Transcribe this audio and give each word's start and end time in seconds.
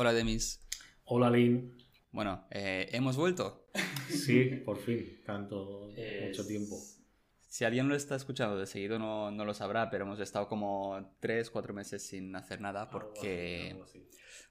Hola 0.00 0.12
Demis. 0.12 0.60
Hola 1.06 1.28
Lynn. 1.28 1.76
Bueno, 2.12 2.46
eh, 2.52 2.88
hemos 2.92 3.16
vuelto. 3.16 3.66
Sí, 4.08 4.44
por 4.64 4.78
fin, 4.78 5.20
tanto 5.26 5.90
mucho 6.24 6.46
tiempo. 6.46 6.76
Si 7.48 7.64
alguien 7.64 7.88
lo 7.88 7.96
está 7.96 8.14
escuchando 8.14 8.56
de 8.56 8.66
seguido 8.66 9.00
no, 9.00 9.32
no, 9.32 9.44
lo 9.44 9.54
sabrá, 9.54 9.90
pero 9.90 10.04
hemos 10.04 10.20
estado 10.20 10.46
como 10.46 11.16
tres, 11.18 11.50
cuatro 11.50 11.74
meses 11.74 12.06
sin 12.06 12.34
hacer 12.36 12.60
nada 12.60 12.88
porque, 12.90 13.76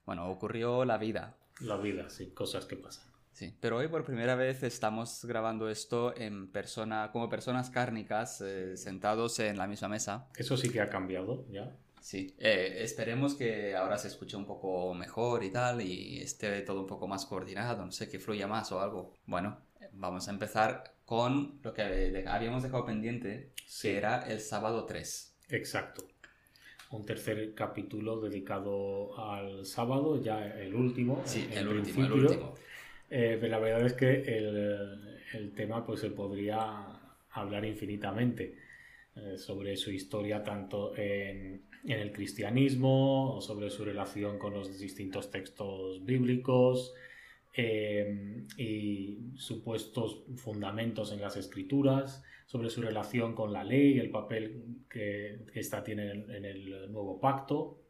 bueno, 0.06 0.30
ocurrió 0.30 0.84
la 0.84 0.98
vida. 0.98 1.38
La 1.62 1.78
vida, 1.78 2.10
sí, 2.10 2.34
cosas 2.34 2.66
que 2.66 2.76
pasan. 2.76 3.10
Sí, 3.32 3.56
pero 3.62 3.78
hoy 3.78 3.88
por 3.88 4.04
primera 4.04 4.36
vez 4.36 4.64
estamos 4.64 5.24
grabando 5.24 5.70
esto 5.70 6.14
en 6.18 6.52
persona, 6.52 7.10
como 7.14 7.30
personas 7.30 7.70
cárnicas, 7.70 8.42
eh, 8.42 8.76
sentados 8.76 9.40
en 9.40 9.58
la 9.58 9.66
misma 9.66 9.88
mesa. 9.88 10.28
Eso 10.36 10.58
sí 10.58 10.70
que 10.70 10.82
ha 10.82 10.90
cambiado 10.90 11.48
ya. 11.50 11.74
Sí, 12.02 12.36
eh, 12.40 12.78
esperemos 12.80 13.36
que 13.36 13.76
ahora 13.76 13.98
se 13.98 14.08
escuche 14.08 14.38
un 14.38 14.46
poco 14.46 14.94
mejor 14.94 15.44
y 15.44 15.52
tal, 15.52 15.82
y 15.82 16.20
esté 16.20 16.62
todo 16.62 16.82
un 16.82 16.88
poco 16.88 17.08
más 17.08 17.26
coordinado, 17.26 17.86
no 17.86 17.92
sé, 17.92 18.10
que 18.10 18.20
fluya 18.20 18.48
más 18.48 18.72
o 18.72 18.80
algo. 18.80 19.14
Bueno, 19.26 19.58
vamos 19.94 20.28
a 20.28 20.32
empezar 20.32 20.96
con 21.06 21.60
lo 21.64 21.74
que 21.74 22.24
habíamos 22.28 22.64
dejado 22.64 22.86
pendiente, 22.86 23.52
que 23.82 23.98
era 23.98 24.28
el 24.28 24.40
sábado 24.40 24.86
3. 24.86 25.36
Exacto. 25.50 26.08
Un 26.92 27.06
tercer 27.06 27.54
capítulo 27.54 28.22
dedicado 28.22 29.18
al 29.20 29.66
sábado, 29.66 30.22
ya 30.22 30.46
el 30.46 30.74
último. 30.74 31.22
Sí, 31.26 31.50
el 31.52 31.68
último, 31.68 32.06
el 32.06 32.12
último. 32.14 32.56
Eh, 33.10 33.38
pero 33.40 33.52
la 33.52 33.60
verdad 33.60 33.86
es 33.86 33.94
que 33.94 34.22
el, 34.38 35.20
el 35.34 35.54
tema 35.54 35.86
pues 35.86 36.00
se 36.02 36.10
podría 36.10 36.86
hablar 37.32 37.66
infinitamente 37.66 38.58
eh, 39.16 39.38
sobre 39.38 39.76
su 39.76 39.92
historia 39.92 40.44
tanto 40.44 40.96
en, 40.96 41.67
en, 41.88 42.00
el 42.00 42.12
cristianismo 42.12 43.40
sobre 43.42 43.70
su 43.70 43.86
relación 43.86 44.38
con 44.38 44.54
los 44.54 44.80
distintos 44.80 45.32
textos 45.32 46.04
bíblicos 46.06 46.94
eh, 47.54 48.46
y 48.58 49.18
supuestos 49.36 50.24
fundamentos 50.36 51.12
en 51.12 51.22
las 51.22 51.38
escrituras, 51.38 52.24
sobre 52.46 52.70
su 52.70 52.82
relación 52.82 53.34
con 53.34 53.52
la 53.52 53.64
ley, 53.64 54.00
el 54.00 54.10
papel 54.10 54.64
que, 54.90 55.46
que 55.52 55.60
esta 55.60 55.84
tiene 55.84 56.12
en, 56.12 56.32
en 56.32 56.46
el 56.46 56.92
nuevo 56.92 57.20
pacto 57.20 57.82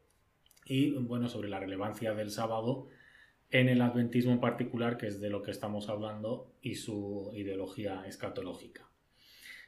y 0.64 0.90
bueno, 0.92 1.28
sobre 1.28 1.48
la 1.48 1.60
relevancia 1.60 2.14
del 2.14 2.30
sábado 2.30 2.88
en 3.50 3.68
el 3.68 3.80
adventismo 3.80 4.32
en 4.32 4.40
particular, 4.40 4.98
que 4.98 5.06
es 5.06 5.20
de 5.20 5.30
lo 5.30 5.42
que 5.42 5.50
estamos 5.50 5.88
hablando, 5.88 6.52
y 6.60 6.74
su 6.74 7.30
ideología 7.34 8.04
escatológica. 8.06 8.88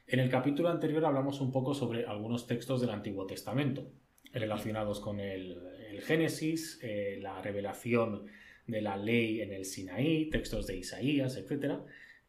En 0.07 0.19
el 0.19 0.29
capítulo 0.29 0.69
anterior 0.69 1.05
hablamos 1.05 1.41
un 1.41 1.51
poco 1.51 1.73
sobre 1.73 2.05
algunos 2.05 2.45
textos 2.45 2.81
del 2.81 2.91
Antiguo 2.91 3.25
Testamento, 3.25 3.91
relacionados 4.33 4.99
con 4.99 5.19
el, 5.19 5.59
Génesis, 6.05 6.79
eh, 6.81 7.19
la 7.21 7.41
revelación 7.41 8.25
de 8.65 8.81
la 8.81 8.97
ley 8.97 9.41
en 9.41 9.53
el 9.53 9.65
Sinaí, 9.65 10.29
textos 10.29 10.65
de 10.65 10.77
Isaías, 10.77 11.35
etc. 11.35 11.79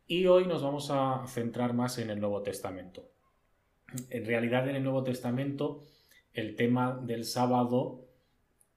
Y 0.06 0.26
hoy 0.26 0.46
nos 0.46 0.62
vamos 0.62 0.90
a 0.90 1.24
centrar 1.26 1.72
más 1.72 1.98
en 1.98 2.10
el 2.10 2.20
Nuevo 2.20 2.42
Testamento. 2.42 3.08
En 4.10 4.26
realidad 4.26 4.68
en 4.68 4.76
el 4.76 4.82
Nuevo 4.82 5.04
Testamento 5.04 5.82
el 6.34 6.56
tema 6.56 7.00
del 7.02 7.24
sábado 7.24 8.04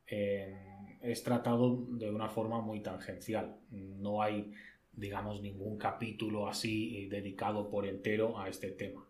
eh, 0.07 0.55
es 1.01 1.23
tratado 1.23 1.85
de 1.89 2.11
una 2.11 2.29
forma 2.29 2.61
muy 2.61 2.81
tangencial. 2.81 3.57
No 3.71 4.21
hay 4.21 4.53
digamos, 4.95 5.41
ningún 5.41 5.77
capítulo 5.77 6.47
así 6.47 7.07
dedicado 7.07 7.69
por 7.69 7.85
entero 7.85 8.39
a 8.39 8.49
este 8.49 8.71
tema. 8.71 9.05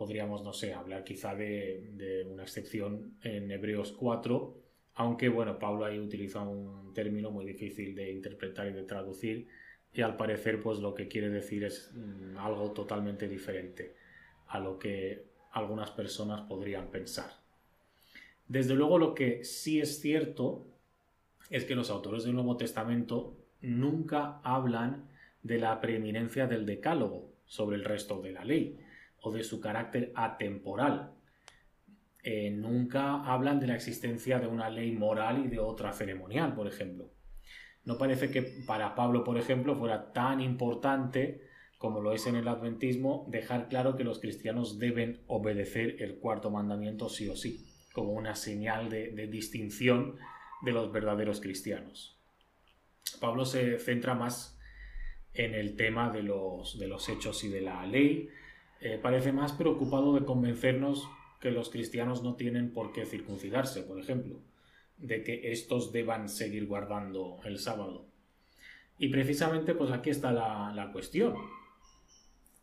Podríamos, 0.00 0.42
no 0.42 0.54
sé, 0.54 0.72
hablar 0.72 1.04
quizá 1.04 1.34
de, 1.34 2.26
una 2.26 2.44
excepción 2.44 3.18
en 3.22 3.50
Hebreos 3.50 3.92
4, 3.92 4.56
aunque, 4.94 5.28
bueno, 5.28 5.58
Pablo 5.58 5.84
ahí 5.84 5.98
utiliza 5.98 6.40
un 6.40 6.94
término 6.94 7.30
muy 7.30 7.44
difícil 7.44 7.94
de 7.94 8.10
interpretar 8.10 8.68
y 8.68 8.72
de 8.72 8.84
traducir, 8.84 9.46
y 9.92 10.00
al 10.00 10.16
parecer, 10.16 10.62
pues 10.62 10.78
lo 10.78 10.94
que 10.94 11.06
quiere 11.06 11.28
decir 11.28 11.64
es 11.64 11.92
mm, 11.92 12.38
algo 12.38 12.70
totalmente 12.70 13.28
diferente 13.28 13.94
a 14.46 14.58
lo 14.58 14.78
que 14.78 15.26
algunas 15.52 15.90
personas 15.90 16.48
podrían 16.48 16.90
pensar. 16.90 17.32
Desde 18.48 18.74
luego, 18.74 18.96
lo 18.96 19.14
que 19.14 19.44
sí 19.44 19.80
es 19.80 20.00
cierto 20.00 20.66
es 21.50 21.66
que 21.66 21.74
los 21.74 21.90
autores 21.90 22.24
del 22.24 22.32
Nuevo 22.32 22.56
Testamento 22.56 23.36
nunca 23.60 24.40
hablan 24.44 25.10
de 25.42 25.58
la 25.58 25.78
preeminencia 25.82 26.46
del 26.46 26.64
decálogo 26.64 27.28
sobre 27.44 27.76
el 27.76 27.84
resto 27.84 28.22
de 28.22 28.32
la 28.32 28.46
ley 28.46 28.80
o 29.22 29.30
de 29.30 29.44
su 29.44 29.60
carácter 29.60 30.12
atemporal. 30.14 31.14
Eh, 32.22 32.50
nunca 32.50 33.24
hablan 33.24 33.60
de 33.60 33.66
la 33.66 33.74
existencia 33.74 34.38
de 34.38 34.46
una 34.46 34.68
ley 34.68 34.92
moral 34.92 35.44
y 35.44 35.48
de 35.48 35.58
otra 35.58 35.92
ceremonial, 35.92 36.54
por 36.54 36.66
ejemplo. 36.66 37.10
No 37.84 37.96
parece 37.96 38.30
que 38.30 38.42
para 38.66 38.94
Pablo, 38.94 39.24
por 39.24 39.38
ejemplo, 39.38 39.74
fuera 39.74 40.12
tan 40.12 40.40
importante 40.40 41.48
como 41.78 42.02
lo 42.02 42.12
es 42.12 42.26
en 42.26 42.36
el 42.36 42.46
adventismo 42.46 43.26
dejar 43.30 43.68
claro 43.68 43.96
que 43.96 44.04
los 44.04 44.20
cristianos 44.20 44.78
deben 44.78 45.22
obedecer 45.26 46.02
el 46.02 46.18
cuarto 46.18 46.50
mandamiento 46.50 47.08
sí 47.08 47.26
o 47.30 47.36
sí, 47.36 47.66
como 47.94 48.12
una 48.12 48.34
señal 48.34 48.90
de, 48.90 49.12
de 49.12 49.26
distinción 49.28 50.16
de 50.60 50.72
los 50.72 50.92
verdaderos 50.92 51.40
cristianos. 51.40 52.18
Pablo 53.18 53.46
se 53.46 53.78
centra 53.78 54.14
más 54.14 54.58
en 55.34 55.54
el 55.54 55.76
tema 55.76 56.10
de 56.10 56.22
los, 56.22 56.78
de 56.78 56.88
los 56.88 57.08
hechos 57.08 57.44
y 57.44 57.48
de 57.48 57.60
la 57.60 57.86
ley. 57.86 58.28
Eh, 58.80 58.98
parece 59.00 59.32
más 59.32 59.52
preocupado 59.52 60.14
de 60.14 60.24
convencernos 60.24 61.08
que 61.40 61.50
los 61.50 61.70
cristianos 61.70 62.22
no 62.22 62.34
tienen 62.36 62.72
por 62.72 62.92
qué 62.92 63.06
circuncidarse, 63.06 63.82
por 63.82 63.98
ejemplo, 63.98 64.40
de 64.96 65.22
que 65.22 65.52
estos 65.52 65.92
deban 65.92 66.28
seguir 66.28 66.66
guardando 66.66 67.40
el 67.44 67.58
sábado. 67.58 68.06
Y 68.98 69.08
precisamente 69.08 69.74
pues 69.74 69.90
aquí 69.90 70.10
está 70.10 70.32
la, 70.32 70.72
la 70.74 70.92
cuestión. 70.92 71.34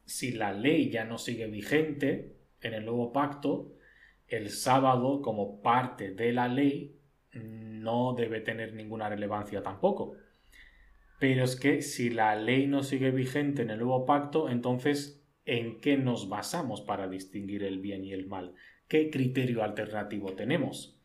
Si 0.06 0.32
la 0.32 0.54
ley 0.54 0.90
ya 0.90 1.06
no 1.06 1.18
sigue 1.18 1.48
vigente 1.48 2.36
en 2.62 2.74
el 2.74 2.86
nuevo 2.86 3.12
pacto, 3.12 3.74
el 4.28 4.50
sábado 4.50 5.22
como 5.22 5.62
parte 5.62 6.12
de 6.14 6.34
la 6.34 6.48
ley 6.48 6.96
no 7.34 8.14
debe 8.14 8.42
tener 8.42 8.74
ninguna 8.74 9.10
relevancia 9.10 9.64
tampoco. 9.64 10.16
Pero 11.20 11.44
es 11.44 11.56
que 11.56 11.82
si 11.82 12.10
la 12.10 12.36
ley 12.36 12.68
no 12.68 12.84
sigue 12.84 13.12
vigente 13.12 13.64
en 13.64 13.72
el 13.72 13.80
nuevo 13.80 14.06
pacto, 14.06 14.50
entonces, 14.50 15.17
¿en 15.48 15.80
qué 15.80 15.98
nos 15.98 16.30
basamos 16.30 16.82
para 16.82 17.08
distinguir 17.08 17.64
el 17.64 17.80
bien 17.80 18.04
y 18.04 18.14
el 18.14 18.28
mal? 18.28 18.54
¿Qué 18.88 19.10
criterio 19.10 19.64
alternativo 19.64 20.34
tenemos? 20.34 21.00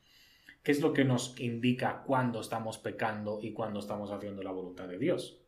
¿Qué 0.63 0.73
es 0.73 0.81
lo 0.81 0.93
que 0.93 1.05
nos 1.05 1.39
indica 1.41 2.03
cuándo 2.05 2.41
estamos 2.41 2.79
pecando 2.79 3.39
y 3.41 3.53
cuándo 3.53 3.81
estamos 3.81 4.11
haciendo 4.11 4.43
la 4.43 4.51
voluntad 4.51 4.89
de 4.89 4.99
Dios? 4.99 5.41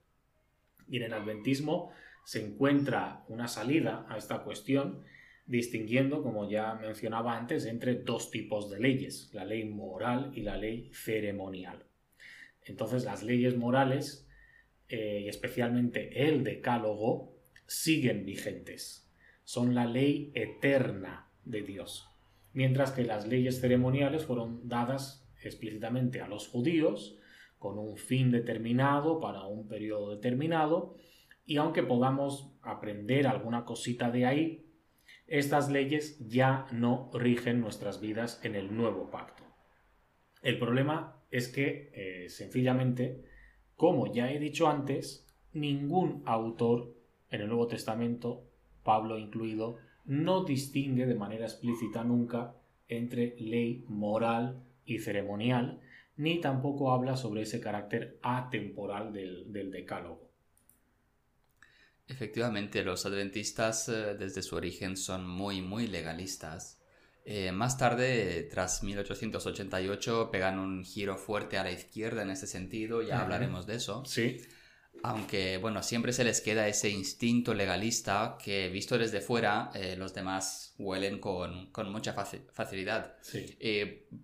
Y 0.88 0.96
en 0.96 1.02
el 1.02 1.12
adventismo 1.12 1.90
se 2.24 2.44
encuentra 2.44 3.24
una 3.28 3.48
salida 3.48 4.06
a 4.08 4.16
esta 4.16 4.42
cuestión 4.44 5.02
distinguiendo, 5.46 6.22
como 6.22 6.48
ya 6.48 6.74
mencionaba 6.74 7.36
antes, 7.36 7.66
entre 7.66 7.96
dos 7.96 8.30
tipos 8.30 8.70
de 8.70 8.80
leyes, 8.80 9.30
la 9.32 9.44
ley 9.44 9.64
moral 9.64 10.30
y 10.34 10.42
la 10.42 10.56
ley 10.56 10.90
ceremonial. 10.92 11.84
Entonces 12.62 13.04
las 13.04 13.22
leyes 13.22 13.56
morales 13.56 14.28
eh, 14.88 15.22
y 15.24 15.28
especialmente 15.28 16.28
el 16.28 16.44
decálogo 16.44 17.33
siguen 17.66 18.24
vigentes. 18.24 19.10
Son 19.44 19.74
la 19.74 19.86
ley 19.86 20.32
eterna 20.34 21.28
de 21.44 21.62
Dios. 21.62 22.08
Mientras 22.52 22.92
que 22.92 23.04
las 23.04 23.26
leyes 23.26 23.60
ceremoniales 23.60 24.24
fueron 24.24 24.68
dadas 24.68 25.28
explícitamente 25.42 26.20
a 26.20 26.28
los 26.28 26.48
judíos 26.48 27.18
con 27.58 27.78
un 27.78 27.96
fin 27.96 28.30
determinado 28.30 29.20
para 29.20 29.46
un 29.46 29.68
periodo 29.68 30.14
determinado 30.14 30.96
y 31.46 31.56
aunque 31.56 31.82
podamos 31.82 32.52
aprender 32.62 33.26
alguna 33.26 33.64
cosita 33.64 34.10
de 34.10 34.26
ahí, 34.26 34.66
estas 35.26 35.70
leyes 35.70 36.18
ya 36.28 36.66
no 36.72 37.10
rigen 37.12 37.60
nuestras 37.60 38.00
vidas 38.00 38.40
en 38.44 38.54
el 38.54 38.74
nuevo 38.74 39.10
pacto. 39.10 39.42
El 40.42 40.58
problema 40.58 41.22
es 41.30 41.48
que, 41.48 41.90
eh, 41.94 42.28
sencillamente, 42.28 43.24
como 43.76 44.12
ya 44.12 44.30
he 44.30 44.38
dicho 44.38 44.68
antes, 44.68 45.26
ningún 45.52 46.22
autor 46.26 46.94
en 47.34 47.42
el 47.42 47.48
Nuevo 47.48 47.66
Testamento, 47.66 48.44
Pablo 48.84 49.18
incluido, 49.18 49.78
no 50.04 50.44
distingue 50.44 51.06
de 51.06 51.14
manera 51.14 51.46
explícita 51.46 52.04
nunca 52.04 52.54
entre 52.88 53.34
ley 53.40 53.84
moral 53.88 54.62
y 54.84 55.00
ceremonial, 55.00 55.80
ni 56.16 56.40
tampoco 56.40 56.92
habla 56.92 57.16
sobre 57.16 57.42
ese 57.42 57.60
carácter 57.60 58.18
atemporal 58.22 59.12
del, 59.12 59.70
decálogo. 59.72 60.30
Efectivamente, 62.06 62.84
los 62.84 63.04
adventistas 63.06 63.88
eh, 63.88 64.14
desde 64.14 64.42
su 64.42 64.54
origen 64.54 64.96
son 64.96 65.26
muy, 65.26 65.62
muy 65.62 65.86
legalistas. 65.88 66.80
Eh, 67.24 67.50
más 67.50 67.78
tarde, 67.78 68.46
tras 68.50 68.82
1888, 68.82 70.28
pegan 70.30 70.58
un 70.58 70.84
giro 70.84 71.16
fuerte 71.16 71.56
a 71.56 71.64
la 71.64 71.72
izquierda 71.72 72.22
en 72.22 72.30
ese 72.30 72.46
sentido, 72.46 73.00
ya 73.00 73.22
hablaremos 73.22 73.66
de 73.66 73.76
eso. 73.76 74.04
Sí. 74.04 74.42
Aunque, 75.06 75.58
bueno, 75.58 75.82
siempre 75.82 76.14
se 76.14 76.24
les 76.24 76.40
queda 76.40 76.66
ese 76.66 76.88
instinto 76.88 77.52
legalista 77.52 78.38
que, 78.42 78.70
visto 78.70 78.96
desde 78.96 79.20
fuera, 79.20 79.70
eh, 79.74 79.96
los 79.98 80.14
demás 80.14 80.74
huelen 80.78 81.18
con, 81.18 81.70
mucha 81.92 82.14
facilidad. 82.14 83.14
Sí. 83.20 83.54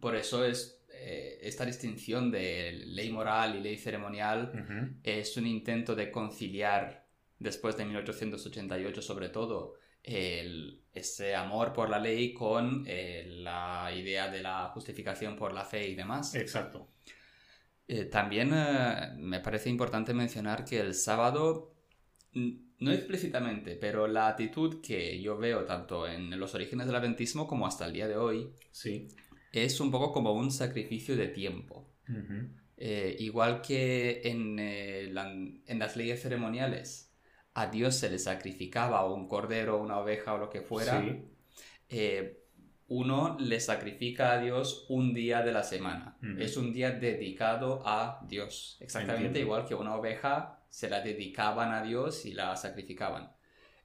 por 0.00 0.16
eso 0.16 0.42
es, 0.42 0.80
eh, 0.94 1.38
esta 1.42 1.66
distinción 1.66 2.30
de 2.30 2.72
ley 2.86 3.10
moral 3.10 3.56
y 3.56 3.60
ley 3.60 3.76
ceremonial 3.76 4.98
es 5.02 5.36
un 5.36 5.46
intento 5.46 5.94
de 5.94 6.10
conciliar, 6.10 7.06
después 7.38 7.76
de 7.76 7.84
1888 7.84 9.02
sobre 9.02 9.28
todo, 9.28 9.74
el- 10.02 10.80
ese 10.94 11.34
amor 11.34 11.72
por 11.74 11.90
la 11.90 11.98
ley 11.98 12.32
con 12.32 12.84
eh, 12.86 13.26
la 13.28 13.92
idea 13.94 14.30
de 14.30 14.42
la 14.42 14.68
justificación 14.68 15.36
por 15.36 15.52
la 15.52 15.64
fe 15.64 15.88
y 15.88 15.94
demás. 15.94 16.34
Exacto. 16.34 16.88
Eh, 17.92 18.04
también 18.04 18.50
eh, 18.54 19.14
me 19.18 19.40
parece 19.40 19.68
importante 19.68 20.14
mencionar 20.14 20.64
que 20.64 20.78
el 20.78 20.94
sábado, 20.94 21.74
no 22.32 22.92
explícitamente, 22.92 23.74
pero 23.74 24.06
la 24.06 24.28
actitud 24.28 24.80
que 24.80 25.20
yo 25.20 25.36
veo 25.36 25.64
tanto 25.64 26.06
en 26.06 26.38
los 26.38 26.54
orígenes 26.54 26.86
del 26.86 26.94
adventismo 26.94 27.48
como 27.48 27.66
hasta 27.66 27.86
el 27.86 27.92
día 27.92 28.06
de 28.06 28.16
hoy, 28.16 28.48
Sí. 28.70 29.08
es 29.52 29.80
un 29.80 29.90
poco 29.90 30.12
como 30.12 30.32
un 30.34 30.52
sacrificio 30.52 31.16
de 31.16 31.26
tiempo. 31.28 31.88
Eh, 32.76 33.16
igual 33.18 33.60
que 33.60 34.20
en, 34.24 35.14
la- 35.14 35.32
en 35.32 35.78
las 35.80 35.96
leyes 35.96 36.22
ceremoniales 36.22 37.12
a 37.54 37.66
Dios 37.66 37.96
se 37.96 38.08
le 38.08 38.20
sacrificaba 38.20 39.04
un 39.12 39.26
cordero, 39.26 39.80
una 39.82 39.98
oveja 39.98 40.34
o 40.34 40.38
lo 40.38 40.48
que 40.48 40.60
fuera, 40.62 41.02
Sí. 41.02 41.24
eh, 41.88 42.39
uno 42.90 43.36
le 43.38 43.60
sacrifica 43.60 44.32
a 44.32 44.38
Dios 44.40 44.84
un 44.88 45.14
día 45.14 45.42
de 45.42 45.52
la 45.52 45.62
semana. 45.62 46.16
Es 46.38 46.56
un 46.56 46.72
día 46.72 46.90
dedicado 46.90 47.82
a 47.86 48.20
Dios. 48.26 48.76
Exactamente 48.80 49.26
Entiendo. 49.28 49.46
igual 49.46 49.64
que 49.64 49.76
una 49.76 49.94
oveja 49.94 50.58
se 50.68 50.90
la 50.90 51.00
dedicaban 51.00 51.72
a 51.72 51.82
Dios 51.82 52.26
y 52.26 52.32
la 52.32 52.56
sacrificaban. 52.56 53.32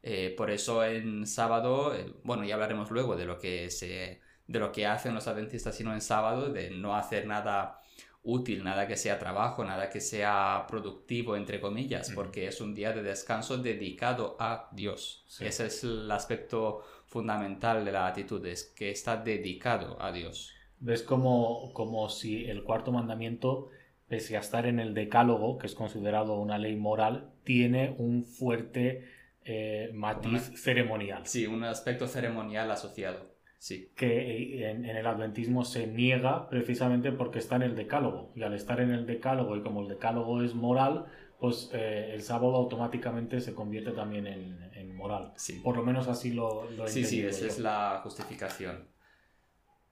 Eh, 0.01 0.33
por 0.35 0.49
eso 0.49 0.83
en 0.83 1.27
sábado, 1.27 1.95
eh, 1.95 2.13
bueno, 2.23 2.45
ya 2.45 2.55
hablaremos 2.55 2.89
luego 2.89 3.15
de 3.15 3.25
lo 3.25 3.37
que 3.37 3.69
se, 3.69 4.21
de 4.47 4.59
lo 4.59 4.71
que 4.71 4.87
hacen 4.87 5.13
los 5.13 5.27
adventistas 5.27 5.75
sino 5.75 5.93
en 5.93 6.01
sábado, 6.01 6.51
de 6.51 6.71
no 6.71 6.95
hacer 6.95 7.27
nada 7.27 7.81
útil, 8.23 8.63
nada 8.63 8.87
que 8.87 8.97
sea 8.97 9.19
trabajo, 9.19 9.63
nada 9.63 9.87
que 9.91 10.01
sea 10.01 10.65
productivo, 10.67 11.35
entre 11.35 11.61
comillas, 11.61 12.09
porque 12.09 12.47
es 12.47 12.59
un 12.59 12.73
día 12.73 12.91
de 12.91 13.03
descanso 13.03 13.59
dedicado 13.59 14.35
a 14.39 14.67
Dios. 14.71 15.23
Sí. 15.27 15.45
Ese 15.45 15.67
es 15.67 15.83
el 15.83 16.09
aspecto 16.09 16.83
fundamental 17.05 17.85
de 17.85 17.91
la 17.91 18.07
actitud, 18.07 18.45
es 18.45 18.63
que 18.75 18.89
está 18.89 19.17
dedicado 19.17 20.01
a 20.01 20.11
Dios. 20.11 20.53
Ves 20.79 21.03
como, 21.03 21.71
como 21.73 22.09
si 22.09 22.45
el 22.45 22.63
cuarto 22.63 22.91
mandamiento, 22.91 23.69
pese 24.07 24.37
a 24.37 24.41
estar 24.41 24.65
en 24.65 24.79
el 24.79 24.93
decálogo, 24.93 25.57
que 25.57 25.67
es 25.67 25.75
considerado 25.75 26.39
una 26.39 26.57
ley 26.57 26.75
moral, 26.75 27.31
tiene 27.43 27.95
un 27.97 28.25
fuerte 28.25 29.05
eh, 29.45 29.91
matiz 29.93 30.51
ceremonial. 30.61 31.25
Sí, 31.25 31.47
un 31.47 31.63
aspecto 31.63 32.07
ceremonial 32.07 32.69
asociado. 32.71 33.33
Sí, 33.57 33.91
que 33.95 34.69
en, 34.69 34.85
en 34.85 34.97
el 34.97 35.07
adventismo 35.07 35.63
se 35.63 35.87
niega 35.87 36.49
precisamente 36.49 37.11
porque 37.11 37.39
está 37.39 37.55
en 37.55 37.63
el 37.63 37.75
decálogo. 37.75 38.31
Y 38.35 38.43
al 38.43 38.53
estar 38.53 38.79
en 38.79 38.91
el 38.91 39.07
decálogo 39.07 39.55
y 39.55 39.63
como 39.63 39.81
el 39.81 39.87
decálogo 39.87 40.43
es 40.43 40.53
moral, 40.53 41.05
pues 41.39 41.71
eh, 41.73 42.11
el 42.13 42.21
sábado 42.21 42.55
automáticamente 42.55 43.41
se 43.41 43.55
convierte 43.55 43.91
también 43.91 44.27
en 44.27 44.74
moral. 44.95 45.33
sí. 45.37 45.59
Por 45.63 45.75
lo 45.77 45.83
menos 45.83 46.07
así 46.07 46.33
lo, 46.33 46.69
lo 46.71 46.87
Sí, 46.87 47.03
sí, 47.03 47.21
esa 47.21 47.41
yo. 47.41 47.47
es 47.47 47.59
la 47.59 47.99
justificación. 48.03 48.87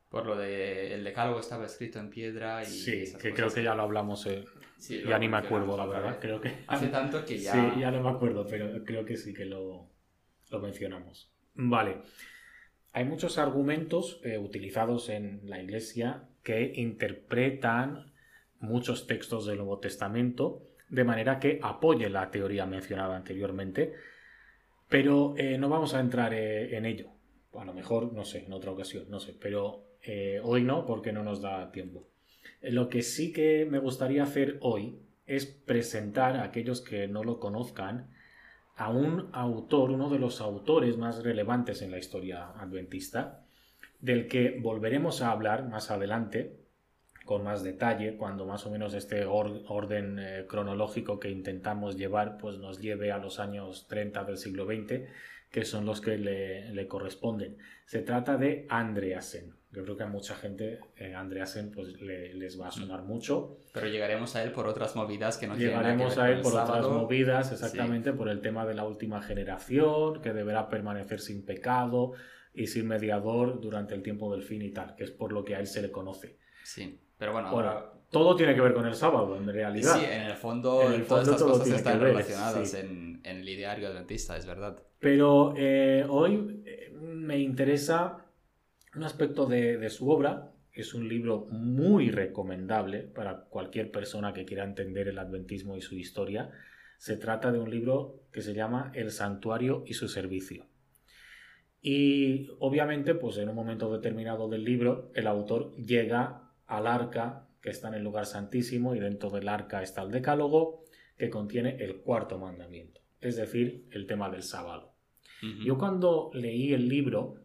Por 0.10 0.26
lo 0.28 0.36
de 0.36 0.94
el 0.94 1.04
decálogo 1.04 1.40
estaba 1.40 1.66
escrito 1.66 2.00
en 2.00 2.10
piedra 2.10 2.62
y 2.64 2.66
Sí, 2.68 3.04
que 3.20 3.34
creo 3.34 3.50
que 3.52 3.64
ya 3.64 3.74
lo 3.76 3.84
hablamos. 3.84 4.26
eh, 4.28 4.46
Sí, 4.78 5.02
ya 5.02 5.12
lo 5.12 5.20
ni 5.20 5.30
me 5.30 5.38
acuerdo, 5.38 5.76
la 5.78 5.86
verdad. 5.86 6.18
Creo 6.20 6.42
que... 6.42 6.64
Hace 6.68 6.88
tanto 6.88 7.24
que 7.26 7.38
ya... 7.40 7.52
Sí, 7.74 7.80
ya 7.80 7.90
no 7.90 8.02
me 8.04 8.10
acuerdo, 8.10 8.46
pero 8.46 8.84
creo 8.84 9.06
que 9.06 9.16
sí 9.18 9.34
que 9.34 9.46
lo, 9.46 9.90
lo 10.50 10.60
mencionamos. 10.60 11.32
Vale. 11.56 12.02
Hay 12.92 13.06
muchos 13.06 13.38
argumentos 13.40 14.20
eh, 14.24 14.38
utilizados 14.38 15.10
en 15.10 15.42
la 15.50 15.62
Iglesia 15.62 16.26
que 16.44 16.74
interpretan 16.76 18.14
muchos 18.60 19.08
textos 19.08 19.46
del 19.48 19.58
Nuevo 19.58 19.80
Testamento 19.80 20.68
de 20.90 21.04
manera 21.06 21.40
que 21.40 21.60
apoye 21.64 22.08
la 22.10 22.30
teoría 22.30 22.66
mencionada 22.68 23.16
anteriormente, 23.16 23.94
pero 24.94 25.34
eh, 25.38 25.58
no 25.58 25.70
vamos 25.70 25.96
a 25.96 26.00
entrar 26.00 26.36
eh, 26.36 26.78
en 26.78 26.86
ello. 26.86 27.10
A 27.58 27.66
lo 27.66 27.74
mejor, 27.74 28.14
no 28.14 28.26
sé, 28.26 28.46
en 28.46 28.54
otra 28.54 28.70
ocasión, 28.70 29.06
no 29.10 29.20
sé, 29.20 29.34
pero 29.34 29.86
eh, 30.04 30.40
hoy 30.44 30.62
no 30.62 30.86
porque 30.86 31.12
no 31.12 31.24
nos 31.24 31.42
da 31.42 31.72
tiempo. 31.72 32.06
Lo 32.62 32.90
que 32.90 33.02
sí 33.02 33.34
que 33.34 33.66
me 33.68 33.80
gustaría 33.80 34.22
hacer 34.22 34.60
hoy 34.62 35.00
es 35.26 35.48
presentar 35.48 36.36
a 36.36 36.44
aquellos 36.44 36.82
que 36.82 37.08
no 37.08 37.24
lo 37.24 37.40
conozcan 37.40 38.12
a 38.76 38.92
un 38.92 39.30
autor, 39.34 39.90
uno 39.90 40.12
de 40.12 40.20
los 40.20 40.42
autores 40.42 40.96
más 40.96 41.24
relevantes 41.24 41.82
en 41.82 41.90
la 41.90 41.98
historia 41.98 42.52
adventista, 42.52 43.48
del 44.00 44.28
que 44.28 44.60
volveremos 44.62 45.24
a 45.24 45.32
hablar 45.32 45.68
más 45.70 45.90
adelante 45.90 46.63
con 47.26 47.44
más 47.44 47.64
detalle, 47.64 48.18
cuando 48.18 48.46
más 48.46 48.66
o 48.66 48.70
menos 48.72 48.94
este 48.94 49.26
or- 49.26 49.62
orden 49.68 50.18
eh, 50.20 50.46
cronológico 50.48 51.20
que 51.20 51.30
intentamos 51.30 51.96
llevar 51.98 52.38
pues 52.38 52.58
nos 52.58 52.80
lleve 52.80 53.12
a 53.12 53.18
los 53.18 53.40
años 53.40 53.88
30 53.88 54.24
del 54.26 54.38
siglo 54.38 54.66
XX, 54.66 55.02
que 55.50 55.66
son 55.66 55.86
los 55.86 56.02
que 56.02 56.18
le, 56.18 56.72
le 56.74 56.88
corresponden. 56.88 57.58
Se 57.86 58.02
trata 58.02 58.38
de 58.38 58.66
Andreasen. 58.70 59.54
Yo 59.72 59.84
creo 59.84 59.98
que 59.98 60.04
a 60.04 60.08
mucha 60.08 60.36
gente 60.36 60.80
eh, 60.98 61.16
Andreasen 61.16 61.72
pues 61.72 62.00
le- 62.02 62.34
les 62.36 62.60
va 62.60 62.68
a 62.68 62.72
sonar 62.72 63.04
mucho. 63.04 63.58
Pero 63.74 63.88
llegaremos 63.88 64.36
a 64.36 64.44
él 64.44 64.52
por 64.52 64.68
otras 64.68 64.96
movidas 64.96 65.38
que 65.38 65.48
no 65.48 65.56
Llegaremos 65.56 66.18
a 66.18 66.30
él 66.30 66.42
por 66.42 66.54
otras 66.54 66.86
movidas, 66.88 67.52
exactamente 67.52 68.14
por 68.14 68.30
el 68.30 68.42
tema 68.42 68.66
de 68.66 68.74
la 68.76 68.86
última 68.86 69.22
generación, 69.22 70.22
que 70.22 70.34
deberá 70.34 70.70
permanecer 70.70 71.20
sin 71.20 71.44
pecado 71.46 72.14
y 72.54 72.68
sin 72.68 72.88
mediador 72.88 73.62
durante 73.62 73.96
el 73.96 74.04
tiempo 74.04 74.32
del 74.32 74.44
fin 74.44 74.62
y 74.62 74.70
tal, 74.72 74.96
que 74.96 75.04
es 75.06 75.12
por 75.12 75.32
lo 75.32 75.44
que 75.44 75.56
a 75.56 75.60
él 75.60 75.66
se 75.68 75.82
le 75.82 75.90
conoce. 75.92 76.38
Sí, 76.64 77.00
pero 77.24 77.32
bueno, 77.32 77.52
Bueno, 77.54 77.70
ahora... 77.70 77.94
todo 78.12 78.36
tiene 78.36 78.54
que 78.54 78.60
ver 78.60 78.74
con 78.74 78.86
el 78.86 78.96
sábado, 78.96 79.38
en 79.38 79.48
realidad. 79.48 79.96
Sí, 79.98 80.04
en 80.04 80.24
el 80.24 80.34
fondo, 80.36 80.82
En 80.82 80.92
el 80.92 81.06
todas 81.06 81.24
fondo 81.26 81.32
estas 81.32 81.38
todo 81.48 81.60
cosas 81.60 81.68
están 81.78 82.00
que 82.00 82.04
ver, 82.04 82.14
relacionadas 82.14 82.70
sí. 82.70 82.78
en, 82.78 83.22
en 83.24 83.38
el 83.38 83.48
ideario 83.48 83.88
adventista, 83.88 84.36
es 84.36 84.46
verdad. 84.46 84.78
Pero 85.00 85.54
eh, 85.56 86.06
hoy 86.10 86.64
eh, 86.66 86.92
me 87.02 87.40
interesa 87.40 88.26
un 88.94 89.04
aspecto 89.04 89.46
de, 89.46 89.78
de 89.78 89.90
su 89.90 90.10
obra. 90.10 90.52
Es 90.74 90.94
un 90.94 91.08
libro 91.08 91.48
muy 91.50 92.12
recomendable 92.12 93.04
para 93.04 93.46
cualquier 93.46 93.90
persona 93.90 94.34
que 94.34 94.44
quiera 94.44 94.66
entender 94.66 95.08
el 95.08 95.18
adventismo 95.18 95.78
y 95.78 95.82
su 95.82 95.96
historia. 95.96 96.50
Se 96.98 97.16
trata 97.16 97.54
de 97.54 97.60
un 97.60 97.70
libro 97.72 98.24
que 98.34 98.42
se 98.42 98.54
llama 98.54 98.92
El 98.94 99.12
santuario 99.12 99.84
y 99.86 99.94
su 99.94 100.10
servicio. 100.10 100.66
Y 101.82 102.50
obviamente, 102.60 103.16
pues 103.16 103.38
en 103.38 103.48
un 103.50 103.56
momento 103.56 103.92
determinado 103.94 104.50
del 104.50 104.64
libro, 104.66 105.12
el 105.16 105.28
autor 105.28 105.74
llega 105.76 106.43
al 106.68 106.88
arca 106.88 107.48
que 107.62 107.70
está 107.70 107.88
en 107.88 107.96
el 107.96 108.04
lugar 108.04 108.26
santísimo 108.26 108.96
y 108.96 109.00
dentro 109.00 109.30
del 109.30 109.48
arca 109.48 109.82
está 109.82 110.02
el 110.02 110.12
decálogo 110.12 110.84
que 111.18 111.30
contiene 111.30 111.78
el 111.80 112.02
cuarto 112.02 112.38
mandamiento, 112.38 113.02
es 113.22 113.36
decir, 113.36 113.88
el 113.92 114.08
tema 114.08 114.30
del 114.30 114.44
sábado. 114.44 114.94
Yo 115.66 115.78
cuando 115.78 116.32
leí 116.34 116.74
el 116.74 116.88
libro, 116.88 117.36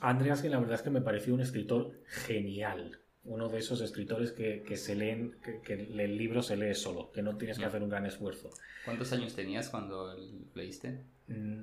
Andreas, 0.00 0.40
que 0.40 0.48
la 0.48 0.58
verdad 0.58 0.76
es 0.76 0.82
que 0.82 0.88
me 0.88 1.02
pareció 1.02 1.34
un 1.34 1.42
escritor 1.42 2.00
genial. 2.06 3.00
Uno 3.24 3.50
de 3.50 3.58
esos 3.58 3.82
escritores 3.82 4.32
que, 4.32 4.62
que 4.62 4.76
se 4.76 4.94
leen, 4.94 5.36
que, 5.42 5.60
que 5.60 5.74
el 5.74 6.16
libro 6.16 6.42
se 6.42 6.56
lee 6.56 6.74
solo, 6.74 7.12
que 7.12 7.22
no 7.22 7.36
tienes 7.36 7.58
que 7.58 7.66
hacer 7.66 7.82
un 7.82 7.90
gran 7.90 8.06
esfuerzo. 8.06 8.50
¿Cuántos 8.86 9.12
años 9.12 9.34
tenías 9.34 9.68
cuando 9.68 10.16
leíste? 10.54 11.04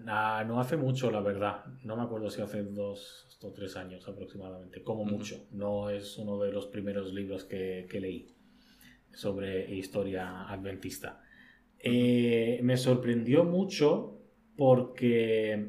Ah, 0.07 0.43
no 0.47 0.59
hace 0.59 0.75
mucho, 0.75 1.11
la 1.11 1.21
verdad. 1.21 1.65
No 1.83 1.95
me 1.95 2.03
acuerdo 2.03 2.29
si 2.29 2.41
hace 2.41 2.63
dos 2.63 3.37
o 3.41 3.51
tres 3.51 3.75
años 3.75 4.07
aproximadamente, 4.07 4.83
como 4.83 5.05
mucho. 5.05 5.47
No 5.51 5.89
es 5.89 6.17
uno 6.17 6.39
de 6.39 6.51
los 6.51 6.67
primeros 6.67 7.13
libros 7.13 7.45
que, 7.45 7.87
que 7.89 7.99
leí 7.99 8.27
sobre 9.13 9.73
historia 9.73 10.49
adventista. 10.49 11.21
Eh, 11.79 12.59
me 12.63 12.77
sorprendió 12.77 13.43
mucho 13.43 14.19
porque 14.55 15.67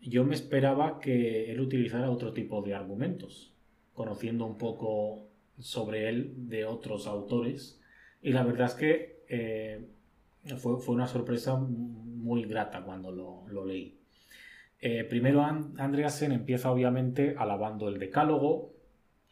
yo 0.00 0.24
me 0.24 0.34
esperaba 0.34 1.00
que 1.00 1.50
él 1.50 1.60
utilizara 1.60 2.10
otro 2.10 2.32
tipo 2.32 2.62
de 2.62 2.74
argumentos, 2.74 3.54
conociendo 3.92 4.46
un 4.46 4.58
poco 4.58 5.28
sobre 5.58 6.08
él 6.08 6.48
de 6.48 6.64
otros 6.64 7.06
autores. 7.06 7.80
Y 8.22 8.32
la 8.32 8.42
verdad 8.42 8.68
es 8.68 8.74
que 8.74 9.24
eh, 9.28 9.86
fue, 10.56 10.78
fue 10.80 10.94
una 10.94 11.06
sorpresa 11.06 11.56
muy 11.56 12.44
grata 12.44 12.82
cuando 12.82 13.10
lo, 13.10 13.44
lo 13.48 13.64
leí. 13.64 13.98
Eh, 14.80 15.04
primero 15.04 15.42
An- 15.42 15.74
Andreasen 15.78 16.32
empieza 16.32 16.70
obviamente 16.70 17.34
alabando 17.38 17.88
el 17.88 17.98
decálogo, 17.98 18.74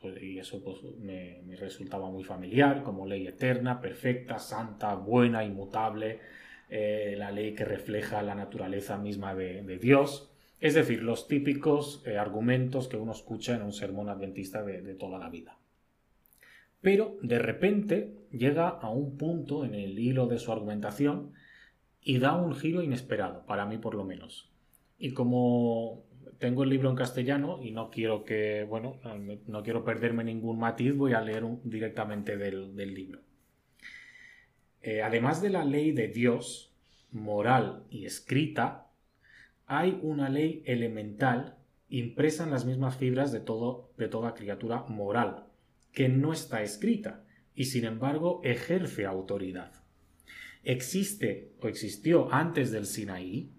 pues, 0.00 0.22
y 0.22 0.38
eso 0.38 0.62
pues, 0.64 0.78
me, 0.98 1.42
resultaba 1.56 2.10
muy 2.10 2.24
familiar, 2.24 2.82
como 2.82 3.06
ley 3.06 3.26
eterna, 3.26 3.80
perfecta, 3.80 4.38
santa, 4.38 4.94
buena, 4.94 5.44
inmutable, 5.44 6.20
eh, 6.70 7.14
la 7.18 7.30
ley 7.30 7.54
que 7.54 7.64
refleja 7.64 8.22
la 8.22 8.34
naturaleza 8.34 8.96
misma 8.96 9.34
de, 9.34 9.62
de 9.62 9.78
Dios. 9.78 10.32
Es 10.60 10.74
decir, 10.74 11.02
los 11.02 11.28
típicos 11.28 12.02
eh, 12.06 12.16
argumentos 12.18 12.88
que 12.88 12.96
uno 12.96 13.12
escucha 13.12 13.54
en 13.54 13.62
un 13.62 13.72
sermón 13.72 14.08
adventista 14.08 14.62
de 14.62 14.94
toda 14.94 15.18
la 15.18 15.28
vida. 15.28 15.58
Pero 16.82 17.16
de 17.22 17.38
repente 17.38 18.12
llega 18.32 18.68
a 18.68 18.90
un 18.90 19.16
punto 19.16 19.64
en 19.64 19.74
el 19.74 19.98
hilo 19.98 20.26
de 20.26 20.38
su 20.38 20.52
argumentación 20.52 21.32
y 22.02 22.18
da 22.18 22.34
un 22.36 22.54
giro 22.54 22.82
inesperado, 22.82 23.46
para 23.46 23.64
mí 23.64 23.78
por 23.78 23.94
lo 23.94 24.04
menos. 24.04 24.50
Y 24.98 25.12
como 25.12 26.04
tengo 26.38 26.64
el 26.64 26.70
libro 26.70 26.90
en 26.90 26.96
castellano 26.96 27.60
y 27.62 27.70
no 27.70 27.90
quiero 27.90 28.24
que, 28.24 28.66
bueno, 28.68 29.00
no 29.46 29.62
quiero 29.62 29.84
perderme 29.84 30.24
ningún 30.24 30.58
matiz, 30.58 30.96
voy 30.96 31.12
a 31.12 31.20
leer 31.20 31.44
directamente 31.62 32.36
del, 32.36 32.94
libro. 32.94 33.20
Eh, 34.82 35.02
además 35.02 35.40
de 35.40 35.50
la 35.50 35.64
ley 35.64 35.92
de 35.92 36.08
Dios, 36.08 36.74
moral 37.12 37.84
y 37.90 38.06
escrita, 38.06 38.88
hay 39.66 40.00
una 40.02 40.28
ley 40.28 40.64
elemental 40.66 41.58
impresa 41.88 42.42
en 42.42 42.50
las 42.50 42.64
mismas 42.64 42.96
fibras 42.96 43.30
de, 43.30 43.38
todo, 43.38 43.92
de 43.96 44.08
toda 44.08 44.34
criatura 44.34 44.84
moral, 44.88 45.44
que 45.92 46.08
no 46.08 46.32
está 46.32 46.62
escrita 46.62 47.24
y 47.54 47.66
sin 47.66 47.84
embargo 47.84 48.40
ejerce 48.44 49.06
autoridad. 49.06 49.72
Existe 50.64 51.52
o 51.60 51.68
existió 51.68 52.32
antes 52.32 52.70
del 52.70 52.86
Sinaí 52.86 53.50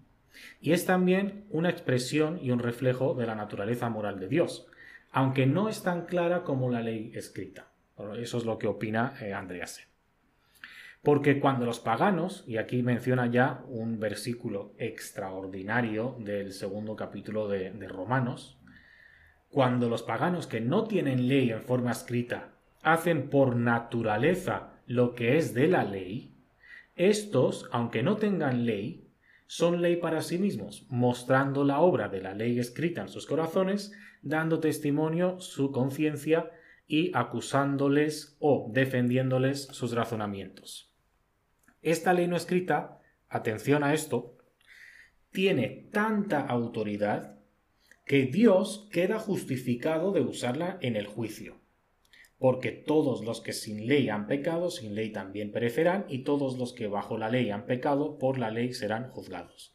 y 0.60 0.72
es 0.72 0.84
también 0.84 1.44
una 1.50 1.70
expresión 1.70 2.38
y 2.42 2.50
un 2.50 2.58
reflejo 2.58 3.14
de 3.14 3.26
la 3.26 3.34
naturaleza 3.34 3.88
moral 3.88 4.18
de 4.18 4.28
Dios, 4.28 4.66
aunque 5.10 5.46
no 5.46 5.68
es 5.68 5.82
tan 5.82 6.06
clara 6.06 6.42
como 6.42 6.70
la 6.70 6.80
ley 6.80 7.12
escrita. 7.14 7.70
Eso 8.18 8.38
es 8.38 8.44
lo 8.44 8.58
que 8.58 8.66
opina 8.66 9.14
eh, 9.20 9.32
Andreasen. 9.32 9.86
Porque 11.02 11.38
cuando 11.38 11.66
los 11.66 11.80
paganos, 11.80 12.44
y 12.46 12.56
aquí 12.56 12.82
menciona 12.82 13.26
ya 13.26 13.62
un 13.68 14.00
versículo 14.00 14.74
extraordinario 14.78 16.16
del 16.18 16.52
segundo 16.52 16.96
capítulo 16.96 17.46
de, 17.46 17.70
de 17.70 17.88
Romanos, 17.88 18.58
cuando 19.54 19.88
los 19.88 20.02
paganos 20.02 20.48
que 20.48 20.60
no 20.60 20.82
tienen 20.82 21.28
ley 21.28 21.52
en 21.52 21.62
forma 21.62 21.92
escrita 21.92 22.54
hacen 22.82 23.30
por 23.30 23.54
naturaleza 23.54 24.72
lo 24.88 25.14
que 25.14 25.38
es 25.38 25.54
de 25.54 25.68
la 25.68 25.84
ley, 25.84 26.34
estos, 26.96 27.68
aunque 27.70 28.02
no 28.02 28.16
tengan 28.16 28.66
ley, 28.66 29.08
son 29.46 29.80
ley 29.80 29.94
para 29.94 30.22
sí 30.22 30.38
mismos, 30.38 30.88
mostrando 30.90 31.62
la 31.62 31.78
obra 31.78 32.08
de 32.08 32.20
la 32.20 32.34
ley 32.34 32.58
escrita 32.58 33.02
en 33.02 33.08
sus 33.08 33.26
corazones, 33.26 33.92
dando 34.22 34.58
testimonio 34.58 35.38
su 35.38 35.70
conciencia 35.70 36.50
y 36.88 37.12
acusándoles 37.14 38.36
o 38.40 38.68
defendiéndoles 38.72 39.66
sus 39.66 39.92
razonamientos. 39.92 40.92
Esta 41.80 42.12
ley 42.12 42.26
no 42.26 42.34
escrita, 42.34 42.98
atención 43.28 43.84
a 43.84 43.94
esto, 43.94 44.36
tiene 45.30 45.88
tanta 45.92 46.40
autoridad 46.40 47.33
que 48.04 48.26
Dios 48.26 48.88
queda 48.92 49.18
justificado 49.18 50.12
de 50.12 50.20
usarla 50.20 50.78
en 50.82 50.96
el 50.96 51.06
juicio 51.06 51.64
porque 52.44 52.72
todos 52.72 53.24
los 53.24 53.40
que 53.40 53.54
sin 53.54 53.86
ley 53.86 54.10
han 54.10 54.26
pecado, 54.26 54.70
sin 54.70 54.94
ley 54.94 55.10
también 55.10 55.50
perecerán, 55.50 56.04
y 56.10 56.24
todos 56.24 56.58
los 56.58 56.74
que 56.74 56.88
bajo 56.88 57.16
la 57.16 57.30
ley 57.30 57.50
han 57.50 57.64
pecado, 57.64 58.18
por 58.18 58.38
la 58.38 58.50
ley 58.50 58.74
serán 58.74 59.08
juzgados. 59.08 59.74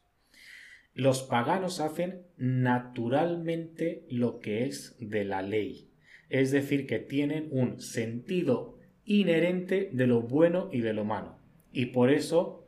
Los 0.93 1.23
paganos 1.23 1.79
hacen 1.79 2.27
naturalmente 2.37 4.05
lo 4.09 4.37
que 4.37 4.65
es 4.65 4.95
de 4.99 5.23
la 5.25 5.41
ley, 5.41 5.89
es 6.29 6.51
decir, 6.51 6.85
que 6.85 6.99
tienen 6.99 7.47
un 7.51 7.79
sentido 7.79 8.77
inherente 9.03 9.89
de 9.91 10.05
lo 10.05 10.21
bueno 10.21 10.69
y 10.71 10.81
de 10.81 10.93
lo 10.93 11.05
malo, 11.05 11.39
y 11.71 11.87
por 11.87 12.11
eso 12.11 12.58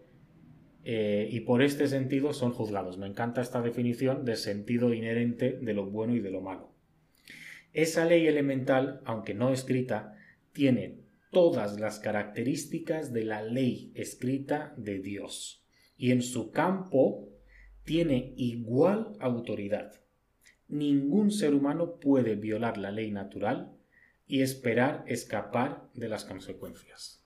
eh, 0.83 1.27
y 1.31 1.41
por 1.41 1.61
este 1.61 1.87
sentido 1.87 2.33
son 2.33 2.53
juzgados. 2.53 2.97
Me 2.97 3.07
encanta 3.07 3.41
esta 3.41 3.61
definición 3.61 4.25
de 4.25 4.35
sentido 4.35 4.93
inherente 4.93 5.57
de 5.61 5.73
lo 5.73 5.85
bueno 5.85 6.15
y 6.15 6.19
de 6.19 6.31
lo 6.31 6.41
malo. 6.41 6.71
Esa 7.73 8.05
ley 8.05 8.27
elemental, 8.27 9.01
aunque 9.05 9.33
no 9.33 9.53
escrita, 9.53 10.17
tiene 10.53 10.99
todas 11.31 11.79
las 11.79 11.99
características 11.99 13.13
de 13.13 13.23
la 13.23 13.41
ley 13.41 13.91
escrita 13.95 14.73
de 14.75 14.99
Dios 14.99 15.63
y 15.97 16.11
en 16.11 16.21
su 16.21 16.51
campo 16.51 17.29
tiene 17.83 18.33
igual 18.35 19.15
autoridad. 19.19 19.93
Ningún 20.67 21.31
ser 21.31 21.53
humano 21.53 21.99
puede 21.99 22.35
violar 22.35 22.77
la 22.77 22.91
ley 22.91 23.11
natural 23.11 23.71
y 24.27 24.41
esperar 24.41 25.03
escapar 25.07 25.89
de 25.93 26.09
las 26.09 26.25
consecuencias. 26.25 27.20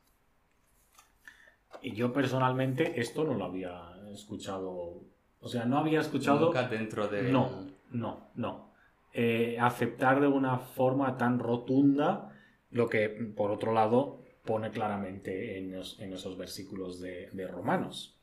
Y 1.86 1.94
yo 1.94 2.12
personalmente 2.12 3.00
esto 3.00 3.24
no 3.24 3.36
lo 3.36 3.46
había 3.46 3.80
escuchado. 4.12 5.04
O 5.40 5.48
sea, 5.48 5.66
no 5.66 5.78
había 5.78 6.00
escuchado. 6.00 6.48
Nunca 6.48 6.68
dentro 6.68 7.08
de. 7.08 7.32
No, 7.32 7.68
no, 7.92 8.32
no. 8.34 8.72
Eh, 9.14 9.58
aceptar 9.60 10.20
de 10.20 10.26
una 10.26 10.58
forma 10.58 11.16
tan 11.16 11.38
rotunda 11.38 12.34
lo 12.72 12.90
que, 12.90 13.08
por 13.10 13.52
otro 13.52 13.72
lado, 13.72 14.24
pone 14.44 14.72
claramente 14.72 15.60
en, 15.60 15.76
esos 15.76 16.40
versículos 16.40 17.00
de, 17.00 17.48
Romanos. 17.48 18.20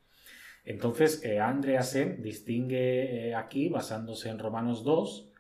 Entonces, 0.64 1.24
eh, 1.24 1.38
Andreasen 1.38 2.20
distingue 2.20 3.28
eh, 3.28 3.34
aquí, 3.36 3.68
basándose 3.68 4.28
en 4.28 4.40
Romanos 4.40 4.82
2, 4.82 5.30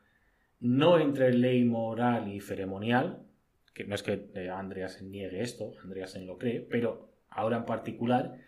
no 0.60 1.00
entre 1.00 1.34
ley 1.34 1.64
moral 1.64 2.32
y 2.32 2.40
ceremonial, 2.40 3.26
que 3.74 3.82
no 3.84 3.96
es 3.96 4.04
que 4.04 4.30
Andreasen 4.48 5.10
niegue 5.10 5.42
esto, 5.42 5.74
Andreasen 5.82 6.24
lo 6.24 6.38
cree, 6.38 6.60
pero 6.60 7.11
ahora 7.34 7.58
en 7.58 7.64
particular, 7.64 8.38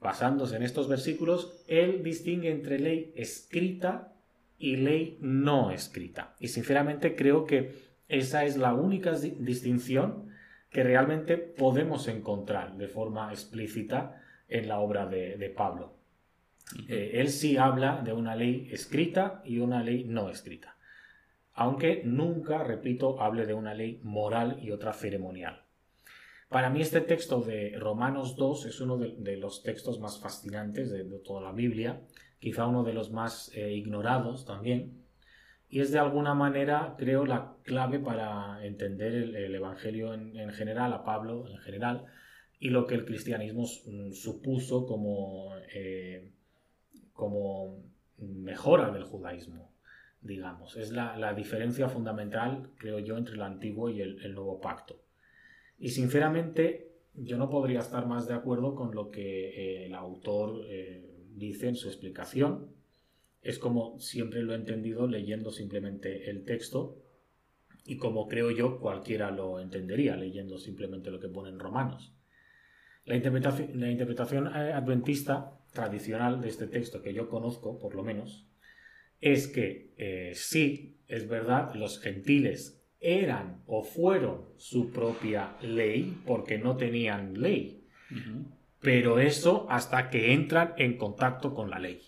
basándose 0.00 0.56
en 0.56 0.62
estos 0.62 0.88
versículos, 0.88 1.62
él 1.68 2.02
distingue 2.02 2.50
entre 2.50 2.78
ley 2.78 3.12
escrita 3.16 4.12
y 4.58 4.76
ley 4.76 5.18
no 5.20 5.70
escrita. 5.70 6.34
Y 6.38 6.48
sinceramente 6.48 7.16
creo 7.16 7.44
que 7.44 7.72
esa 8.08 8.44
es 8.44 8.56
la 8.56 8.74
única 8.74 9.12
distinción 9.12 10.30
que 10.70 10.84
realmente 10.84 11.36
podemos 11.36 12.08
encontrar 12.08 12.76
de 12.76 12.88
forma 12.88 13.30
explícita 13.30 14.22
en 14.48 14.68
la 14.68 14.80
obra 14.80 15.06
de, 15.06 15.52
Pablo. 15.56 15.94
Eh, 16.88 17.12
él 17.14 17.30
sí 17.30 17.56
habla 17.56 18.02
de 18.02 18.12
una 18.12 18.36
ley 18.36 18.68
escrita 18.70 19.42
y 19.44 19.58
una 19.58 19.82
ley 19.82 20.04
no 20.04 20.28
escrita, 20.30 20.76
aunque 21.54 22.02
nunca, 22.04 22.62
repito, 22.62 23.20
hable 23.20 23.46
de 23.46 23.54
una 23.54 23.74
ley 23.74 24.00
moral 24.02 24.58
y 24.62 24.70
otra 24.70 24.92
ceremonial. 24.92 25.64
Para 26.50 26.68
mí 26.68 26.82
este 26.82 27.00
texto 27.00 27.40
de 27.40 27.76
Romanos 27.78 28.34
2 28.34 28.66
es 28.66 28.80
uno 28.80 28.98
de, 28.98 29.36
los 29.36 29.62
textos 29.62 30.00
más 30.00 30.20
fascinantes 30.20 30.90
de 30.90 31.04
toda 31.20 31.40
la 31.40 31.52
Biblia, 31.52 32.00
quizá 32.40 32.66
uno 32.66 32.82
de 32.82 32.92
los 32.92 33.12
más 33.12 33.52
eh, 33.54 33.72
ignorados 33.72 34.44
también, 34.44 35.00
y 35.68 35.78
es 35.78 35.92
de 35.92 36.00
alguna 36.00 36.34
manera, 36.34 36.96
creo, 36.98 37.24
la 37.24 37.54
clave 37.62 38.00
para 38.00 38.66
entender 38.66 39.14
el, 39.14 39.54
Evangelio 39.54 40.12
en, 40.12 40.50
general, 40.50 40.92
a 40.92 41.04
Pablo 41.04 41.46
en 41.48 41.58
general, 41.58 42.06
y 42.58 42.70
lo 42.70 42.84
que 42.88 42.96
el 42.96 43.04
cristianismo 43.04 43.62
mm, 43.62 44.10
supuso 44.10 44.86
como, 44.86 45.54
eh, 45.72 46.32
como 47.12 47.84
mejora 48.18 48.90
del 48.90 49.04
judaísmo, 49.04 49.72
digamos. 50.20 50.76
Es 50.76 50.90
la, 50.90 51.32
diferencia 51.34 51.88
fundamental, 51.88 52.72
creo 52.76 52.98
yo, 52.98 53.16
entre 53.16 53.34
el 53.34 53.42
antiguo 53.42 53.88
y 53.88 54.00
el, 54.00 54.34
nuevo 54.34 54.60
pacto. 54.60 54.99
Y 55.80 55.88
sinceramente, 55.88 56.92
yo 57.14 57.38
no 57.38 57.50
podría 57.50 57.80
estar 57.80 58.06
más 58.06 58.28
de 58.28 58.34
acuerdo 58.34 58.76
con 58.76 58.94
lo 58.94 59.10
que 59.10 59.48
eh, 59.48 59.86
el 59.86 59.94
autor 59.96 60.64
dice 61.34 61.66
en 61.68 61.74
su 61.74 61.88
explicación. 61.88 62.68
Es 63.42 63.58
como 63.58 63.98
siempre 63.98 64.42
lo 64.42 64.52
he 64.52 64.56
entendido 64.56 65.08
leyendo 65.08 65.50
simplemente 65.50 66.30
el 66.30 66.44
texto 66.44 67.02
y 67.84 67.96
como 67.96 68.28
creo 68.28 68.50
yo 68.50 68.78
cualquiera 68.78 69.30
lo 69.30 69.58
entendería 69.58 70.16
leyendo 70.16 70.58
simplemente 70.58 71.10
lo 71.10 71.18
que 71.18 71.28
pone 71.28 71.48
en 71.48 71.58
Romanos. 71.58 72.14
La 73.04 73.16
interpretación, 73.16 73.80
la 73.80 73.90
interpretación 73.90 74.46
eh, 74.46 74.72
adventista 74.72 75.58
tradicional 75.72 76.40
de 76.40 76.48
este 76.48 76.66
texto 76.66 77.02
que 77.02 77.14
yo 77.14 77.28
conozco, 77.28 77.78
por 77.78 77.94
lo 77.94 78.02
menos, 78.02 78.46
es 79.20 79.48
que 79.48 79.94
eh, 79.96 80.32
sí, 80.34 81.00
es 81.06 81.28
verdad, 81.28 81.74
los 81.74 82.00
gentiles 82.00 82.79
eran 83.00 83.62
o 83.66 83.82
fueron 83.82 84.44
su 84.56 84.90
propia 84.90 85.56
ley 85.62 86.20
porque 86.26 86.58
no 86.58 86.76
tenían 86.76 87.40
ley 87.40 87.80
pero 88.80 89.18
eso 89.18 89.66
hasta 89.68 90.08
que 90.10 90.32
entran 90.32 90.74
en 90.76 90.96
contacto 90.96 91.54
con 91.54 91.70
la 91.70 91.78
ley. 91.78 92.00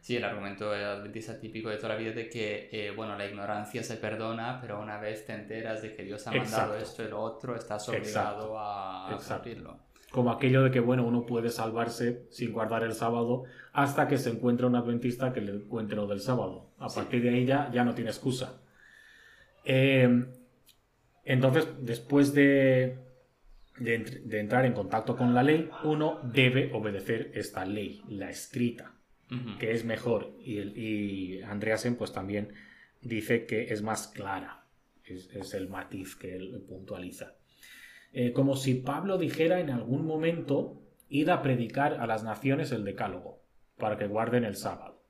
Sí, 0.00 0.16
el 0.16 0.24
argumento 0.24 0.72
adventista 0.72 1.38
típico 1.38 1.68
de 1.68 1.76
toda 1.76 1.90
la 1.90 1.96
vida 1.96 2.12
de 2.12 2.28
que, 2.28 2.70
eh, 2.72 2.90
bueno, 2.90 3.16
la 3.16 3.26
ignorancia 3.26 3.82
se 3.82 3.96
perdona, 3.96 4.58
pero 4.60 4.80
una 4.80 4.98
vez 4.98 5.26
te 5.26 5.34
enteras 5.34 5.82
de 5.82 5.94
que 5.94 6.02
Dios 6.02 6.26
ha 6.26 6.32
mandado 6.32 6.76
esto 6.76 7.02
y 7.02 7.08
lo 7.08 7.20
otro, 7.20 7.54
estás 7.54 7.88
obligado 7.88 8.58
a, 8.58 9.18
cumplirlo. 9.28 9.76
Como 10.10 10.30
aquello 10.30 10.62
de 10.62 10.70
que, 10.70 10.80
bueno, 10.80 11.04
uno 11.06 11.26
puede 11.26 11.50
salvarse 11.50 12.26
sin 12.30 12.52
guardar 12.52 12.84
el 12.84 12.94
sábado 12.94 13.44
hasta 13.74 14.08
que 14.08 14.16
se 14.16 14.30
encuentre 14.30 14.66
un 14.66 14.76
adventista 14.76 15.32
que 15.32 15.42
le 15.42 15.60
cuente 15.66 15.94
lo 15.94 16.06
del 16.06 16.20
sábado. 16.20 16.70
A 16.78 16.88
partir 16.88 17.22
de 17.22 17.28
ahí 17.28 17.44
ya, 17.44 17.84
no 17.84 17.94
tiene 17.94 18.10
excusa. 18.10 18.62
Eh, 19.68 20.24
entonces, 21.24 21.68
después 21.82 22.32
de, 22.32 22.96
de, 23.78 24.40
entrar 24.40 24.64
en 24.64 24.72
contacto 24.72 25.14
con 25.14 25.34
la 25.34 25.42
ley, 25.42 25.70
uno 25.84 26.20
debe 26.24 26.72
obedecer 26.72 27.30
esta 27.34 27.66
ley, 27.66 28.02
la 28.08 28.30
escrita, 28.30 28.94
que 29.60 29.72
es 29.72 29.84
mejor. 29.84 30.32
Y, 30.40 30.58
y 30.60 31.42
Andreasen 31.42 31.96
pues 31.96 32.12
también 32.12 32.54
dice 33.02 33.44
que 33.44 33.72
es 33.72 33.82
más 33.82 34.08
clara, 34.08 34.64
es, 35.04 35.52
el 35.52 35.68
matiz 35.68 36.16
que 36.16 36.34
él 36.34 36.64
puntualiza. 36.66 37.34
Eh, 38.12 38.32
como 38.32 38.56
si 38.56 38.74
Pablo 38.74 39.18
dijera 39.18 39.60
en 39.60 39.68
algún 39.68 40.06
momento, 40.06 40.80
ir 41.10 41.30
a 41.30 41.42
predicar 41.42 42.00
a 42.00 42.06
las 42.06 42.24
naciones 42.24 42.72
el 42.72 42.84
decálogo, 42.84 43.42
para 43.76 43.98
que 43.98 44.06
guarden 44.06 44.44
el 44.44 44.56
sábado. 44.56 45.02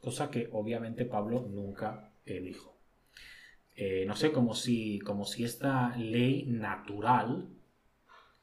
cosa 0.00 0.30
que 0.30 0.48
obviamente 0.52 1.04
Pablo 1.04 1.46
nunca 1.50 2.12
eh, 2.24 2.40
dijo. 2.40 2.79
Eh, 3.82 4.04
no 4.06 4.14
sé, 4.14 4.30
como 4.30 4.52
si, 4.52 4.98
como 4.98 5.24
si 5.24 5.42
esta 5.42 5.96
ley 5.96 6.44
natural 6.44 7.48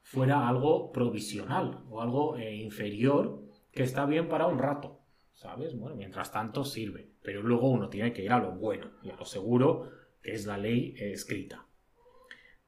fuera 0.01 0.47
algo 0.47 0.91
provisional 0.91 1.83
o 1.91 2.01
algo 2.01 2.37
eh, 2.37 2.55
inferior 2.55 3.43
que 3.71 3.83
está 3.83 4.07
bien 4.07 4.29
para 4.29 4.47
un 4.47 4.57
rato, 4.57 4.99
¿sabes? 5.35 5.77
Bueno, 5.77 5.95
mientras 5.95 6.31
tanto 6.31 6.65
sirve, 6.65 7.11
pero 7.21 7.43
luego 7.43 7.69
uno 7.69 7.87
tiene 7.87 8.13
que 8.13 8.23
ir 8.23 8.31
a 8.31 8.39
lo 8.39 8.53
bueno 8.53 8.89
y 9.03 9.11
a 9.11 9.15
lo 9.15 9.25
seguro, 9.25 9.91
que 10.23 10.31
es 10.31 10.47
la 10.47 10.57
ley 10.57 10.95
escrita. 10.97 11.67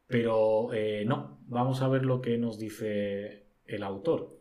Pero 0.05 0.69
no, 1.07 1.39
vamos 1.47 1.81
a 1.81 1.87
ver 1.87 2.05
lo 2.05 2.21
que 2.21 2.37
nos 2.37 2.59
dice 2.59 3.47
el 3.65 3.81
autor. 3.81 4.37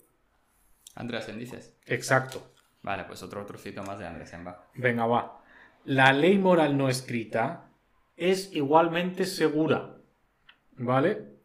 Andreasen, 0.96 1.38
dices. 1.38 1.78
Exacto. 1.86 2.52
Vale, 2.82 3.04
pues 3.04 3.22
otro 3.22 3.46
trocito 3.46 3.82
más 3.84 3.98
de 3.98 4.06
Andreasen, 4.06 4.46
va. 4.46 4.68
Venga, 4.74 5.06
va. 5.06 5.42
La 5.86 6.12
ley 6.12 6.36
moral 6.36 6.76
no 6.76 6.90
escrita 6.90 7.67
es 8.18 8.52
igualmente 8.52 9.24
segura. 9.24 9.96
¿Vale? 10.76 11.38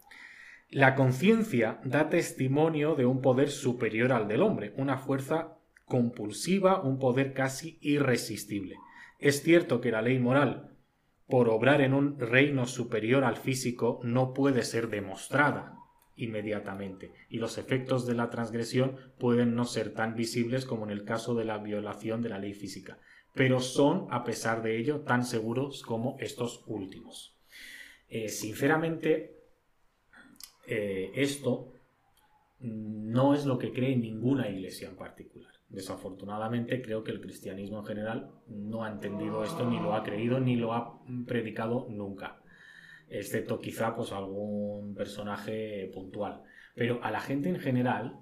La 0.70 0.96
conciencia 0.96 1.80
da 1.84 2.10
testimonio 2.10 2.96
de 2.96 3.06
un 3.06 3.22
poder 3.22 3.50
superior 3.50 4.12
al 4.12 4.28
del 4.28 4.42
hombre, 4.42 4.74
una 4.78 4.98
fuerza 4.98 5.58
compulsiva, 5.86 6.82
un 6.82 7.00
poder 7.00 7.34
casi 7.34 7.78
irresistible. 7.82 8.76
Es 9.20 9.44
cierto 9.44 9.82
que 9.82 9.92
la 9.92 10.02
ley 10.02 10.20
moral, 10.20 10.72
por 11.28 11.50
obrar 11.50 11.82
en 11.82 11.94
un 11.94 12.20
reino 12.20 12.66
superior 12.66 13.24
al 13.24 13.38
físico, 13.38 14.00
no 14.04 14.34
puede 14.34 14.64
ser 14.64 14.90
demostrada, 14.90 15.78
inmediatamente 16.16 17.12
y 17.30 17.38
los 17.38 17.58
efectos 17.58 18.06
de 18.06 18.14
la 18.14 18.30
transgresión 18.30 18.98
pueden 19.18 19.56
no 19.56 19.66
ser 19.66 19.94
tan 19.94 20.16
visibles 20.16 20.66
como 20.66 20.86
en 20.86 20.92
el 20.92 21.06
caso 21.06 21.34
de 21.36 21.46
la 21.46 21.58
violación 21.58 22.22
de 22.22 22.30
la 22.30 22.40
ley 22.40 22.54
física, 22.54 23.00
pero 23.34 23.60
son, 23.60 24.08
a 24.10 24.24
pesar 24.24 24.62
de 24.62 24.78
ello, 24.78 25.02
tan 25.02 25.26
seguros 25.26 25.82
como 25.82 26.18
estos 26.20 26.64
últimos. 26.68 27.36
Eh, 28.08 28.30
sinceramente, 28.30 29.36
eh, 30.68 31.12
esto 31.16 31.74
no 32.60 33.34
es 33.34 33.46
lo 33.46 33.58
que 33.58 33.74
cree 33.74 33.96
ninguna 33.96 34.50
iglesia 34.50 34.88
en 34.88 34.96
particular. 34.96 35.52
Desafortunadamente 35.70 36.82
creo 36.82 37.04
que 37.04 37.12
el 37.12 37.20
cristianismo 37.20 37.80
en 37.80 37.86
general 37.86 38.32
no 38.48 38.84
ha 38.84 38.92
entendido 38.92 39.44
esto, 39.44 39.68
ni 39.68 39.80
lo 39.80 39.96
ha 39.96 40.04
creído, 40.04 40.40
ni 40.40 40.56
lo 40.56 40.74
ha 40.74 41.02
predicado 41.26 41.88
nunca 41.90 42.44
excepto 43.14 43.60
quizá 43.60 43.96
pues 43.96 44.12
algún 44.12 44.96
personaje 44.96 45.90
puntual. 45.94 46.44
Pero 46.76 47.00
a 47.04 47.12
la 47.12 47.22
gente 47.22 47.50
en 47.50 47.60
general 47.60 48.20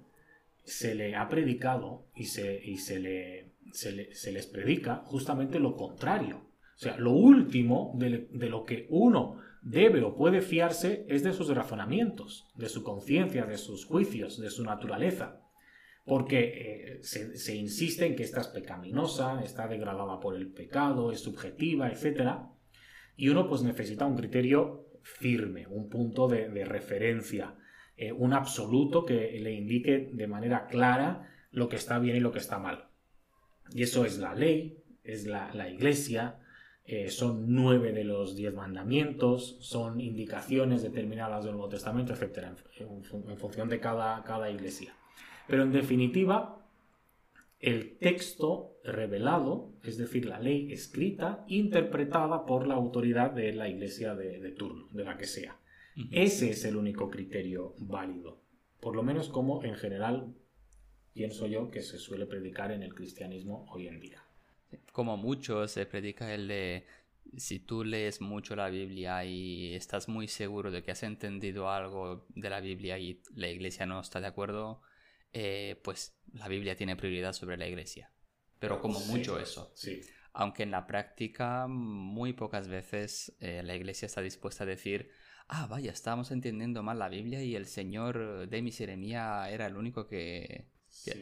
se 0.64 0.94
le 0.94 1.16
ha 1.16 1.28
predicado 1.28 2.06
y 2.14 2.26
se, 2.26 2.62
y 2.62 2.76
se, 2.76 3.00
le, 3.00 3.51
se, 3.72 4.32
les 4.32 4.46
predica 4.46 5.02
justamente 5.04 5.58
lo 5.58 5.76
contrario. 5.76 6.48
O 6.74 6.78
sea, 6.78 6.96
lo 6.96 7.12
último 7.12 7.92
de, 7.96 8.28
lo 8.48 8.64
que 8.64 8.86
uno 8.90 9.38
debe 9.62 10.02
o 10.02 10.16
puede 10.16 10.40
fiarse 10.40 11.06
es 11.08 11.22
de 11.22 11.32
sus 11.32 11.48
razonamientos, 11.48 12.48
de 12.56 12.68
su 12.68 12.82
conciencia, 12.82 13.44
de 13.46 13.58
sus 13.58 13.84
juicios, 13.84 14.40
de 14.40 14.50
su 14.50 14.64
naturaleza. 14.64 15.40
Porque 16.04 16.98
eh, 16.98 17.02
se, 17.02 17.54
insiste 17.54 18.06
en 18.06 18.16
que 18.16 18.24
esta 18.24 18.40
es 18.40 18.48
pecaminosa, 18.48 19.42
está 19.42 19.68
degradada 19.68 20.18
por 20.18 20.34
el 20.34 20.50
pecado, 20.50 21.12
es 21.12 21.20
subjetiva, 21.20 21.88
etc. 21.88 22.38
Y 23.16 23.28
uno 23.28 23.48
pues 23.48 23.62
necesita 23.62 24.06
un 24.06 24.16
criterio 24.16 24.88
firme, 25.02 25.66
un 25.68 25.88
punto 25.88 26.26
de, 26.26 26.64
referencia, 26.64 27.54
eh, 27.96 28.10
un 28.10 28.32
absoluto 28.32 29.04
que 29.04 29.38
le 29.40 29.52
indique 29.52 30.10
de 30.12 30.26
manera 30.26 30.66
clara 30.66 31.28
lo 31.52 31.68
que 31.68 31.76
está 31.76 31.98
bien 32.00 32.16
y 32.16 32.20
lo 32.20 32.32
que 32.32 32.38
está 32.38 32.58
mal. 32.58 32.91
Y 33.74 33.82
eso 33.82 34.04
es 34.04 34.18
la 34.18 34.34
ley, 34.34 34.78
es 35.04 35.26
la, 35.26 35.68
iglesia, 35.68 36.38
eh, 36.84 37.10
son 37.10 37.54
nueve 37.54 37.92
de 37.92 38.04
los 38.04 38.36
diez 38.36 38.54
mandamientos, 38.54 39.56
son 39.60 40.00
indicaciones 40.00 40.82
determinadas 40.82 41.44
del 41.44 41.54
Nuevo 41.54 41.68
Testamento, 41.68 42.12
etc., 42.12 42.48
en, 42.78 43.36
función 43.36 43.68
de 43.68 43.80
cada, 43.80 44.22
cada 44.24 44.50
iglesia. 44.50 44.94
Pero 45.46 45.62
en 45.62 45.72
definitiva, 45.72 46.62
el 47.60 47.96
texto 47.98 48.76
revelado, 48.84 49.72
es 49.84 49.96
decir, 49.96 50.26
la 50.26 50.40
ley 50.40 50.72
escrita, 50.72 51.44
interpretada 51.46 52.44
por 52.44 52.66
la 52.66 52.74
autoridad 52.74 53.30
de 53.30 53.52
la 53.52 53.68
iglesia 53.68 54.14
de, 54.14 54.50
turno, 54.50 54.88
de 54.90 55.04
la 55.04 55.16
que 55.16 55.26
sea. 55.26 55.56
Ese 56.10 56.50
es 56.50 56.64
el 56.64 56.76
único 56.76 57.10
criterio 57.10 57.74
válido, 57.78 58.40
por 58.80 58.96
lo 58.96 59.02
menos 59.02 59.28
como 59.28 59.62
en 59.62 59.74
general 59.74 60.34
pienso 61.12 61.46
yo 61.46 61.70
que 61.70 61.82
se 61.82 61.98
suele 61.98 62.26
predicar 62.26 62.72
en 62.72 62.82
el 62.82 62.94
cristianismo 62.94 63.66
hoy 63.70 63.88
en 63.88 64.00
día. 64.00 64.22
Como 64.92 65.16
mucho 65.16 65.68
se 65.68 65.86
predica 65.86 66.34
el 66.34 66.48
de 66.48 66.86
si 67.36 67.60
tú 67.60 67.84
lees 67.84 68.20
mucho 68.20 68.56
la 68.56 68.68
Biblia 68.68 69.24
y 69.24 69.74
estás 69.74 70.08
muy 70.08 70.28
seguro 70.28 70.70
de 70.70 70.82
que 70.82 70.90
has 70.90 71.02
entendido 71.02 71.70
algo 71.70 72.26
de 72.30 72.50
la 72.50 72.60
Biblia 72.60 72.98
y 72.98 73.22
la 73.34 73.48
iglesia 73.48 73.86
no 73.86 74.00
está 74.00 74.20
de 74.20 74.26
acuerdo, 74.26 74.82
eh, 75.32 75.80
pues 75.82 76.14
la 76.32 76.48
Biblia 76.48 76.76
tiene 76.76 76.96
prioridad 76.96 77.32
sobre 77.32 77.56
la 77.56 77.66
iglesia. 77.66 78.10
Pero 78.58 78.80
como 78.80 79.00
mucho 79.00 79.38
eso. 79.38 79.72
Sí. 79.74 80.00
Aunque 80.34 80.62
en 80.62 80.70
la 80.70 80.86
práctica 80.86 81.66
muy 81.68 82.32
pocas 82.32 82.68
veces 82.68 83.34
eh, 83.40 83.62
la 83.62 83.74
iglesia 83.74 84.06
está 84.06 84.20
dispuesta 84.20 84.64
a 84.64 84.66
decir, 84.66 85.10
ah, 85.48 85.66
vaya, 85.66 85.90
estábamos 85.90 86.30
entendiendo 86.30 86.82
mal 86.82 86.98
la 86.98 87.08
Biblia 87.08 87.42
y 87.42 87.56
el 87.56 87.66
señor 87.66 88.48
de 88.48 88.62
mi 88.62 88.72
Jeremía 88.72 89.50
era 89.50 89.66
el 89.66 89.76
único 89.76 90.06
que, 90.06 90.71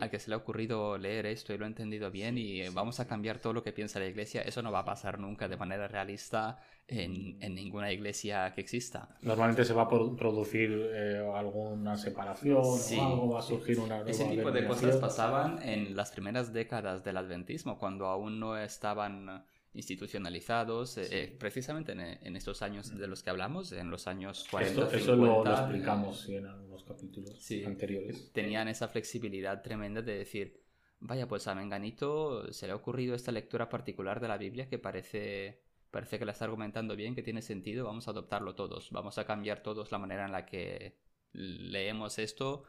a 0.01 0.09
que 0.09 0.19
se 0.19 0.29
le 0.29 0.35
ha 0.35 0.39
ocurrido 0.39 0.99
leer 0.99 1.27
esto 1.27 1.55
y 1.55 1.59
lo 1.59 1.65
ha 1.65 1.69
entendido 1.69 2.11
bien 2.11 2.37
y 2.37 2.69
vamos 2.69 3.01
a 3.01 3.07
cambiar 3.07 3.39
todo 3.39 3.53
lo 3.53 3.63
que 3.63 3.73
piensa 3.73 3.99
la 3.99 4.07
iglesia. 4.07 4.43
Eso 4.43 4.63
no 4.63 4.71
va 4.71 4.81
a 4.81 4.85
pasar 4.85 5.19
nunca 5.19 5.49
de 5.49 5.57
manera 5.57 5.89
realista 5.89 6.59
en, 6.89 7.39
ninguna 7.55 7.93
iglesia 7.93 8.53
que 8.55 8.61
exista. 8.61 9.09
Normalmente 9.23 9.65
se 9.65 9.73
va 9.73 9.83
a 9.83 9.89
producir 9.89 10.71
eh, 10.93 11.31
alguna 11.35 11.97
separación 11.97 12.57
o 12.57 13.03
algo, 13.03 13.31
va 13.31 13.39
a 13.39 13.43
surgir 13.43 13.79
una 13.79 13.97
nueva 13.97 14.11
Ese 14.11 14.25
tipo 14.25 14.51
de 14.51 14.67
cosas 14.67 14.97
pasaban 14.97 15.63
en 15.63 15.97
las 15.97 16.11
primeras 16.11 16.53
décadas 16.53 17.05
del 17.05 17.17
adventismo, 17.17 17.79
cuando 17.79 18.07
aún 18.07 18.41
no 18.41 18.59
estaban 18.59 19.45
institucionalizados, 19.73 20.99
eh, 20.99 21.09
eh, 21.11 21.37
precisamente 21.39 21.93
en, 21.93 22.37
estos 22.37 22.63
años 22.63 22.97
de 22.97 23.07
los 23.07 23.23
que 23.23 23.31
hablamos, 23.31 23.73
en 23.73 23.91
los 23.91 24.07
años 24.07 24.47
40. 24.51 24.83
Esto, 24.83 24.97
eso 24.97 25.17
lo, 25.17 25.49
explicamos 25.49 26.29
en 26.29 26.47
algunos 26.47 26.85
capítulos 26.85 27.49
anteriores. 27.65 28.33
Tenían 28.33 28.69
esa 28.69 28.89
flexibilidad 28.89 29.63
tremenda 29.63 30.03
de 30.03 30.19
decir, 30.19 30.61
vaya, 30.99 31.29
pues 31.29 31.47
a 31.47 31.55
Menganito 31.55 32.53
se 32.53 32.67
le 32.67 32.73
ha 32.73 32.77
ocurrido 32.77 33.15
esta 33.15 33.33
lectura 33.33 33.69
particular 33.69 34.21
de 34.21 34.29
la 34.29 34.39
Biblia 34.39 34.69
que 34.69 34.79
parece 34.79 35.63
parece 35.91 36.19
que 36.19 36.25
la 36.25 36.33
está 36.33 36.45
argumentando 36.45 36.95
bien, 36.95 37.15
que 37.15 37.23
tiene 37.23 37.43
sentido, 37.43 37.85
vamos 37.85 38.07
a 38.07 38.13
adoptarlo 38.13 38.55
todos, 38.55 38.91
vamos 38.93 39.19
a 39.19 39.25
cambiar 39.25 39.63
todos 39.63 39.91
la 39.91 39.99
manera 39.99 40.25
en 40.25 40.33
la 40.33 40.47
que 40.47 40.99
leemos 41.33 42.19
esto. 42.19 42.65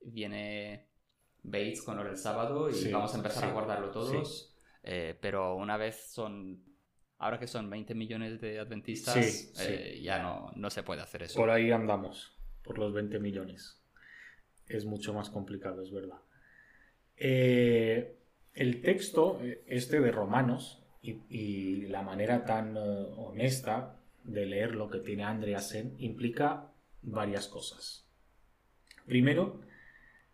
Viene 0.00 0.88
Bates 1.42 1.82
con 1.82 1.98
del 1.98 2.16
sábado 2.16 2.70
y 2.70 2.90
vamos 2.90 3.12
a 3.14 3.16
empezar 3.16 3.44
a 3.44 3.52
guardarlo 3.52 3.90
todos. 3.90 4.49
Eh, 4.82 5.16
pero 5.20 5.56
una 5.56 5.76
vez 5.76 6.12
son, 6.12 6.62
ahora 7.18 7.38
que 7.38 7.46
son 7.46 7.68
20 7.68 7.94
millones 7.94 8.40
de 8.40 8.58
adventistas, 8.58 9.52
eh, 9.60 10.00
ya 10.02 10.22
no, 10.22 10.50
no 10.56 10.70
se 10.70 10.82
puede 10.82 11.02
hacer 11.02 11.24
eso. 11.24 11.38
Por 11.38 11.50
ahí 11.50 11.70
andamos, 11.70 12.36
por 12.62 12.78
los 12.78 12.92
20 12.92 13.18
millones. 13.18 13.82
Es 14.66 14.84
mucho 14.84 15.12
más 15.12 15.30
complicado, 15.30 15.82
es 15.82 15.90
verdad. 15.90 16.20
Eh, 17.16 18.16
el 18.54 18.80
texto, 18.82 19.40
este 19.66 20.00
de 20.00 20.10
Romanos, 20.10 20.82
y, 21.02 21.86
la 21.86 22.02
manera 22.02 22.44
tan 22.44 22.76
honesta 22.76 23.98
de 24.22 24.46
leer 24.46 24.74
lo 24.74 24.90
que 24.90 24.98
tiene 24.98 25.24
Andreasen 25.24 25.94
implica 25.98 26.72
varias 27.02 27.48
cosas. 27.48 28.06
Primero, 29.06 29.60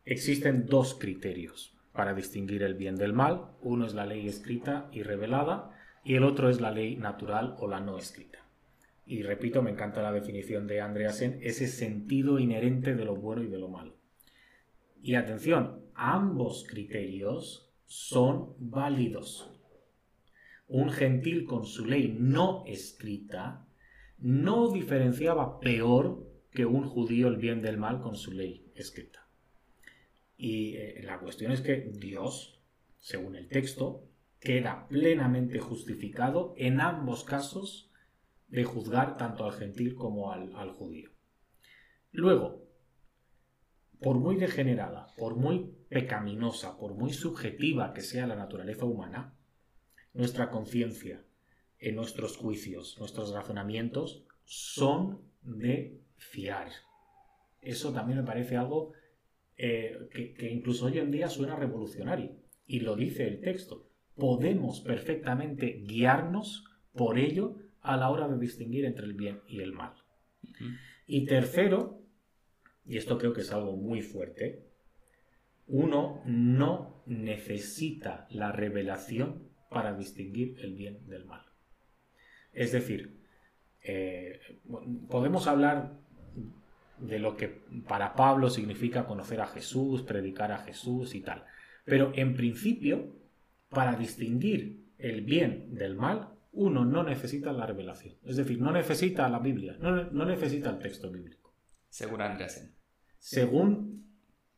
existen 0.05 0.67
dos 0.67 0.95
criterios 0.95 1.76
para 1.97 2.15
distinguir 2.15 2.63
el 2.63 2.75
bien 2.75 2.97
del 2.97 3.13
mal. 3.13 3.53
Uno 3.63 3.87
es 3.87 3.95
la 3.95 4.07
ley 4.07 4.29
escrita 4.29 4.89
y 4.93 5.03
revelada 5.03 5.71
y 6.05 6.15
el 6.15 6.25
otro 6.25 6.49
es 6.49 6.61
la 6.61 6.71
ley 6.71 6.97
natural 6.97 7.57
o 7.59 7.67
la 7.67 7.81
no 7.81 7.99
escrita. 7.99 8.39
Y 9.05 9.23
repito, 9.23 9.63
me 9.63 9.71
encanta 9.71 10.03
la 10.03 10.13
definición 10.13 10.67
de 10.67 10.81
Andreasen, 10.81 11.39
ese 11.43 11.67
sentido 11.67 12.39
inherente 12.39 12.95
de 12.95 13.05
lo 13.05 13.17
bueno 13.17 13.43
y 13.43 13.49
de 13.49 13.59
lo 13.59 13.69
malo. 13.69 13.97
Y 15.01 15.15
atención, 15.15 15.81
ambos 15.95 16.67
criterios 16.69 17.73
son 17.87 18.55
válidos 18.59 19.57
un 20.69 20.91
gentil 20.91 21.45
con 21.45 21.65
su 21.65 21.85
ley 21.87 22.17
no 22.19 22.65
escrita 22.67 23.67
no 24.19 24.73
diferenciaba 24.73 25.61
peor 25.61 26.27
que 26.51 26.65
un 26.65 26.85
judío 26.85 27.29
el 27.29 27.37
bien 27.37 27.61
del 27.61 27.77
mal 27.77 28.01
con 28.01 28.17
su 28.17 28.33
ley 28.33 28.73
escrita. 28.75 29.26
Y 30.37 30.77
eh, 30.77 31.03
la 31.03 31.19
cuestión 31.19 31.53
es 31.53 31.61
que 31.61 31.91
Dios, 31.93 32.61
según 32.99 33.37
el 33.37 33.49
texto, 33.49 34.05
queda 34.41 34.87
plenamente 34.89 35.59
justificado 35.59 36.55
en 36.57 36.81
ambos 36.81 37.25
casos 37.25 37.91
de 38.49 38.65
juzgar 38.65 39.17
tanto 39.17 39.45
al 39.45 39.53
gentil 39.53 39.95
como 39.95 40.33
al, 40.33 40.55
al 40.55 40.71
judío. 40.71 41.11
Luego, 42.13 42.63
por 44.01 44.19
muy 44.19 44.37
degenerada, 44.37 45.09
por 45.17 45.37
muy 45.37 45.75
pecaminosa, 45.89 46.79
por 46.79 46.95
muy 46.95 47.13
subjetiva 47.13 47.93
que 47.93 48.03
sea 48.03 48.27
la 48.27 48.37
naturaleza 48.37 48.85
humana, 48.85 49.35
nuestra 50.13 50.51
conciencia, 50.51 51.25
en 51.79 51.95
nuestros 51.95 52.37
juicios, 52.37 52.97
nuestros 52.99 53.33
razonamientos, 53.33 54.25
son 54.45 55.23
de 55.43 56.01
fiar. 56.17 56.71
Eso 57.61 57.93
también 57.93 58.21
me 58.21 58.25
parece 58.27 58.57
algo 58.57 58.93
eh, 59.57 60.09
que, 60.11 60.51
incluso 60.51 60.87
hoy 60.87 60.99
en 60.99 61.11
día 61.11 61.29
suena 61.29 61.57
revolucionario. 61.57 62.37
Y 62.67 62.81
lo 62.81 62.97
dice 62.97 63.27
el 63.27 63.41
texto. 63.41 63.89
Podemos 64.17 64.81
perfectamente 64.81 65.83
guiarnos 65.87 66.65
por 66.93 67.19
ello 67.19 67.57
a 67.81 67.97
la 67.97 68.11
hora 68.11 68.29
de 68.29 68.39
distinguir 68.39 68.85
entre 68.85 69.07
el 69.07 69.15
bien 69.15 69.41
y 69.47 69.61
el 69.61 69.73
mal. 69.73 69.95
Y 71.07 71.27
tercero, 71.27 72.03
y 72.85 72.97
esto 72.97 73.19
creo 73.19 73.33
que 73.33 73.43
es 73.43 73.53
algo 73.53 73.77
muy 73.77 74.01
fuerte, 74.01 74.65
uno 75.67 76.23
no 76.25 77.03
necesita 77.07 78.27
la 78.31 78.53
revelación 78.53 79.51
para 79.71 79.97
distinguir 79.97 80.59
el 80.61 80.75
bien 80.75 81.07
del 81.07 81.25
mal. 81.25 81.45
Es 82.53 82.73
decir, 82.73 83.21
eh, 83.83 84.41
podemos 85.09 85.47
hablar 85.47 86.01
de 86.99 87.19
lo 87.19 87.37
que 87.37 87.49
para 87.89 88.15
Pablo 88.15 88.51
significa 88.51 89.07
conocer 89.07 89.41
a 89.41 89.47
Jesús, 89.47 90.03
predicar 90.03 90.53
a 90.53 90.59
Jesús 90.59 91.15
y 91.15 91.21
tal. 91.21 91.45
Pero 91.85 92.13
en 92.15 92.35
principio, 92.35 93.17
para 93.69 93.97
distinguir 93.97 94.87
el 94.99 95.23
bien 95.23 95.75
del 95.75 95.95
mal, 95.95 96.31
uno 96.53 96.85
no 96.85 97.03
necesita 97.03 97.53
la 97.53 97.67
revelación. 97.67 98.15
Es 98.25 98.37
decir, 98.37 98.61
no 98.61 98.73
necesita 98.73 99.29
la 99.29 99.39
Biblia, 99.39 99.77
no, 99.79 100.25
necesita 100.25 100.71
el 100.71 100.79
texto 100.79 101.11
bíblico. 101.11 101.55
Según 101.89 102.23
Andreasen. 102.23 102.75
Según 103.19 104.07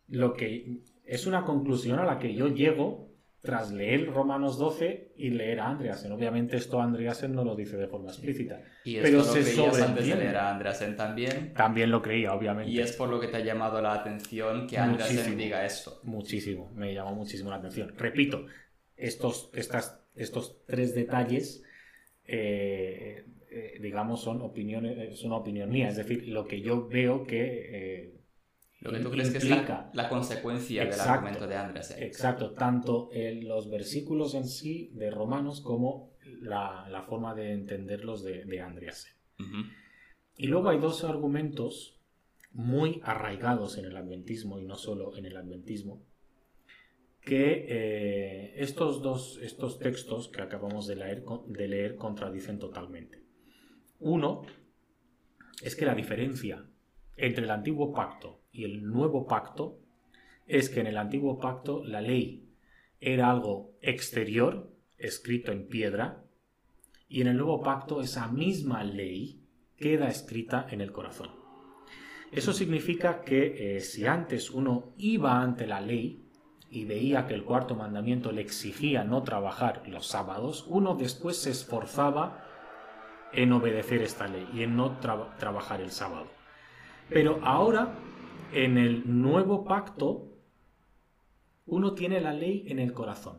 lo 0.06 0.32
que 0.34 0.80
es 1.04 1.26
una 1.26 1.44
conclusión 1.44 1.98
a 1.98 2.04
la 2.04 2.18
que 2.18 2.34
yo 2.34 2.48
llego 2.48 3.07
tras 3.40 3.70
leer 3.70 4.06
Romanos 4.12 4.58
12 4.58 5.12
y 5.16 5.30
leer 5.30 5.60
a 5.60 5.68
Andreasen. 5.68 6.10
Obviamente 6.10 6.56
esto 6.56 6.80
Andreasen 6.80 7.32
no 7.32 7.44
lo 7.44 7.54
dice 7.54 7.76
de 7.76 7.86
forma 7.86 8.08
explícita. 8.08 8.60
Y 8.84 8.96
esto 8.96 9.04
pero 9.04 9.18
lo 9.18 9.24
se 9.24 9.42
creías 9.42 9.80
antes 9.80 10.06
de 10.06 10.16
leer 10.16 10.36
a 10.36 10.50
Andreasen 10.50 10.96
también. 10.96 11.54
También 11.54 11.90
lo 11.90 12.02
creía, 12.02 12.34
obviamente. 12.34 12.70
Y 12.70 12.80
es 12.80 12.92
por 12.92 13.08
lo 13.08 13.20
que 13.20 13.28
te 13.28 13.36
ha 13.36 13.40
llamado 13.40 13.80
la 13.80 13.94
atención 13.94 14.66
que 14.66 14.78
Andreasen 14.78 15.36
diga 15.36 15.64
esto. 15.64 16.00
Muchísimo, 16.02 16.70
me 16.74 16.92
llamó 16.92 17.14
muchísimo 17.14 17.50
la 17.50 17.56
atención. 17.56 17.94
Repito, 17.96 18.46
estos, 18.96 19.50
estas, 19.54 20.04
estos 20.16 20.64
tres 20.66 20.94
detalles, 20.94 21.62
eh, 22.24 23.24
eh, 23.50 23.78
digamos, 23.80 24.20
son 24.20 24.42
opiniones, 24.42 24.98
es 24.98 25.22
una 25.22 25.36
opinión 25.36 25.70
mía. 25.70 25.88
Es 25.88 25.96
decir, 25.96 26.26
lo 26.28 26.46
que 26.46 26.60
yo 26.60 26.88
veo 26.88 27.24
que... 27.24 27.70
Eh, 27.72 28.14
lo 28.80 28.92
que 28.92 29.00
tú 29.00 29.10
crees 29.10 29.30
que 29.30 29.38
es 29.38 29.48
la, 29.48 30.08
consecuencia 30.08 30.84
del 30.84 31.00
argumento 31.00 31.46
de 31.46 31.56
Andrés. 31.56 31.94
Exacto, 31.98 32.52
tanto 32.52 33.10
en 33.12 33.48
los 33.48 33.68
versículos 33.70 34.34
en 34.34 34.46
sí 34.46 34.90
de 34.94 35.10
Romanos 35.10 35.60
como 35.60 36.12
la, 36.40 37.04
forma 37.08 37.34
de 37.34 37.52
entenderlos 37.52 38.22
de, 38.22 38.44
de 38.44 38.60
Andreas. 38.60 39.08
Y 40.36 40.46
luego 40.46 40.68
hay 40.68 40.78
dos 40.78 41.04
argumentos 41.04 41.98
muy 42.52 43.00
arraigados 43.04 43.78
en 43.78 43.86
el 43.86 43.96
adventismo 43.96 44.58
y 44.58 44.64
no 44.64 44.76
solo 44.76 45.16
en 45.16 45.26
el 45.26 45.36
adventismo, 45.36 46.02
que 47.20 47.66
eh, 47.68 48.54
estos 48.56 49.02
dos 49.02 49.38
estos 49.42 49.78
textos 49.78 50.28
que 50.28 50.40
acabamos 50.40 50.86
de 50.86 50.96
leer, 50.96 51.24
de 51.46 51.68
leer 51.68 51.96
contradicen 51.96 52.58
totalmente. 52.58 53.22
Uno 54.00 54.42
es 55.62 55.76
que 55.76 55.84
la 55.84 55.94
diferencia 55.94 56.64
entre 57.18 57.44
el 57.44 57.50
antiguo 57.50 57.92
pacto 57.92 58.40
y 58.52 58.64
el 58.64 58.86
nuevo 58.86 59.26
pacto 59.26 59.78
es 60.46 60.70
que 60.70 60.80
en 60.80 60.86
el 60.86 60.96
antiguo 60.96 61.38
pacto 61.38 61.84
la 61.84 62.00
ley 62.00 62.48
era 63.00 63.30
algo 63.30 63.72
exterior, 63.82 64.72
escrito 64.96 65.52
en 65.52 65.68
piedra, 65.68 66.24
y 67.08 67.20
en 67.20 67.28
el 67.28 67.36
nuevo 67.36 67.60
pacto 67.60 68.00
esa 68.00 68.28
misma 68.28 68.82
ley 68.84 69.42
queda 69.76 70.08
escrita 70.08 70.66
en 70.70 70.80
el 70.80 70.92
corazón. 70.92 71.30
Eso 72.32 72.52
significa 72.52 73.22
que 73.22 73.76
eh, 73.76 73.80
si 73.80 74.06
antes 74.06 74.50
uno 74.50 74.92
iba 74.98 75.40
ante 75.40 75.66
la 75.66 75.80
ley 75.80 76.24
y 76.70 76.84
veía 76.84 77.26
que 77.26 77.34
el 77.34 77.44
cuarto 77.44 77.74
mandamiento 77.74 78.32
le 78.32 78.42
exigía 78.42 79.04
no 79.04 79.22
trabajar 79.22 79.82
los 79.88 80.06
sábados, 80.06 80.66
uno 80.68 80.94
después 80.94 81.38
se 81.38 81.50
esforzaba 81.50 82.44
en 83.32 83.52
obedecer 83.52 84.02
esta 84.02 84.26
ley 84.26 84.46
y 84.52 84.62
en 84.62 84.76
no 84.76 84.98
trabajar 84.98 85.80
el 85.80 85.90
sábado. 85.90 86.37
Pero 87.10 87.40
ahora 87.42 87.98
en 88.52 88.78
el 88.78 89.02
nuevo 89.20 89.64
pacto, 89.64 90.28
uno 91.66 91.94
tiene 91.94 92.20
la 92.20 92.32
ley 92.32 92.64
en 92.68 92.78
el 92.78 92.92
corazón. 92.92 93.38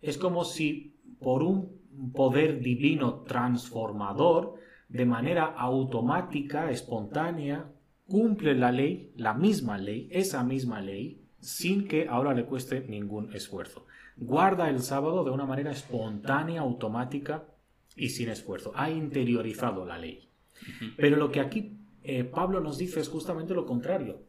Es 0.00 0.18
como 0.18 0.44
si 0.44 0.96
por 1.20 1.42
un 1.42 2.12
poder 2.12 2.60
divino 2.60 3.22
transformador, 3.22 4.56
de 4.88 5.06
manera 5.06 5.46
automática, 5.46 6.70
espontánea, 6.70 7.72
cumple 8.06 8.54
la 8.54 8.70
ley, 8.70 9.12
la 9.16 9.34
misma 9.34 9.78
ley, 9.78 10.08
esa 10.10 10.44
misma 10.44 10.80
ley, 10.80 11.22
sin 11.40 11.88
que 11.88 12.06
ahora 12.08 12.34
le 12.34 12.44
cueste 12.44 12.82
ningún 12.82 13.34
esfuerzo. 13.34 13.86
Guarda 14.16 14.68
el 14.68 14.80
sábado 14.80 15.24
de 15.24 15.30
una 15.30 15.46
manera 15.46 15.72
espontánea, 15.72 16.60
automática 16.60 17.44
y 17.96 18.10
sin 18.10 18.28
esfuerzo. 18.28 18.72
Ha 18.74 18.90
interiorizado 18.90 19.84
la 19.84 19.98
ley. 19.98 20.28
Pero 20.96 21.16
lo 21.16 21.32
que 21.32 21.40
aquí 21.40 21.83
eh, 22.04 22.24
Pablo 22.24 22.60
nos 22.60 22.78
dice 22.78 23.00
es 23.00 23.08
justamente 23.08 23.54
lo 23.54 23.64
contrario. 23.64 24.22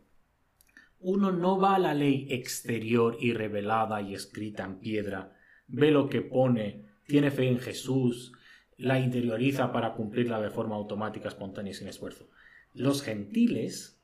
Uno 1.00 1.32
no 1.32 1.60
va 1.60 1.76
a 1.76 1.80
la 1.80 1.94
ley 1.94 2.28
exterior 2.32 3.18
y 3.20 3.34
revelada 3.34 4.02
y 4.02 4.16
escrita 4.16 4.64
en 4.64 4.80
piedra, 4.80 5.36
ve 5.68 5.92
lo 5.92 6.10
que 6.10 6.22
pone, 6.22 6.86
tiene 7.06 7.32
fe 7.32 7.48
en 7.48 7.60
Jesús, 7.60 8.32
la 8.78 9.00
interioriza 9.00 9.72
para 9.72 9.94
cumplirla 9.94 10.42
de 10.42 10.50
forma 10.50 10.76
automática, 10.76 11.28
espontánea 11.28 11.72
y 11.72 11.76
sin 11.76 11.88
esfuerzo. 11.88 12.30
Los 12.74 13.04
gentiles... 13.04 14.02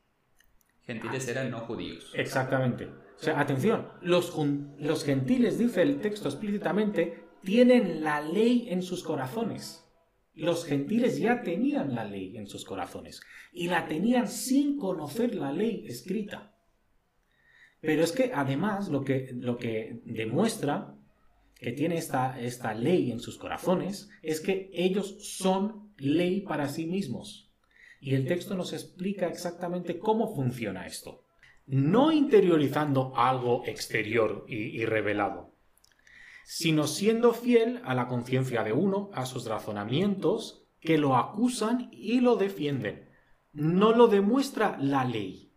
Gentiles 0.81 1.27
eran 1.27 1.51
no 1.51 1.61
judíos. 1.61 2.11
Exactamente. 2.15 2.85
O 2.85 3.23
sea, 3.23 3.39
atención, 3.39 3.87
los, 4.01 4.35
los 4.79 5.03
gentiles, 5.05 5.57
dice 5.57 5.81
el 5.81 6.01
texto 6.01 6.27
explícitamente, 6.27 7.23
tienen 7.43 8.03
la 8.03 8.21
ley 8.21 8.67
en 8.69 8.81
sus 8.81 9.03
corazones. 9.03 9.87
Los 10.33 10.65
gentiles 10.65 11.19
ya 11.19 11.41
tenían 11.41 11.93
la 11.93 12.05
ley 12.05 12.37
en 12.37 12.47
sus 12.47 12.63
corazones 12.63 13.21
y 13.51 13.67
la 13.67 13.87
tenían 13.87 14.27
sin 14.27 14.77
conocer 14.77 15.35
la 15.35 15.51
ley 15.51 15.85
escrita. 15.87 16.55
Pero 17.81 18.03
es 18.03 18.11
que 18.11 18.31
además 18.33 18.89
lo 18.89 19.03
que, 19.03 19.31
lo 19.33 19.57
que 19.57 20.01
demuestra 20.05 20.95
que 21.55 21.73
tiene 21.73 21.97
esta, 21.97 22.39
esta 22.39 22.73
ley 22.73 23.11
en 23.11 23.19
sus 23.19 23.37
corazones 23.37 24.09
es 24.21 24.39
que 24.39 24.69
ellos 24.73 25.17
son 25.19 25.91
ley 25.97 26.41
para 26.41 26.69
sí 26.69 26.85
mismos. 26.85 27.51
Y 27.99 28.15
el 28.15 28.25
texto 28.25 28.55
nos 28.55 28.73
explica 28.73 29.27
exactamente 29.27 29.99
cómo 29.99 30.33
funciona 30.33 30.87
esto. 30.87 31.23
No 31.67 32.11
interiorizando 32.11 33.13
algo 33.15 33.63
exterior 33.65 34.45
y 34.47 34.83
revelado, 34.85 35.50
sino 36.53 36.85
siendo 36.85 37.31
fiel 37.31 37.79
a 37.85 37.95
la 37.95 38.09
conciencia 38.09 38.61
de 38.65 38.73
uno, 38.73 39.09
a 39.13 39.25
sus 39.25 39.45
razonamientos, 39.45 40.67
que 40.81 40.97
lo 40.97 41.15
acusan 41.15 41.87
y 41.93 42.19
lo 42.19 42.35
defienden. 42.35 43.09
No 43.53 43.93
lo 43.93 44.07
demuestra 44.07 44.77
la 44.77 45.05
ley, 45.05 45.55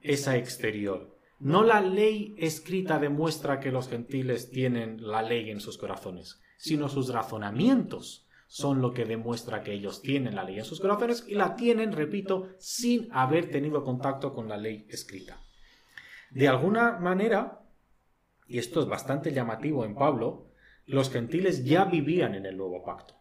esa 0.00 0.36
exterior. 0.36 1.16
No 1.38 1.62
la 1.62 1.80
ley 1.80 2.34
escrita 2.38 2.98
demuestra 2.98 3.60
que 3.60 3.70
los 3.70 3.88
gentiles 3.88 4.50
tienen 4.50 5.06
la 5.06 5.22
ley 5.22 5.48
en 5.48 5.60
sus 5.60 5.78
corazones, 5.78 6.40
sino 6.58 6.88
sus 6.88 7.10
razonamientos 7.10 8.26
son 8.48 8.82
lo 8.82 8.92
que 8.92 9.04
demuestra 9.04 9.62
que 9.62 9.72
ellos 9.72 10.02
tienen 10.02 10.34
la 10.34 10.42
ley 10.42 10.58
en 10.58 10.64
sus 10.64 10.80
corazones 10.80 11.24
y 11.28 11.36
la 11.36 11.54
tienen, 11.54 11.92
repito, 11.92 12.48
sin 12.58 13.06
haber 13.12 13.48
tenido 13.48 13.84
contacto 13.84 14.34
con 14.34 14.48
la 14.48 14.56
ley 14.56 14.86
escrita. 14.88 15.40
De 16.32 16.48
alguna 16.48 16.98
manera, 16.98 17.61
y 18.46 18.58
esto 18.58 18.80
es 18.80 18.86
bastante 18.86 19.32
llamativo 19.32 19.84
en 19.84 19.94
Pablo, 19.94 20.52
los 20.86 21.10
gentiles 21.10 21.64
ya 21.64 21.84
vivían 21.84 22.34
en 22.34 22.46
el 22.46 22.56
nuevo 22.56 22.82
pacto. 22.84 23.14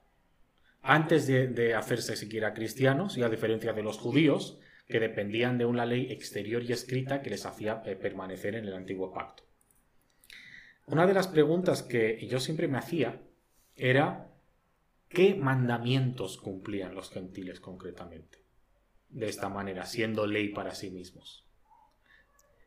Antes 0.82 1.28
de, 1.28 1.76
hacerse 1.76 2.16
siquiera 2.16 2.54
cristianos, 2.54 3.18
y 3.18 3.24
a 3.24 3.30
diferencia 3.30 3.74
de 3.74 3.84
los 3.84 3.98
judíos, 4.00 4.60
que 4.88 5.00
dependían 5.00 5.58
de 5.58 5.66
una 5.66 5.86
ley 5.86 6.12
exterior 6.12 6.64
y 6.64 6.74
escrita 6.74 7.22
que 7.22 7.30
les 7.30 7.46
hacía 7.46 7.82
eh, 7.86 7.96
permanecer 7.96 8.56
en 8.56 8.66
el 8.66 8.74
antiguo 8.74 9.14
pacto. 9.14 9.44
Una 10.88 11.06
de 11.06 11.14
las 11.14 11.28
preguntas 11.28 11.84
que 11.84 12.28
yo 12.28 12.40
siempre 12.40 12.68
me 12.68 12.80
hacía 12.80 13.22
era 13.76 14.32
¿qué 15.08 15.36
mandamientos 15.36 16.38
cumplían 16.38 16.96
los 16.96 17.12
gentiles 17.12 17.60
concretamente? 17.60 18.40
De 19.10 19.28
esta 19.28 19.50
manera, 19.50 19.86
siendo 19.86 20.26
ley 20.26 20.50
para 20.50 20.74
sí 20.74 20.90
mismos. 20.90 21.46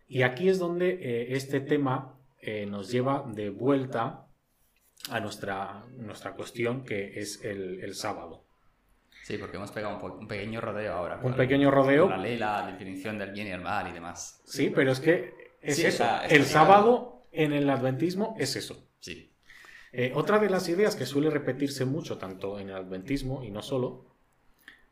Y 0.06 0.22
aquí 0.22 0.48
es 0.48 0.58
donde 0.58 0.90
eh, 0.90 1.34
este 1.34 1.60
tema 1.60 2.18
eh, 2.44 2.66
nos 2.66 2.90
lleva 2.90 3.24
de 3.26 3.50
vuelta 3.50 4.26
a 5.10 5.20
nuestra, 5.20 5.84
nuestra 5.96 6.34
cuestión 6.34 6.84
que 6.84 7.18
es 7.18 7.44
el, 7.44 7.94
sábado. 7.94 8.44
Sí, 9.22 9.38
porque 9.38 9.56
hemos 9.56 9.70
pegado 9.70 9.98
un, 9.98 10.28
pequeño 10.28 10.60
rodeo 10.60 10.92
ahora. 10.92 11.20
Un 11.22 11.34
pequeño 11.34 11.70
rodeo. 11.70 12.08
la 12.08 12.16
ley, 12.16 12.36
la 12.36 12.66
definición 12.66 13.18
del 13.18 13.32
bien 13.32 13.46
y 13.46 13.50
el 13.50 13.60
mal 13.60 13.88
y 13.88 13.92
demás. 13.92 14.42
Sí, 14.44 14.70
pero 14.74 14.92
es 14.92 15.00
que 15.00 15.54
es 15.62 15.78
eso. 15.78 16.04
el 16.28 16.44
sábado 16.44 17.26
en 17.32 17.52
el 17.52 17.68
adventismo 17.70 18.36
es 18.38 18.56
eso. 18.56 18.86
Sí. 19.00 19.34
Eh, 19.92 20.12
otra 20.14 20.40
de 20.40 20.50
las 20.50 20.68
ideas 20.68 20.96
que 20.96 21.06
suele 21.06 21.30
repetirse 21.30 21.84
mucho, 21.84 22.18
tanto 22.18 22.58
en 22.58 22.68
el 22.68 22.74
adventismo 22.74 23.44
y 23.44 23.50
no 23.52 23.62
solo, 23.62 24.04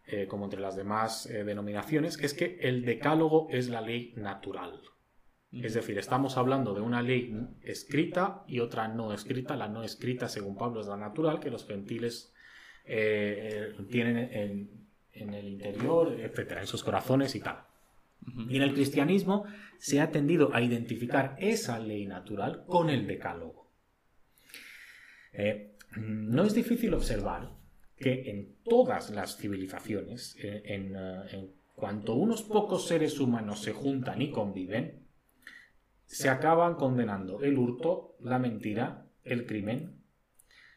eh, 0.06 0.26
como 0.28 0.44
entre 0.44 0.60
las 0.60 0.76
demás 0.76 1.26
eh, 1.26 1.42
denominaciones, 1.42 2.18
es 2.20 2.34
que 2.34 2.58
el 2.60 2.84
decálogo 2.84 3.48
es 3.50 3.68
la 3.68 3.80
ley 3.80 4.12
natural. 4.16 4.80
Es 5.52 5.74
decir, 5.74 5.98
estamos 5.98 6.36
hablando 6.38 6.72
de 6.74 6.80
una 6.80 7.02
ley 7.02 7.34
escrita 7.62 8.42
y 8.46 8.60
otra 8.60 8.88
no 8.88 9.12
escrita. 9.12 9.54
La 9.54 9.68
no 9.68 9.82
escrita, 9.82 10.28
según 10.28 10.56
Pablo, 10.56 10.80
es 10.80 10.86
la 10.86 10.96
natural, 10.96 11.40
que 11.40 11.50
los 11.50 11.66
gentiles 11.66 12.32
tienen 12.84 14.16
en, 14.16 14.70
en, 15.12 15.34
el 15.34 15.48
interior, 15.48 16.18
etcétera, 16.18 16.62
en 16.62 16.66
sus 16.66 16.82
corazones 16.82 17.34
y 17.34 17.40
tal. 17.40 17.64
Y 18.48 18.56
en 18.56 18.62
el 18.62 18.72
cristianismo 18.72 19.44
se 19.78 20.00
ha 20.00 20.10
tendido 20.10 20.54
a 20.54 20.62
identificar 20.62 21.36
esa 21.38 21.78
ley 21.78 22.06
natural 22.06 22.64
con 22.66 22.88
el 22.88 23.06
decálogo. 23.06 23.68
Eh, 25.32 25.72
no 25.96 26.44
es 26.44 26.54
difícil 26.54 26.94
observar 26.94 27.50
que 27.96 28.30
en 28.30 28.56
todas 28.64 29.10
las 29.10 29.36
civilizaciones, 29.36 30.36
eh, 30.42 30.62
en, 30.66 30.94
eh, 30.96 31.22
en 31.32 31.50
cuanto 31.74 32.14
unos 32.14 32.42
pocos 32.42 32.86
seres 32.86 33.18
humanos 33.18 33.60
se 33.60 33.72
juntan 33.72 34.22
y 34.22 34.30
conviven, 34.30 35.01
se 36.12 36.28
acaban 36.28 36.74
condenando 36.74 37.40
el 37.40 37.56
hurto, 37.56 38.16
la 38.20 38.38
mentira, 38.38 39.06
el 39.24 39.46
crimen, 39.46 40.02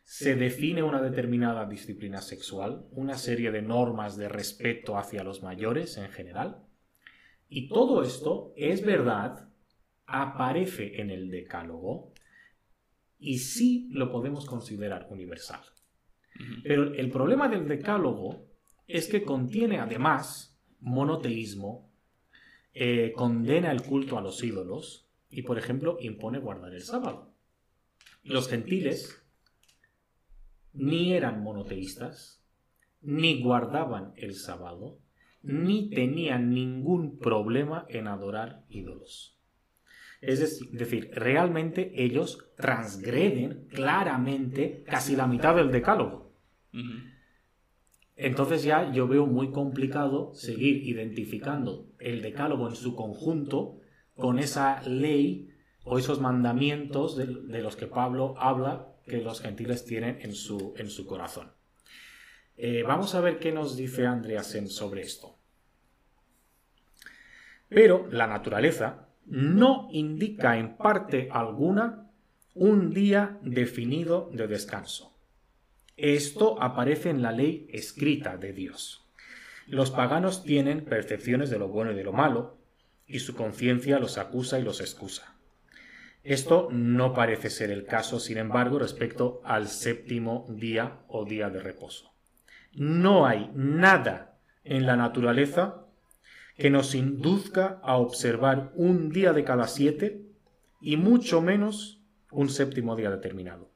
se 0.05 0.35
define 0.35 0.81
una 0.81 1.01
determinada 1.01 1.65
disciplina 1.65 2.21
sexual, 2.21 2.85
una 2.91 3.17
serie 3.17 3.51
de 3.51 3.61
normas 3.61 4.15
de 4.15 4.29
respeto 4.29 4.97
hacia 4.97 5.25
los 5.25 5.43
mayores 5.43 5.97
en 5.97 6.09
general, 6.09 6.63
y 7.49 7.67
todo 7.67 8.01
esto 8.01 8.53
es 8.55 8.85
verdad, 8.85 9.49
aparece 10.05 11.01
en 11.01 11.09
el 11.09 11.29
decálogo 11.29 12.13
y 13.19 13.39
sí 13.39 13.89
lo 13.91 14.13
podemos 14.13 14.45
considerar 14.45 15.07
universal. 15.09 15.61
Pero 16.63 16.93
el 16.93 17.11
problema 17.11 17.49
del 17.49 17.67
decálogo 17.67 18.47
es 18.87 19.09
que 19.09 19.23
contiene 19.23 19.79
además 19.79 20.57
monoteísmo, 20.79 21.91
eh, 22.73 23.11
condena 23.13 23.71
el 23.73 23.81
culto 23.81 24.17
a 24.17 24.21
los 24.21 24.41
ídolos 24.41 25.04
y, 25.29 25.41
por 25.43 25.57
ejemplo, 25.57 25.97
impone 25.99 26.39
guardar 26.39 26.73
el 26.73 26.81
sábado. 26.81 27.33
Los 28.23 28.47
gentiles 28.49 29.21
ni 30.73 31.13
eran 31.13 31.41
monoteístas, 31.41 32.43
ni 33.01 33.41
guardaban 33.41 34.13
el 34.17 34.35
sábado, 34.35 34.99
ni 35.41 35.89
tenían 35.89 36.53
ningún 36.53 37.19
problema 37.19 37.85
en 37.89 38.07
adorar 38.07 38.65
ídolos. 38.67 39.37
Es 40.21 40.71
decir, 40.71 41.11
realmente 41.13 41.91
ellos 42.03 42.49
transgreden 42.57 43.67
claramente 43.69 44.83
casi 44.87 45.15
la 45.15 45.27
mitad 45.27 45.55
del 45.55 45.71
decálogo. 45.71 46.33
Entonces 48.15 48.63
ya 48.63 48.91
yo 48.91 49.07
veo 49.07 49.27
muy 49.27 49.51
complicado 49.51 50.33
seguir 50.33 50.83
identificando 50.83 51.91
el 51.99 52.21
decálogo 52.21 52.67
en 52.69 52.75
su 52.75 52.95
conjunto 52.95 53.79
con 54.17 54.39
esa 54.39 54.81
ley 54.83 55.49
o 55.83 55.99
esos 55.99 56.19
mandamientos 56.19 57.15
de, 57.15 57.25
los 57.61 57.75
que 57.75 57.87
Pablo 57.87 58.35
habla 58.37 58.87
que 59.05 59.21
los 59.21 59.41
gentiles 59.41 59.85
tienen 59.85 60.19
en 60.21 60.33
su, 60.33 60.73
en 60.77 60.89
su 60.89 61.05
corazón. 61.05 61.51
Eh, 62.57 62.83
vamos 62.83 63.13
a 63.13 63.21
ver 63.21 63.39
qué 63.39 63.51
nos 63.51 63.75
dice 63.75 64.05
Andreasen 64.05 64.67
sobre 64.67 65.01
esto. 65.01 65.37
Pero 67.69 68.07
la 68.09 68.27
naturaleza 68.27 69.09
no 69.25 69.89
indica 69.91 70.57
en 70.57 70.77
parte 70.77 71.29
alguna 71.31 72.09
un 72.53 72.93
día 72.93 73.37
definido 73.41 74.29
de 74.31 74.47
descanso. 74.47 75.13
Esto 75.97 76.61
aparece 76.61 77.09
en 77.09 77.21
la 77.21 77.31
ley 77.31 77.67
escrita 77.71 78.37
de 78.37 78.53
Dios. 78.53 79.05
Los 79.67 79.91
paganos 79.91 80.43
tienen 80.43 80.85
percepciones 80.85 81.49
de 81.49 81.59
lo 81.59 81.67
bueno 81.67 81.91
y 81.91 81.95
de 81.95 82.03
lo 82.03 82.13
malo, 82.13 82.57
y 83.07 83.19
su 83.19 83.35
conciencia 83.35 83.99
los 83.99 84.17
acusa 84.17 84.59
y 84.59 84.63
los 84.63 84.81
excusa. 84.81 85.35
Esto 86.23 86.69
no 86.71 87.13
parece 87.13 87.51
ser 87.51 87.69
el 87.69 87.85
caso, 87.85 88.19
sin 88.19 88.37
embargo, 88.37 88.79
respecto 88.79 89.41
al 89.43 89.67
séptimo 89.67 90.47
día 90.49 91.01
o 91.07 91.23
día 91.23 91.49
de 91.49 91.59
reposo. 91.59 92.13
No 92.73 93.27
hay 93.27 93.51
nada 93.53 94.39
en 94.63 94.87
la 94.87 94.95
naturaleza 94.95 95.85
que 96.57 96.69
nos 96.69 96.95
induzca 96.95 97.79
a 97.83 97.97
observar 97.97 98.71
un 98.75 99.09
día 99.09 99.33
de 99.33 99.43
cada 99.43 99.67
siete 99.67 100.25
y 100.81 100.97
mucho 100.97 101.41
menos 101.41 102.01
un 102.31 102.49
séptimo 102.49 102.95
día 102.95 103.11
determinado. 103.11 103.69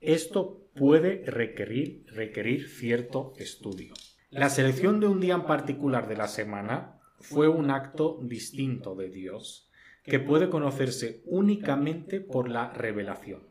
Esto 0.00 0.68
puede 0.74 1.24
requerir, 1.26 2.04
requerir 2.08 2.68
cierto 2.68 3.32
estudio. 3.38 3.94
La 4.30 4.50
selección 4.50 5.00
de 5.00 5.06
un 5.06 5.20
día 5.20 5.34
en 5.34 5.46
particular 5.46 6.08
de 6.08 6.16
la 6.16 6.28
semana 6.28 6.95
fue 7.28 7.48
un 7.48 7.70
acto 7.72 8.20
distinto 8.22 8.94
de 8.94 9.10
Dios, 9.10 9.68
que 10.04 10.20
puede 10.20 10.48
conocerse 10.48 11.22
únicamente 11.26 12.20
por 12.20 12.48
la 12.48 12.72
revelación. 12.72 13.42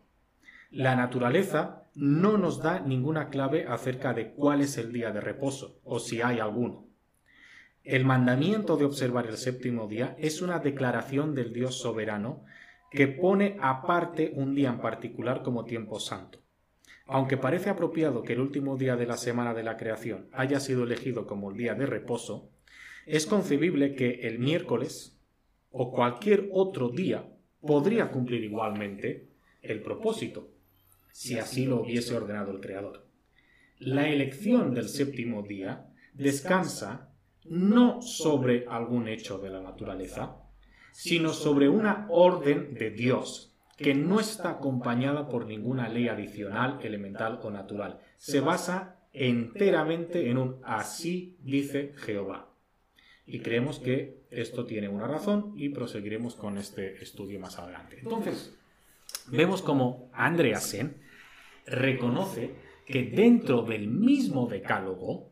La 0.71 0.95
naturaleza 0.95 1.83
no 1.93 2.37
nos 2.37 2.61
da 2.61 2.79
ninguna 2.79 3.29
clave 3.29 3.65
acerca 3.67 4.13
de 4.13 4.31
cuál 4.31 4.61
es 4.61 4.77
el 4.77 4.93
día 4.93 5.11
de 5.11 5.19
reposo, 5.19 5.79
o 5.83 5.99
si 5.99 6.21
hay 6.21 6.39
alguno. 6.39 6.87
El 7.83 8.05
mandamiento 8.05 8.77
de 8.77 8.85
observar 8.85 9.27
el 9.27 9.35
séptimo 9.37 9.87
día 9.87 10.15
es 10.17 10.41
una 10.41 10.59
declaración 10.59 11.35
del 11.35 11.51
Dios 11.51 11.75
soberano 11.75 12.45
que 12.91 13.07
pone 13.07 13.57
aparte 13.61 14.31
un 14.35 14.55
día 14.55 14.69
en 14.69 14.79
particular 14.79 15.43
como 15.43 15.65
tiempo 15.65 15.99
santo. 15.99 16.39
Aunque 17.07 17.35
parece 17.35 17.69
apropiado 17.69 18.23
que 18.23 18.33
el 18.33 18.39
último 18.39 18.77
día 18.77 18.95
de 18.95 19.05
la 19.05 19.17
semana 19.17 19.53
de 19.53 19.63
la 19.63 19.75
creación 19.75 20.29
haya 20.31 20.61
sido 20.61 20.83
elegido 20.85 21.27
como 21.27 21.51
el 21.51 21.57
día 21.57 21.75
de 21.75 21.85
reposo, 21.85 22.49
es 23.05 23.25
concebible 23.25 23.95
que 23.95 24.27
el 24.27 24.39
miércoles 24.39 25.19
o 25.69 25.91
cualquier 25.91 26.49
otro 26.51 26.89
día 26.89 27.29
podría 27.61 28.11
cumplir 28.11 28.43
igualmente 28.43 29.29
el 29.61 29.81
propósito, 29.81 30.49
si 31.11 31.37
así 31.37 31.65
lo 31.65 31.81
hubiese 31.81 32.15
ordenado 32.15 32.51
el 32.51 32.61
Creador. 32.61 33.05
La 33.79 34.07
elección 34.07 34.73
del 34.73 34.87
séptimo 34.87 35.43
día 35.43 35.87
descansa 36.13 37.11
no 37.43 38.01
sobre 38.01 38.65
algún 38.67 39.07
hecho 39.07 39.37
de 39.37 39.49
la 39.49 39.61
naturaleza, 39.61 40.37
sino 40.91 41.33
sobre 41.33 41.67
una 41.67 42.07
orden 42.09 42.73
de 42.73 42.91
Dios 42.91 43.53
que 43.77 43.93
no 43.93 44.19
está 44.19 44.51
acompañada 44.51 45.27
por 45.27 45.45
ninguna 45.45 45.89
ley 45.89 46.07
adicional, 46.07 46.79
elemental 46.81 47.39
o 47.43 47.51
natural. 47.51 47.99
Se 48.17 48.39
basa 48.39 49.01
enteramente 49.11 50.29
en 50.29 50.37
un 50.37 50.61
así 50.63 51.37
dice 51.41 51.93
Jehová. 51.97 52.54
Y 53.27 53.39
creemos 53.39 53.79
que 53.79 54.25
esto 54.29 54.65
tiene 54.65 54.87
una 54.87 55.07
razón 55.07 55.53
y 55.57 55.69
proseguiremos 55.69 56.35
con 56.35 56.57
este 56.57 57.01
estudio 57.01 57.39
más 57.39 57.57
adelante. 57.57 57.97
Entonces, 58.01 58.55
vemos 59.27 59.61
como 59.61 60.09
Andreasen 60.13 61.01
reconoce 61.65 62.51
que 62.85 63.03
dentro 63.03 63.63
del 63.63 63.87
mismo 63.87 64.47
decálogo 64.47 65.31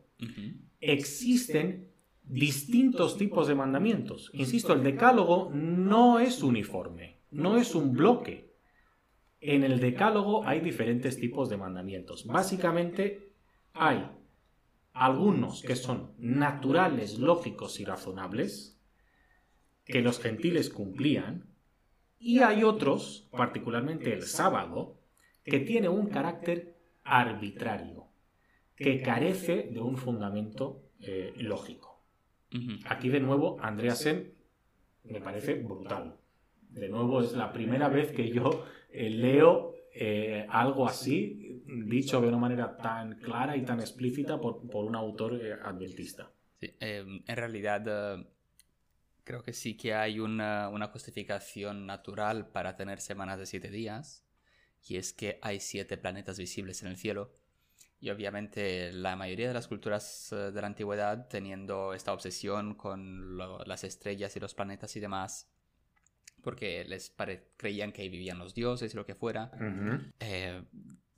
existen 0.79 1.91
distintos 2.23 3.17
tipos 3.17 3.47
de 3.47 3.55
mandamientos. 3.55 4.31
Insisto, 4.33 4.73
el 4.73 4.83
decálogo 4.83 5.51
no 5.53 6.19
es 6.19 6.41
uniforme, 6.41 7.17
no 7.31 7.57
es 7.57 7.75
un 7.75 7.93
bloque. 7.93 8.53
En 9.39 9.63
el 9.63 9.79
decálogo 9.79 10.45
hay 10.45 10.61
diferentes 10.61 11.19
tipos 11.19 11.49
de 11.49 11.57
mandamientos. 11.57 12.25
Básicamente 12.25 13.33
hay 13.73 14.09
algunos 14.93 15.61
que 15.63 15.75
son 15.75 16.13
naturales, 16.17 17.17
lógicos 17.17 17.79
y 17.79 17.85
razonables, 17.85 18.79
que 19.85 20.01
los 20.01 20.19
gentiles 20.19 20.69
cumplían, 20.69 21.49
y 22.19 22.39
hay 22.39 22.63
otros, 22.63 23.27
particularmente 23.31 24.13
el 24.13 24.23
sábado, 24.23 24.97
que 25.43 25.59
tiene 25.59 25.89
un 25.89 26.07
carácter 26.07 26.77
arbitrario, 27.03 28.07
que 28.75 29.01
carece 29.01 29.69
de 29.71 29.81
un 29.81 29.97
fundamento 29.97 30.83
eh, 31.01 31.33
lógico. 31.35 32.01
Aquí 32.85 33.09
de 33.09 33.19
nuevo, 33.19 33.57
Andreasen 33.61 34.35
me 35.03 35.19
parece 35.19 35.55
brutal. 35.55 36.15
De 36.69 36.87
nuevo, 36.87 37.21
es 37.21 37.33
la 37.33 37.51
primera 37.51 37.89
vez 37.89 38.11
que 38.11 38.29
yo 38.29 38.65
eh, 38.91 39.09
leo 39.09 39.73
eh, 39.93 40.45
algo 40.49 40.87
así, 40.87 41.42
dicho 41.87 42.21
de 42.21 42.27
una 42.27 42.37
manera 42.37 42.77
tan 42.77 43.19
clara 43.19 43.55
y 43.55 43.63
tan 43.63 43.79
explícita 43.79 44.39
por, 44.39 44.61
un 44.63 44.95
autor 44.95 45.39
eh, 45.41 45.53
adventista. 45.53 46.31
Em, 46.61 47.23
en 47.27 47.35
realidad, 47.35 48.25
creo 49.23 49.43
que 49.43 49.53
sí 49.53 49.75
que 49.75 49.93
hay 49.93 50.19
una, 50.19 50.69
una 50.69 50.87
justificación 50.87 51.85
natural 51.85 52.47
para 52.47 52.75
tener 52.75 52.99
semanas 52.99 53.39
de 53.39 53.45
siete 53.45 53.69
días, 53.69 54.25
y 54.87 54.97
es 54.97 55.13
que 55.13 55.39
hay 55.41 55.59
siete 55.59 55.97
planetas 55.97 56.37
visibles 56.37 56.81
en 56.83 56.89
el 56.89 56.97
cielo 56.97 57.31
y 58.03 58.09
obviamente 58.09 58.91
la 58.91 59.15
mayoría 59.15 59.47
de 59.47 59.53
las 59.53 59.69
culturas 59.69 60.33
eh, 60.33 60.51
de 60.51 60.59
la 60.59 60.67
antigüedad, 60.67 61.29
teniendo 61.29 61.93
esta 61.93 62.11
obsesión 62.11 62.75
con 62.75 63.37
las 63.37 63.85
estrellas 63.85 64.35
y 64.35 64.41
los 64.41 64.53
planetas 64.53 64.93
y 64.97 64.99
demás, 64.99 65.49
porque 66.41 66.83
les 66.83 67.15
creían 67.55 67.93
que 67.93 68.01
ahí 68.01 68.09
vivían 68.09 68.39
los 68.39 68.53
dioses 68.53 68.93
y 68.93 68.97
lo 68.97 69.05
que 69.05 69.15
fuera, 69.15 69.51
eh, 70.19 70.61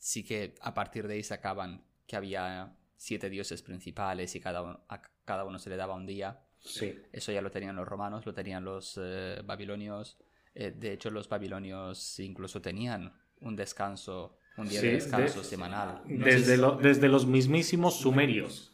sí 0.05 0.23
que 0.23 0.53
a 0.61 0.71
partir 0.75 1.07
de 1.07 1.15
ahí 1.15 1.23
sacaban 1.23 1.83
que 2.05 2.15
había 2.15 2.75
siete 2.95 3.27
dioses 3.27 3.63
principales 3.63 4.35
y 4.35 4.39
cada 4.39 4.61
uno, 4.61 4.79
a 4.87 5.01
cada 5.25 5.45
uno 5.45 5.57
se 5.57 5.71
le 5.71 5.77
daba 5.77 5.95
un 5.95 6.05
día. 6.05 6.41
Sí. 6.59 6.95
Eso 7.11 7.31
ya 7.31 7.41
lo 7.41 7.49
tenían 7.49 7.75
los 7.75 7.87
romanos, 7.87 8.23
lo 8.23 8.31
tenían 8.35 8.63
los 8.63 8.99
eh, 9.01 9.41
babilonios. 9.43 10.19
Eh, 10.53 10.71
de 10.77 10.93
hecho, 10.93 11.09
los 11.09 11.27
babilonios 11.27 12.19
incluso 12.19 12.61
tenían 12.61 13.13
un 13.41 13.55
descanso, 13.55 14.37
un 14.57 14.67
día 14.69 14.79
Sí, 14.81 14.85
de 14.87 14.93
descanso 14.93 15.39
de- 15.39 15.45
semanal. 15.45 16.01
No 16.05 16.25
Desde, 16.25 16.55
si- 16.55 16.61
lo- 16.61 16.75
desde 16.77 17.07
los 17.09 17.25
mismísimos 17.25 17.95
sumerios. 17.99 18.73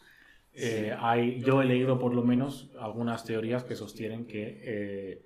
Eh, 0.53 0.93
hay, 0.99 1.39
yo 1.41 1.61
he 1.61 1.65
leído 1.65 1.97
por 1.97 2.13
lo 2.13 2.23
menos 2.23 2.71
algunas 2.77 3.23
teorías 3.23 3.63
que 3.63 3.77
sostienen 3.77 4.25
que, 4.27 4.59
eh, 4.65 5.25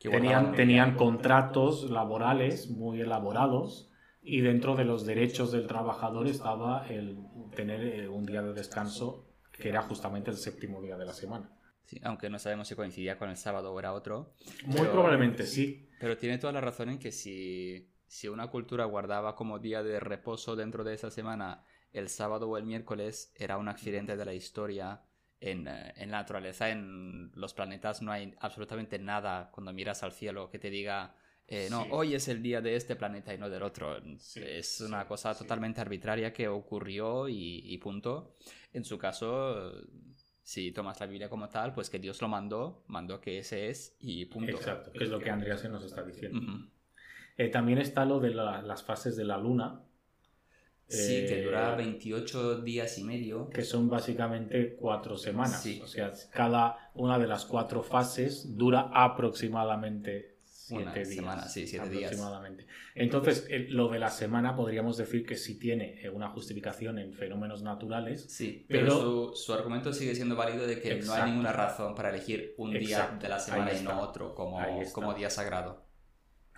que 0.00 0.08
tenían, 0.08 0.52
tenían 0.56 0.96
contratos 0.96 1.88
laborales 1.90 2.68
muy 2.70 3.00
elaborados 3.00 3.88
y 4.24 4.40
dentro 4.40 4.74
de 4.74 4.84
los 4.84 5.04
derechos 5.06 5.52
del 5.52 5.66
trabajador 5.66 6.26
estaba 6.26 6.86
el 6.88 7.18
tener 7.54 7.80
eh, 7.82 8.08
un 8.08 8.24
día 8.24 8.42
de 8.42 8.52
descanso 8.54 9.28
que 9.52 9.68
era 9.68 9.82
justamente 9.82 10.30
el 10.30 10.36
séptimo 10.36 10.80
día 10.82 10.96
de 10.96 11.04
la 11.04 11.12
semana. 11.12 11.50
Sí, 11.84 12.00
aunque 12.02 12.30
no 12.30 12.38
sabemos 12.38 12.66
si 12.66 12.74
coincidía 12.74 13.18
con 13.18 13.28
el 13.28 13.36
sábado 13.36 13.72
o 13.72 13.78
era 13.78 13.92
otro. 13.92 14.32
Muy 14.64 14.78
Pero- 14.78 14.92
probablemente 14.92 15.44
sí. 15.46 15.88
Pero 16.00 16.16
tiene 16.18 16.38
toda 16.38 16.52
la 16.52 16.60
razón 16.62 16.88
en 16.88 16.98
que 16.98 17.12
si, 17.12 17.90
si 18.06 18.26
una 18.28 18.48
cultura 18.48 18.84
guardaba 18.86 19.36
como 19.36 19.58
día 19.58 19.82
de 19.82 20.00
reposo 20.00 20.56
dentro 20.56 20.82
de 20.82 20.94
esa 20.94 21.10
semana 21.10 21.64
el 21.92 22.08
sábado 22.08 22.48
o 22.48 22.56
el 22.58 22.64
miércoles, 22.64 23.32
era 23.36 23.56
un 23.58 23.68
accidente 23.68 24.16
de 24.16 24.24
la 24.24 24.34
historia. 24.34 25.02
En, 25.40 25.68
eh, 25.68 25.92
en 25.96 26.10
la 26.10 26.18
naturaleza, 26.18 26.70
en 26.70 27.30
los 27.34 27.52
planetas, 27.52 28.00
no 28.00 28.10
hay 28.10 28.34
absolutamente 28.40 28.98
nada 28.98 29.50
cuando 29.52 29.72
miras 29.74 30.02
al 30.02 30.12
cielo 30.12 30.48
que 30.48 30.58
te 30.58 30.70
diga, 30.70 31.14
eh, 31.46 31.68
no, 31.70 31.82
Sí. 31.84 31.88
hoy 31.92 32.14
es 32.14 32.28
el 32.28 32.42
día 32.42 32.60
de 32.60 32.74
este 32.76 32.96
planeta 32.96 33.34
y 33.34 33.38
no 33.38 33.50
del 33.50 33.62
otro. 33.62 33.96
Sí, 34.18 34.40
es 34.44 34.66
sí, 34.78 34.84
una 34.84 35.06
cosa 35.06 35.34
totalmente 35.34 35.80
arbitraria 35.80 36.32
que 36.32 36.48
ocurrió 36.48 37.28
y, 37.28 37.60
y 37.64 37.78
punto. 37.78 38.34
En 38.72 38.84
su 38.84 38.96
caso, 38.98 39.72
si 40.42 40.72
tomas 40.72 40.98
la 41.00 41.06
Biblia 41.06 41.28
como 41.28 41.48
tal, 41.48 41.72
pues 41.74 41.90
que 41.90 41.98
Dios 41.98 42.20
lo 42.22 42.28
mandó, 42.28 42.84
mandó 42.88 43.20
que 43.20 43.38
ese 43.38 43.68
es 43.68 43.96
y 44.00 44.24
punto. 44.26 44.52
Exacto, 44.52 44.90
que 44.92 45.04
es 45.04 45.10
lo 45.10 45.18
que 45.18 45.30
Andreasen 45.30 45.72
nos 45.72 45.84
está 45.84 46.02
diciendo. 46.02 46.40
Eh, 47.36 47.48
también 47.48 47.78
está 47.78 48.04
lo 48.04 48.20
de 48.20 48.30
la- 48.34 48.62
las 48.62 48.82
fases 48.82 49.16
de 49.16 49.24
la 49.24 49.36
luna, 49.38 49.80
Sí, 50.86 51.24
que 51.26 51.40
Eh, 51.40 51.44
dura 51.44 51.74
28 51.76 52.60
días 52.60 52.98
y 52.98 53.04
medio. 53.04 53.48
que 53.48 53.62
son 53.64 53.88
básicamente 53.88 54.76
cuatro 54.76 55.16
semanas. 55.16 55.66
O 55.82 55.86
sea, 55.86 56.12
cada 56.30 56.90
una 56.94 57.18
de 57.18 57.26
las 57.26 57.46
cuatro 57.46 57.82
fases 57.82 58.54
dura 58.54 58.90
aproximadamente 58.92 60.33
siete 60.66 60.82
Una 60.82 60.94
días. 60.94 61.08
semana, 61.14 61.48
sí, 61.48 61.66
siete 61.66 61.88
días. 61.90 62.04
aproximadamente. 62.12 62.66
Entonces, 62.94 63.46
lo 63.68 63.88
de 63.88 63.98
la 63.98 64.10
semana 64.10 64.56
podríamos 64.56 64.96
decir 64.96 65.26
que 65.26 65.36
sí 65.36 65.58
tiene 65.58 66.00
eh, 66.02 66.08
una 66.08 66.28
justificación 66.30 66.98
en 66.98 67.12
fenómenos 67.12 67.62
naturales. 67.62 68.24
Sí, 68.30 68.64
pero, 68.68 68.86
Pero- 68.86 69.00
su, 69.34 69.36
su 69.36 69.52
argumento 69.52 69.92
sigue 69.92 70.14
siendo 70.14 70.36
válido 70.36 70.66
de 70.66 70.80
que 70.80 70.94
no 71.02 71.12
hay 71.12 71.30
ninguna 71.30 71.52
razón 71.52 71.94
para 71.94 72.08
elegir 72.10 72.54
un 72.56 72.72
día 72.72 73.18
de 73.20 73.28
la 73.28 73.38
semana 73.38 73.72
y 73.72 73.82
no 73.82 74.00
otro 74.00 74.34
como, 74.34 74.58
como 74.92 75.12
día 75.14 75.28
sagrado. 75.28 75.84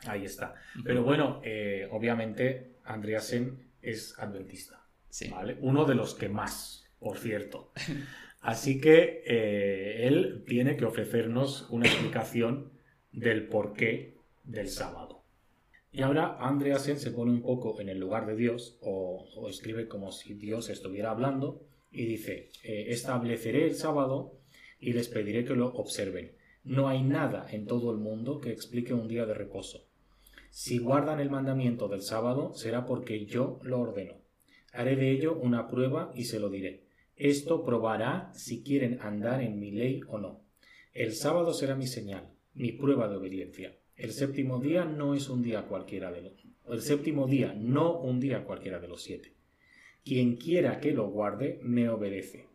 Ahí 0.06 0.24
está. 0.24 0.54
Pero 0.84 1.02
bueno, 1.02 1.40
eh, 1.44 1.88
obviamente 1.90 2.76
Andreasen 2.84 3.72
es 3.82 4.18
adventista. 4.18 4.86
Sí. 5.08 5.28
¿vale? 5.30 5.56
Uno 5.62 5.84
de 5.86 5.94
los 5.94 6.14
que 6.14 6.28
más, 6.28 6.84
por 6.98 7.18
cierto. 7.18 7.72
Así 8.40 8.80
que 8.80 9.22
eh, 9.26 10.06
él 10.06 10.44
tiene 10.46 10.76
que 10.76 10.84
ofrecernos 10.84 11.66
una 11.70 11.86
explicación 11.86 12.70
del 13.16 13.48
porqué 13.48 14.14
del 14.44 14.68
sábado. 14.68 15.24
Y 15.90 16.02
ahora 16.02 16.36
Andreasen 16.38 16.98
se 16.98 17.10
pone 17.10 17.32
un 17.32 17.42
poco 17.42 17.80
en 17.80 17.88
el 17.88 17.98
lugar 17.98 18.26
de 18.26 18.36
Dios, 18.36 18.78
o, 18.82 19.48
escribe 19.48 19.88
como 19.88 20.12
si 20.12 20.34
Dios 20.34 20.68
estuviera 20.68 21.10
hablando, 21.10 21.62
y 21.90 22.04
dice, 22.04 22.50
eh, 22.62 22.86
estableceré 22.88 23.64
el 23.64 23.74
sábado 23.74 24.38
y 24.78 24.92
les 24.92 25.08
pediré 25.08 25.46
que 25.46 25.56
lo 25.56 25.68
observen. 25.68 26.36
No 26.62 26.88
hay 26.88 27.02
nada 27.02 27.46
en 27.50 27.66
todo 27.66 27.90
el 27.90 27.96
mundo 27.96 28.40
que 28.40 28.52
explique 28.52 28.92
un 28.92 29.08
día 29.08 29.24
de 29.24 29.32
reposo. 29.32 29.86
Si 30.50 30.78
guardan 30.78 31.18
el 31.18 31.30
mandamiento 31.30 31.88
del 31.88 32.02
sábado, 32.02 32.52
será 32.52 32.84
porque 32.84 33.24
yo 33.24 33.60
lo 33.62 33.80
ordeno. 33.80 34.14
Haré 34.74 34.96
de 34.96 35.10
ello 35.10 35.38
una 35.38 35.68
prueba 35.68 36.12
y 36.14 36.24
se 36.24 36.38
lo 36.38 36.50
diré. 36.50 36.84
Esto 37.16 37.64
probará 37.64 38.30
si 38.34 38.62
quieren 38.62 39.00
andar 39.00 39.40
en 39.40 39.58
mi 39.58 39.70
ley 39.70 40.02
o 40.06 40.18
no. 40.18 40.42
El 40.92 41.14
sábado 41.14 41.54
será 41.54 41.74
mi 41.76 41.86
señal, 41.86 42.35
mi 42.56 42.72
prueba 42.72 43.08
de 43.08 43.16
obediencia. 43.16 43.78
El 43.94 44.12
séptimo 44.12 44.58
día 44.58 44.84
no 44.84 45.14
es 45.14 45.30
un 45.30 45.42
día 45.42 45.66
cualquiera 45.66 46.10
de 46.10 46.22
los 46.22 46.46
el 46.68 46.82
séptimo 46.82 47.28
día, 47.28 47.54
no 47.54 47.96
un 47.96 48.18
día 48.18 48.44
cualquiera 48.44 48.80
de 48.80 48.88
los 48.88 49.02
siete. 49.02 49.34
Quien 50.04 50.36
quiera 50.36 50.80
que 50.80 50.92
lo 50.92 51.08
guarde, 51.08 51.60
me 51.62 51.88
obedece. 51.88 52.48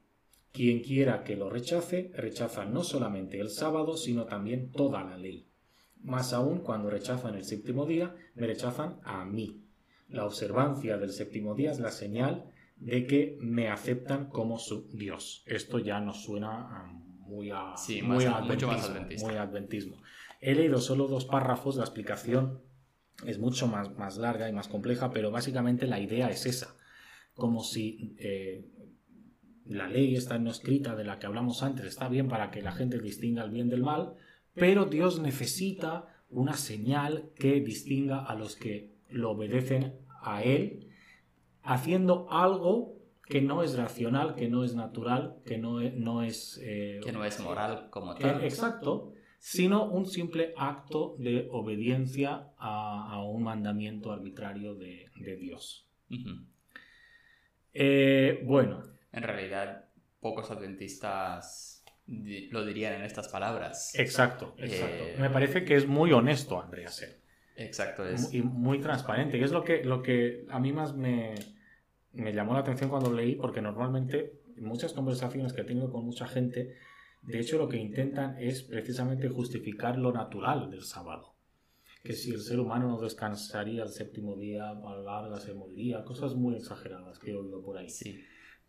Quien 0.52 0.82
quiera 0.82 1.24
que 1.24 1.38
lo 1.38 1.50
rechace, 1.50 2.12
rechaza 2.14 2.66
no 2.66 2.84
solamente 2.84 3.40
el 3.40 3.50
sábado, 3.50 3.96
sino 3.96 4.26
también 4.26 4.72
toda 4.72 5.04
la 5.04 5.18
ley. 5.18 5.48
Más 6.04 6.34
aún 6.34 6.60
cuando 6.60 6.90
rechazan 6.90 7.36
el 7.36 7.46
séptimo 7.46 7.86
día, 7.86 8.14
me 8.36 8.48
rechazan 8.48 9.00
a 9.04 9.24
mí. 9.24 9.64
La 10.10 10.26
observancia 10.26 10.98
del 10.98 11.12
séptimo 11.12 11.56
día 11.56 11.72
es 11.72 11.80
la 11.80 11.92
señal 11.92 12.52
de 12.76 13.08
que 13.08 13.38
me 13.40 13.70
aceptan 13.70 14.28
como 14.28 14.60
su 14.60 14.90
Dios. 14.92 15.44
Esto 15.46 15.80
ya 15.80 16.02
nos 16.02 16.24
suena 16.24 16.68
a 16.68 17.02
muy 17.32 17.50
a, 17.52 17.76
Sí, 17.78 18.02
muy 18.02 18.26
más- 18.26 18.36
a 18.36 18.42
mucho 18.42 18.68
más 18.68 18.82
adventismo, 18.84 18.92
adventista. 19.00 19.28
muy 19.28 19.36
adventismo. 19.38 19.98
He 20.42 20.56
leído 20.56 20.80
solo 20.80 21.08
dos 21.08 21.26
párrafos, 21.26 21.76
la 21.78 21.84
explicación 21.84 22.60
es 23.26 23.40
mucho 23.40 23.68
más, 23.68 23.96
más 23.98 24.18
larga 24.18 24.50
y 24.50 24.54
más 24.54 24.68
compleja, 24.68 25.12
pero 25.12 25.32
básicamente 25.32 25.86
la 25.88 26.00
idea 26.00 26.30
es 26.30 26.46
esa. 26.46 26.76
Como 27.36 27.64
si 27.64 28.16
eh, 28.20 28.66
la 29.66 29.88
ley 29.88 30.16
está 30.16 30.38
no 30.40 30.50
escrita 30.52 30.96
de 30.96 31.04
la 31.06 31.20
que 31.20 31.28
hablamos 31.28 31.64
antes, 31.64 31.86
está 31.86 32.10
bien 32.10 32.28
para 32.28 32.52
que 32.52 32.62
la 32.62 32.72
gente 32.72 33.00
distinga 33.00 33.44
el 33.44 33.52
bien 33.52 33.70
del 33.70 33.84
mal, 33.84 34.16
pero 34.54 34.86
Dios 34.86 35.20
necesita 35.20 36.08
una 36.30 36.54
señal 36.54 37.30
que 37.36 37.62
distinga 37.62 38.26
a 38.26 38.36
los 38.36 38.56
que 38.56 38.92
lo 39.10 39.32
obedecen 39.32 39.94
a 40.24 40.44
Él, 40.44 40.90
haciendo 41.64 42.28
algo 42.32 42.96
que 43.32 43.42
no 43.42 43.64
es 43.64 43.76
racional, 43.78 44.36
que 44.36 44.48
no 44.50 44.64
es 44.64 44.76
natural, 44.76 45.38
que 45.46 45.58
no 45.58 45.80
es... 45.82 45.94
No 45.96 46.22
es 46.22 46.60
eh, 46.64 47.00
Que 47.04 47.12
no 47.12 47.24
es 47.26 47.40
moral 47.40 47.88
como 47.90 48.14
que- 48.14 48.24
tal. 48.24 48.44
exacto, 48.44 49.14
sino 49.40 49.86
un 49.86 50.06
simple 50.06 50.54
acto 50.58 51.16
de 51.18 51.48
obediencia 51.52 52.50
a, 52.60 53.12
a 53.14 53.24
un 53.24 53.42
mandamiento 53.44 54.12
arbitrario 54.12 54.76
de, 54.76 55.08
de 55.16 55.36
Dios. 55.38 55.88
Eh, 57.74 58.42
bueno, 58.46 58.84
En 59.14 59.24
realidad, 59.24 59.86
pocos 60.20 60.52
adventistas 60.52 61.84
lo 62.08 62.66
dirían 62.66 62.94
en 62.94 63.04
estas 63.04 63.30
palabras. 63.30 63.94
exacto, 63.98 64.54
exacto. 64.58 65.04
Eh, 65.06 65.16
Me 65.20 65.30
parece 65.30 65.64
que 65.64 65.76
es 65.76 65.88
muy 65.88 66.12
honesto, 66.12 66.62
Andreasen. 66.62 67.10
Exacto, 67.56 68.06
es... 68.08 68.34
y 68.34 68.42
muy 68.42 68.80
transparente. 68.80 69.38
Y 69.38 69.44
es 69.44 69.52
lo 69.52 69.64
que, 69.64 69.84
lo 69.84 70.02
que 70.02 70.46
a 70.50 70.60
mí 70.60 70.72
más 70.74 70.96
me, 70.96 71.36
me 72.14 72.34
llamó 72.34 72.54
la 72.54 72.60
atención 72.60 72.90
cuando 72.90 73.14
leí, 73.14 73.36
porque 73.36 73.62
normalmente 73.62 74.42
en 74.56 74.66
muchas 74.66 74.94
conversaciones 74.94 75.54
que 75.54 75.62
he 75.62 75.66
tenido 75.66 75.92
con 75.92 76.06
mucha 76.06 76.28
gente, 76.28 76.76
de 77.22 77.40
hecho 77.40 77.58
lo 77.58 77.68
que 77.68 77.78
intentan 77.78 78.38
es 78.40 78.64
precisamente 78.64 79.30
justificar 79.30 79.98
lo 79.98 80.12
natural 80.12 80.70
del 80.70 80.84
sábado. 80.84 81.36
Que 82.04 82.14
si 82.14 82.32
el 82.32 82.42
ser 82.42 82.60
humano 82.60 82.88
no 82.88 83.00
descansaría 83.00 83.84
el 83.84 83.90
séptimo 83.90 84.36
día, 84.36 84.74
larga 84.74 85.40
se 85.40 85.54
moriría, 85.54 86.04
cosas 86.04 86.36
muy 86.36 86.56
exageradas 86.56 87.20
que 87.20 87.32
he 87.32 87.36
oído 87.36 87.62
por 87.62 87.78
ahí. 87.78 87.90
Sí. 87.90 88.20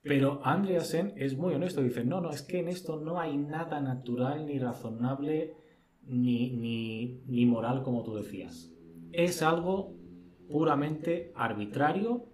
Pero 0.03 0.45
Andreasen 0.45 1.15
es 1.17 1.37
muy 1.37 1.55
honesto, 1.55 1.81
dice, 1.81 2.05
no, 2.05 2.21
no, 2.21 2.31
es 2.31 2.43
que 2.43 2.59
en 2.59 2.69
esto 2.69 3.01
no 3.01 3.21
hay 3.21 3.37
nada 3.37 3.81
natural, 3.81 4.47
ni 4.47 4.59
razonable, 4.59 5.55
ni, 6.03 6.51
ni, 6.51 7.23
ni 7.27 7.47
moral, 7.47 7.83
como 7.83 8.03
tú 8.03 8.17
decías. 8.17 8.71
Es 9.13 9.43
algo 9.43 9.95
puramente 10.51 11.33
arbitrario, 11.37 12.27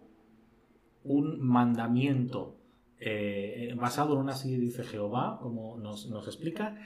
un 1.05 1.41
mandamiento 1.41 2.57
eh, 3.01 3.73
basado 3.77 4.15
en 4.15 4.21
una 4.21 4.33
así 4.33 4.57
dice 4.57 4.85
Jehová, 4.85 5.39
como 5.41 5.79
nos, 5.79 6.09
nos 6.09 6.27
explica, 6.27 6.77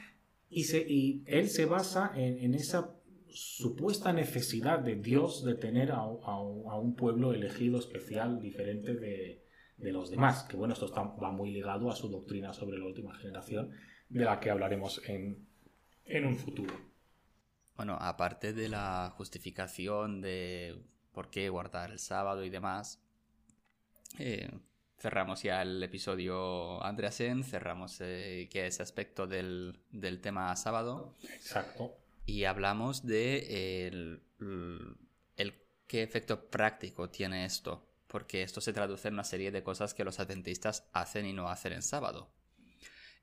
y, 0.50 0.64
se, 0.64 0.78
y 0.86 1.22
él 1.26 1.48
se 1.48 1.64
basa 1.66 2.12
en, 2.14 2.54
esa 2.54 2.94
supuesta 3.28 4.12
necesidad 4.12 4.78
de 4.80 4.96
Dios 4.96 5.42
de 5.44 5.54
tener 5.54 5.92
a, 5.92 6.00
a- 6.00 6.04
a 6.04 6.78
un 6.78 6.94
pueblo 6.94 7.32
elegido 7.32 7.78
especial, 7.78 8.40
diferente 8.40 8.94
de, 8.94 9.42
de 9.78 9.92
los 9.92 10.10
demás. 10.10 10.42
Que 10.44 10.56
bueno, 10.56 10.74
esto 10.74 10.84
está, 10.86 11.02
va 11.02 11.32
muy 11.32 11.50
ligado 11.50 11.90
a 11.90 11.96
su 11.96 12.08
doctrina 12.10 12.52
sobre 12.52 12.78
la 12.78 12.84
última 12.86 13.14
generación, 13.14 13.70
de 14.10 14.24
la 14.24 14.38
que 14.38 14.50
hablaremos 14.50 15.00
en, 15.08 15.46
en 16.04 16.26
un 16.26 16.36
futuro. 16.36 16.74
Bueno, 17.74 17.96
aparte 17.98 18.52
de 18.52 18.68
la 18.68 19.10
justificación 19.16 20.20
de 20.20 20.82
por 21.12 21.30
qué 21.30 21.48
guardar 21.48 21.90
el 21.90 21.98
sábado 21.98 22.44
y 22.44 22.50
demás, 22.50 23.01
eh, 24.18 24.50
cerramos 24.98 25.42
ya 25.42 25.62
el 25.62 25.82
episodio 25.82 26.82
Andreasen, 26.84 27.44
cerramos 27.44 28.00
eh, 28.00 28.48
que 28.50 28.66
ese 28.66 28.82
aspecto 28.82 29.26
del, 29.26 29.80
del 29.90 30.20
tema 30.20 30.54
sábado 30.56 31.16
Exacto. 31.22 31.96
y 32.24 32.44
hablamos 32.44 33.04
de 33.04 33.86
el, 33.86 34.22
el 35.36 35.54
qué 35.86 36.02
efecto 36.02 36.50
práctico 36.50 37.10
tiene 37.10 37.44
esto. 37.44 37.88
porque 38.06 38.42
esto 38.42 38.60
se 38.60 38.74
traduce 38.74 39.08
en 39.08 39.14
una 39.14 39.24
serie 39.24 39.50
de 39.50 39.62
cosas 39.62 39.94
que 39.94 40.04
los 40.04 40.20
adventistas 40.20 40.86
hacen 40.92 41.24
y 41.24 41.32
no 41.32 41.48
hacen 41.48 41.72
en 41.72 41.82
sábado. 41.82 42.30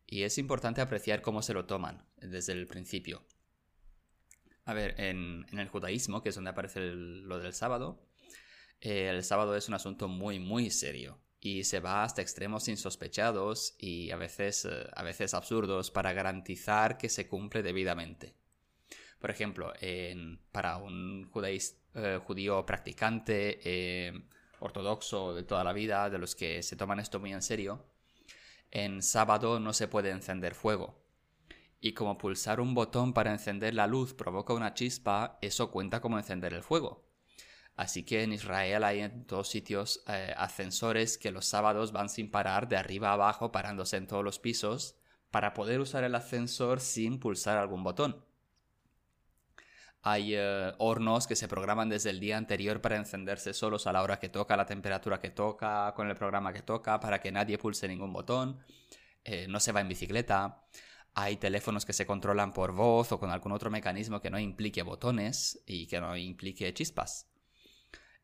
Y 0.08 0.24
es 0.24 0.40
importante 0.40 0.82
apreciar 0.82 1.22
cómo 1.22 1.44
se 1.44 1.54
lo 1.54 1.66
toman 1.66 2.04
desde 2.18 2.54
el 2.54 2.66
principio. 2.66 3.24
A 4.66 4.74
ver, 4.74 5.00
en, 5.00 5.46
el 5.52 5.68
judaísmo, 5.68 6.24
que 6.24 6.30
es 6.30 6.36
donde 6.36 6.50
aparece 6.50 6.80
lo 6.80 7.38
del 7.38 7.54
sábado, 7.54 8.04
el 8.82 9.24
sábado 9.24 9.56
es 9.56 9.68
un 9.68 9.74
asunto 9.74 10.08
muy, 10.08 10.40
muy 10.40 10.70
serio 10.70 11.20
y 11.42 11.64
se 11.64 11.80
va 11.80 12.04
hasta 12.04 12.22
extremos 12.22 12.68
insospechados 12.68 13.76
y 13.78 14.12
a 14.12 14.18
veces, 14.18 14.66
eh, 14.66 14.88
a 14.94 15.04
veces 15.04 15.34
absurdos 15.34 15.92
para 15.92 16.14
garantizar 16.14 16.98
que 16.98 17.10
se 17.10 17.28
cumple 17.28 17.64
debidamente. 17.64 18.36
Por 19.20 19.32
ejemplo, 19.32 19.74
para 20.52 20.78
un 20.78 21.30
eh, 21.94 22.20
judío 22.24 22.66
practicante, 22.66 23.60
eh, 23.64 24.14
ortodoxo 24.60 25.34
de 25.36 25.44
toda 25.44 25.64
la 25.64 25.74
vida, 25.74 26.10
de 26.10 26.18
los 26.18 26.36
que 26.36 26.64
se 26.64 26.76
toman 26.76 27.00
esto 27.00 27.20
muy 27.20 27.34
en 27.34 27.42
serio, 27.42 27.86
en 28.72 29.02
sábado 29.02 29.60
no 29.60 29.74
se 29.74 29.88
puede 29.88 30.12
encender 30.12 30.56
fuego. 30.56 31.04
Y 31.82 31.94
como 31.94 32.18
pulsar 32.18 32.60
un 32.60 32.74
botón 32.74 33.14
para 33.14 33.32
encender 33.32 33.74
la 33.74 33.88
luz 33.88 34.14
provoca 34.14 34.54
una 34.54 34.74
chispa, 34.74 35.38
eso 35.42 35.72
cuenta 35.72 36.02
como 36.02 36.18
encender 36.18 36.54
el 36.54 36.64
fuego. 36.64 37.09
Así 37.80 38.04
que 38.04 38.24
en 38.24 38.34
Israel 38.34 38.84
hay 38.84 39.00
en 39.00 39.24
todos 39.24 39.48
sitios 39.48 40.04
eh, 40.06 40.34
ascensores 40.36 41.18
que 41.18 41.32
los 41.32 41.46
sábados 41.46 41.94
van 41.94 42.10
sin 42.10 42.30
parar 42.30 42.68
de 42.68 42.76
arriba 42.76 43.12
a 43.12 43.14
abajo, 43.14 43.54
parándose 43.54 43.96
en 43.96 44.06
todos 44.06 44.22
los 44.22 44.38
pisos, 44.38 44.98
para 45.32 45.54
poder 45.54 45.80
usar 45.80 46.04
el 46.04 46.14
ascensor 46.14 46.82
sin 46.82 47.22
pulsar 47.22 47.58
algún 47.58 47.82
botón. 47.82 48.26
Hay 50.02 50.36
eh, 50.36 50.74
hornos 50.78 51.26
que 51.26 51.38
se 51.38 51.48
programan 51.48 51.88
desde 51.88 52.10
el 52.10 52.20
día 52.20 52.36
anterior 52.36 52.82
para 52.82 52.98
encenderse 52.98 53.54
solos 53.54 53.88
a 53.88 53.94
la 53.94 54.04
hora 54.04 54.20
que 54.20 54.28
toca, 54.28 54.58
la 54.58 54.66
temperatura 54.66 55.22
que 55.22 55.30
toca, 55.30 55.94
con 55.96 56.10
el 56.10 56.18
programa 56.18 56.52
que 56.52 56.64
toca, 56.64 57.00
para 57.00 57.22
que 57.22 57.32
nadie 57.32 57.58
pulse 57.58 57.88
ningún 57.88 58.12
botón. 58.12 58.60
Eh, 59.24 59.48
no 59.48 59.62
se 59.62 59.72
va 59.72 59.80
en 59.80 59.88
bicicleta. 59.88 60.66
Hay 61.14 61.38
teléfonos 61.38 61.86
que 61.86 61.94
se 61.94 62.06
controlan 62.06 62.52
por 62.52 62.74
voz 62.74 63.14
o 63.14 63.20
con 63.22 63.30
algún 63.30 63.54
otro 63.54 63.70
mecanismo 63.70 64.20
que 64.20 64.30
no 64.30 64.38
implique 64.38 64.84
botones 64.84 65.64
y 65.66 65.88
que 65.88 66.02
no 66.02 66.18
implique 66.18 66.74
chispas. 66.74 67.29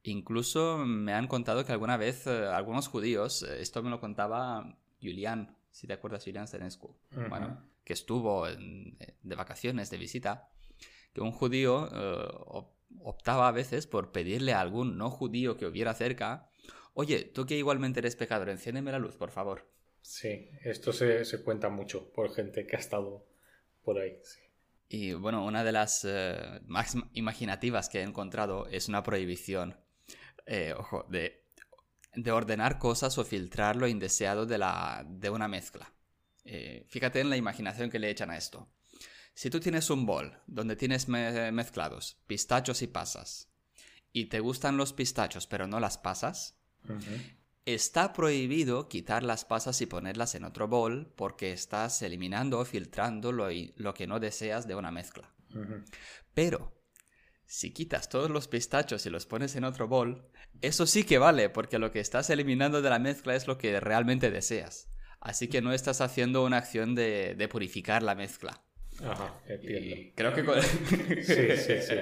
Incluso 0.08 0.78
me 0.78 1.14
han 1.14 1.28
contado 1.28 1.66
que 1.66 1.72
alguna 1.72 1.98
vez 1.98 2.28
eh, 2.28 2.46
algunos 2.46 2.88
judíos, 2.88 3.42
eh, 3.42 3.60
esto 3.60 3.82
me 3.82 3.90
lo 3.90 4.00
contaba 4.00 4.78
Julián, 5.02 5.58
si 5.72 5.88
te 5.88 5.94
acuerdas, 5.94 6.24
Julián 6.24 6.48
Senescu, 6.48 6.96
bueno, 7.28 7.68
que 7.84 7.94
estuvo 7.94 8.48
eh, 8.48 8.56
de 9.24 9.36
vacaciones, 9.36 9.90
de 9.90 9.98
visita, 9.98 10.48
que 11.12 11.22
un 11.22 11.32
judío 11.32 11.90
optaba 13.00 13.48
a 13.48 13.52
veces 13.52 13.88
por 13.88 14.12
pedirle 14.12 14.54
a 14.54 14.62
algún 14.62 14.96
no 14.96 15.10
judío 15.10 15.58
que 15.58 15.66
hubiera 15.66 15.96
cerca, 15.96 16.52
oye, 16.94 17.24
tú 17.24 17.48
que 17.48 17.58
igualmente 17.58 18.00
eres 18.00 18.16
pecador, 18.16 18.50
enciéndeme 18.50 18.92
la 18.92 19.00
luz, 19.00 19.16
por 19.16 19.32
favor. 19.32 19.68
Sí, 20.02 20.50
esto 20.64 20.94
se, 20.94 21.26
cuenta 21.44 21.70
mucho 21.70 22.12
por 22.14 22.32
gente 22.32 22.68
que 22.68 22.76
ha 22.76 22.80
estado 22.80 23.26
por 23.84 23.98
ahí. 23.98 24.20
Y 24.88 25.14
bueno, 25.14 25.44
una 25.44 25.64
de 25.64 25.72
las 25.72 26.08
más 26.68 26.96
imaginativas 27.14 27.90
que 27.90 28.02
he 28.02 28.04
encontrado 28.04 28.68
es 28.68 28.88
una 28.88 29.02
prohibición 29.02 29.84
eh, 30.46 30.74
ojo, 30.78 31.06
de, 31.10 31.44
ordenar 32.32 32.80
cosas 32.80 33.18
o 33.18 33.26
filtrar 33.26 33.76
lo 33.76 33.88
indeseado 33.88 34.46
de, 34.46 34.58
la, 34.58 35.06
de 35.08 35.30
una 35.30 35.48
mezcla. 35.48 35.92
Eh, 36.44 36.86
fíjate 36.88 37.20
en 37.20 37.30
la 37.30 37.38
imaginación 37.38 37.90
que 37.90 38.00
le 38.00 38.10
echan 38.10 38.30
a 38.30 38.38
esto. 38.38 38.70
Si 39.34 39.50
tú 39.50 39.60
tienes 39.60 39.90
un 39.90 40.06
bol 40.06 40.38
donde 40.48 40.76
tienes 40.76 41.10
mezclados 41.10 42.22
pistachos 42.26 42.82
y 42.82 42.88
pasas, 42.88 43.50
y 44.14 44.28
te 44.28 44.40
gustan 44.40 44.78
los 44.78 44.94
pistachos 44.94 45.46
pero 45.46 45.68
no 45.68 45.82
las 45.82 45.98
pasas, 45.98 46.58
está 47.66 48.14
prohibido 48.14 48.88
quitar 48.88 49.24
las 49.24 49.44
pasas 49.44 49.82
y 49.82 49.88
ponerlas 49.88 50.36
en 50.36 50.46
otro 50.46 50.70
bol 50.70 51.12
porque 51.18 51.52
estás 51.52 52.02
eliminando 52.02 52.60
o 52.60 52.66
filtrando 52.66 53.34
lo, 53.34 53.50
lo 53.76 53.94
que 53.94 54.08
no 54.08 54.22
deseas 54.22 54.68
de 54.68 54.76
una 54.76 54.92
mezcla. 54.92 55.34
Pero 56.34 56.74
si 57.46 57.72
quitas 57.72 58.10
todos 58.10 58.30
los 58.30 58.48
pistachos 58.48 59.06
y 59.06 59.10
los 59.10 59.26
pones 59.26 59.56
en 59.56 59.64
otro 59.64 59.88
bol, 59.88 60.28
eso 60.62 60.86
sí 60.86 61.04
que 61.04 61.18
vale, 61.18 61.50
porque 61.50 61.80
lo 61.80 61.92
que 61.92 62.00
estás 62.00 62.30
eliminando 62.30 62.82
de 62.82 62.90
la 62.90 63.00
mezcla 63.00 63.36
es 63.36 63.48
lo 63.48 63.58
que 63.58 63.80
realmente 63.80 64.32
deseas. 64.32 64.90
Así 65.20 65.48
que 65.48 65.62
no 65.62 65.74
estás 65.74 66.02
haciendo 66.02 66.44
una 66.44 66.58
acción 66.58 66.96
de, 66.96 67.48
purificar 67.52 68.04
la 68.04 68.16
mezcla. 68.16 68.62
Ajá, 69.04 69.34
entiendo. 69.48 70.14
creo 70.16 70.34
que 70.34 70.46
con... 70.46 70.62
sí, 71.24 71.58
sí, 71.58 71.82
sí. 71.82 71.96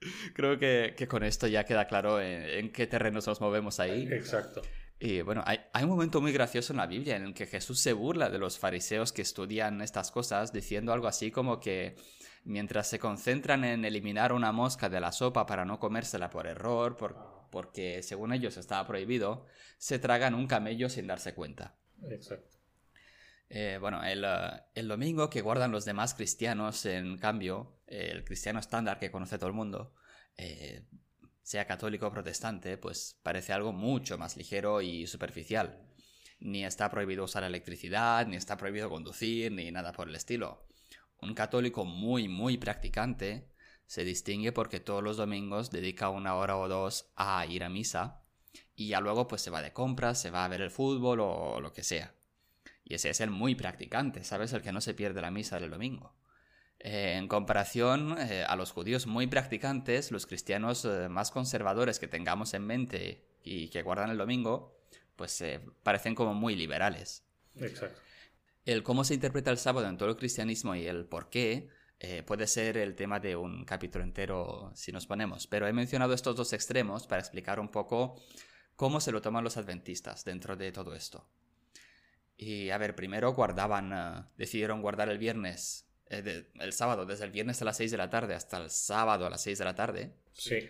Creo 0.34 0.58
que, 0.58 1.08
con 1.08 1.24
esto 1.24 1.46
ya 1.46 1.64
queda 1.64 1.86
claro 1.86 2.20
en, 2.20 2.70
qué 2.70 2.86
terrenos 2.86 3.26
nos 3.26 3.40
movemos 3.40 3.80
ahí. 3.80 4.08
Exacto. 4.10 4.62
Y 5.00 5.22
bueno, 5.22 5.42
hay, 5.46 5.60
hay, 5.72 5.84
un 5.84 5.90
momento 5.90 6.20
muy 6.20 6.32
gracioso 6.32 6.72
en 6.72 6.78
la 6.78 6.86
Biblia 6.86 7.16
en 7.16 7.22
el 7.22 7.34
que 7.34 7.46
Jesús 7.46 7.78
se 7.80 7.92
burla 7.92 8.30
de 8.30 8.38
los 8.38 8.58
fariseos 8.58 9.12
que 9.12 9.22
estudian 9.22 9.80
estas 9.80 10.10
cosas, 10.10 10.52
diciendo 10.52 10.92
algo 10.92 11.06
así 11.06 11.30
como 11.30 11.60
que 11.60 11.96
mientras 12.44 12.88
se 12.88 12.98
concentran 12.98 13.64
en 13.64 13.84
eliminar 13.84 14.32
una 14.32 14.52
mosca 14.52 14.88
de 14.88 15.00
la 15.00 15.12
sopa 15.12 15.46
para 15.46 15.64
no 15.64 15.78
comérsela 15.78 16.30
por 16.30 16.46
error, 16.46 16.96
porque 17.50 18.02
según 18.02 18.32
ellos 18.32 18.56
estaba 18.56 18.86
prohibido, 18.86 19.46
se 19.76 19.98
tragan 19.98 20.34
un 20.34 20.46
camello 20.46 20.88
sin 20.88 21.06
darse 21.06 21.34
cuenta. 21.34 21.76
Exacto. 22.10 22.56
Eh, 23.50 23.78
bueno, 23.80 24.02
el, 24.04 24.24
eh, 24.24 24.62
el, 24.74 24.88
domingo 24.88 25.30
que 25.30 25.40
guardan 25.40 25.72
los 25.72 25.84
demás 25.84 26.14
cristianos, 26.14 26.84
en 26.84 27.16
cambio, 27.18 27.80
el 27.86 28.24
cristiano 28.24 28.60
estándar 28.60 28.98
que 28.98 29.10
conoce 29.10 29.38
todo 29.38 29.48
el 29.48 29.54
mundo, 29.54 29.94
eh, 30.36 30.84
sea 31.48 31.66
católico 31.66 32.06
o 32.06 32.10
protestante, 32.10 32.76
pues 32.76 33.18
parece 33.22 33.54
algo 33.54 33.72
mucho 33.72 34.18
más 34.18 34.36
ligero 34.36 34.82
y 34.82 35.06
superficial. 35.06 35.80
Ni 36.40 36.62
está 36.62 36.90
prohibido 36.90 37.24
usar 37.24 37.42
electricidad, 37.42 38.26
ni 38.26 38.36
está 38.36 38.58
prohibido 38.58 38.90
conducir, 38.90 39.50
ni 39.52 39.70
nada 39.70 39.92
por 39.92 40.10
el 40.10 40.14
estilo. 40.14 40.66
Un 41.22 41.32
católico 41.32 41.86
muy, 41.86 42.28
muy 42.28 42.58
practicante 42.58 43.50
se 43.86 44.04
distingue 44.04 44.52
porque 44.52 44.78
todos 44.78 45.02
los 45.02 45.16
domingos 45.16 45.70
dedica 45.70 46.10
una 46.10 46.34
hora 46.34 46.58
o 46.58 46.68
dos 46.68 47.12
a 47.16 47.46
ir 47.46 47.64
a 47.64 47.70
misa 47.70 48.20
y 48.76 48.88
ya 48.88 49.00
luego 49.00 49.26
pues 49.26 49.40
se 49.40 49.48
va 49.48 49.62
de 49.62 49.72
compras, 49.72 50.20
se 50.20 50.30
va 50.30 50.44
a 50.44 50.48
ver 50.48 50.60
el 50.60 50.70
fútbol 50.70 51.20
o 51.20 51.62
lo 51.62 51.72
que 51.72 51.82
sea. 51.82 52.14
Y 52.84 52.92
ese 52.92 53.08
es 53.08 53.22
el 53.22 53.30
muy 53.30 53.54
practicante, 53.54 54.22
¿sabes? 54.22 54.52
El 54.52 54.60
que 54.60 54.72
no 54.72 54.82
se 54.82 54.92
pierde 54.92 55.22
la 55.22 55.30
misa 55.30 55.58
del 55.58 55.70
domingo. 55.70 56.14
Eh, 56.80 57.14
en 57.16 57.26
comparación 57.26 58.16
eh, 58.18 58.44
a 58.44 58.54
los 58.54 58.70
judíos 58.70 59.06
muy 59.06 59.26
practicantes, 59.26 60.12
los 60.12 60.26
cristianos 60.26 60.84
eh, 60.84 61.08
más 61.08 61.32
conservadores 61.32 61.98
que 61.98 62.06
tengamos 62.06 62.54
en 62.54 62.66
mente 62.66 63.24
y 63.42 63.68
que 63.68 63.82
guardan 63.82 64.10
el 64.10 64.18
domingo, 64.18 64.78
pues 65.16 65.42
parecen 65.82 66.14
como 66.14 66.34
muy 66.34 66.54
liberales. 66.54 67.24
Exacto 67.56 68.00
el 68.64 68.82
cómo 68.82 69.02
se 69.02 69.14
interpreta 69.14 69.50
el 69.50 69.56
sábado 69.56 69.88
en 69.88 69.96
todo 69.96 70.10
el 70.10 70.16
cristianismo 70.16 70.74
y 70.74 70.86
el 70.86 71.06
por 71.06 71.30
qué 71.30 71.70
puede 72.26 72.46
ser 72.46 72.76
el 72.76 72.94
tema 72.94 73.18
de 73.18 73.34
un 73.34 73.64
capítulo 73.64 74.04
entero 74.04 74.70
si 74.74 74.92
nos 74.92 75.06
ponemos. 75.06 75.46
Pero 75.46 75.66
he 75.66 75.72
mencionado 75.72 76.12
estos 76.12 76.36
dos 76.36 76.52
extremos 76.52 77.06
para 77.06 77.22
explicar 77.22 77.60
un 77.60 77.70
poco 77.70 78.20
cómo 78.76 79.00
se 79.00 79.10
lo 79.10 79.22
toman 79.22 79.42
los 79.42 79.56
adventistas 79.56 80.22
dentro 80.22 80.54
de 80.54 80.70
todo 80.70 80.94
esto. 80.94 81.26
Y 82.36 82.68
a 82.68 82.76
ver, 82.76 82.94
primero 82.94 83.32
guardaban, 83.32 84.28
decidieron 84.36 84.82
guardar 84.82 85.08
el 85.08 85.16
viernes, 85.16 85.87
eh, 86.10 86.50
el 86.54 86.72
sábado, 86.72 87.04
desde 87.06 87.24
el 87.24 87.30
viernes 87.30 87.60
a 87.60 87.64
las 87.64 87.76
6 87.76 87.90
de 87.90 87.96
la 87.96 88.10
tarde 88.10 88.34
hasta 88.34 88.58
el 88.58 88.70
sábado 88.70 89.26
a 89.26 89.30
las 89.30 89.42
6 89.42 89.58
de 89.58 89.64
la 89.64 89.74
tarde. 89.74 90.14
Sí. 90.32 90.68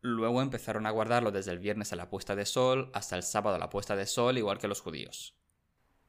Luego 0.00 0.42
empezaron 0.42 0.86
a 0.86 0.90
guardarlo 0.90 1.30
desde 1.30 1.52
el 1.52 1.58
viernes 1.58 1.92
a 1.92 1.96
la 1.96 2.10
puesta 2.10 2.34
de 2.34 2.46
sol 2.46 2.90
hasta 2.92 3.16
el 3.16 3.22
sábado 3.22 3.56
a 3.56 3.58
la 3.58 3.70
puesta 3.70 3.94
de 3.94 4.06
sol, 4.06 4.36
igual 4.38 4.58
que 4.58 4.68
los 4.68 4.80
judíos. 4.80 5.36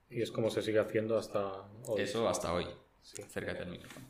Y 0.10 0.22
es 0.22 0.32
como 0.32 0.50
se 0.50 0.62
sigue 0.62 0.80
haciendo 0.80 1.18
hasta 1.18 1.64
hoy. 1.86 2.02
Eso 2.02 2.28
hasta 2.28 2.54
hoy. 2.54 2.68
Sí. 3.02 3.22
Acércate 3.22 3.66
micrófono. 3.66 4.08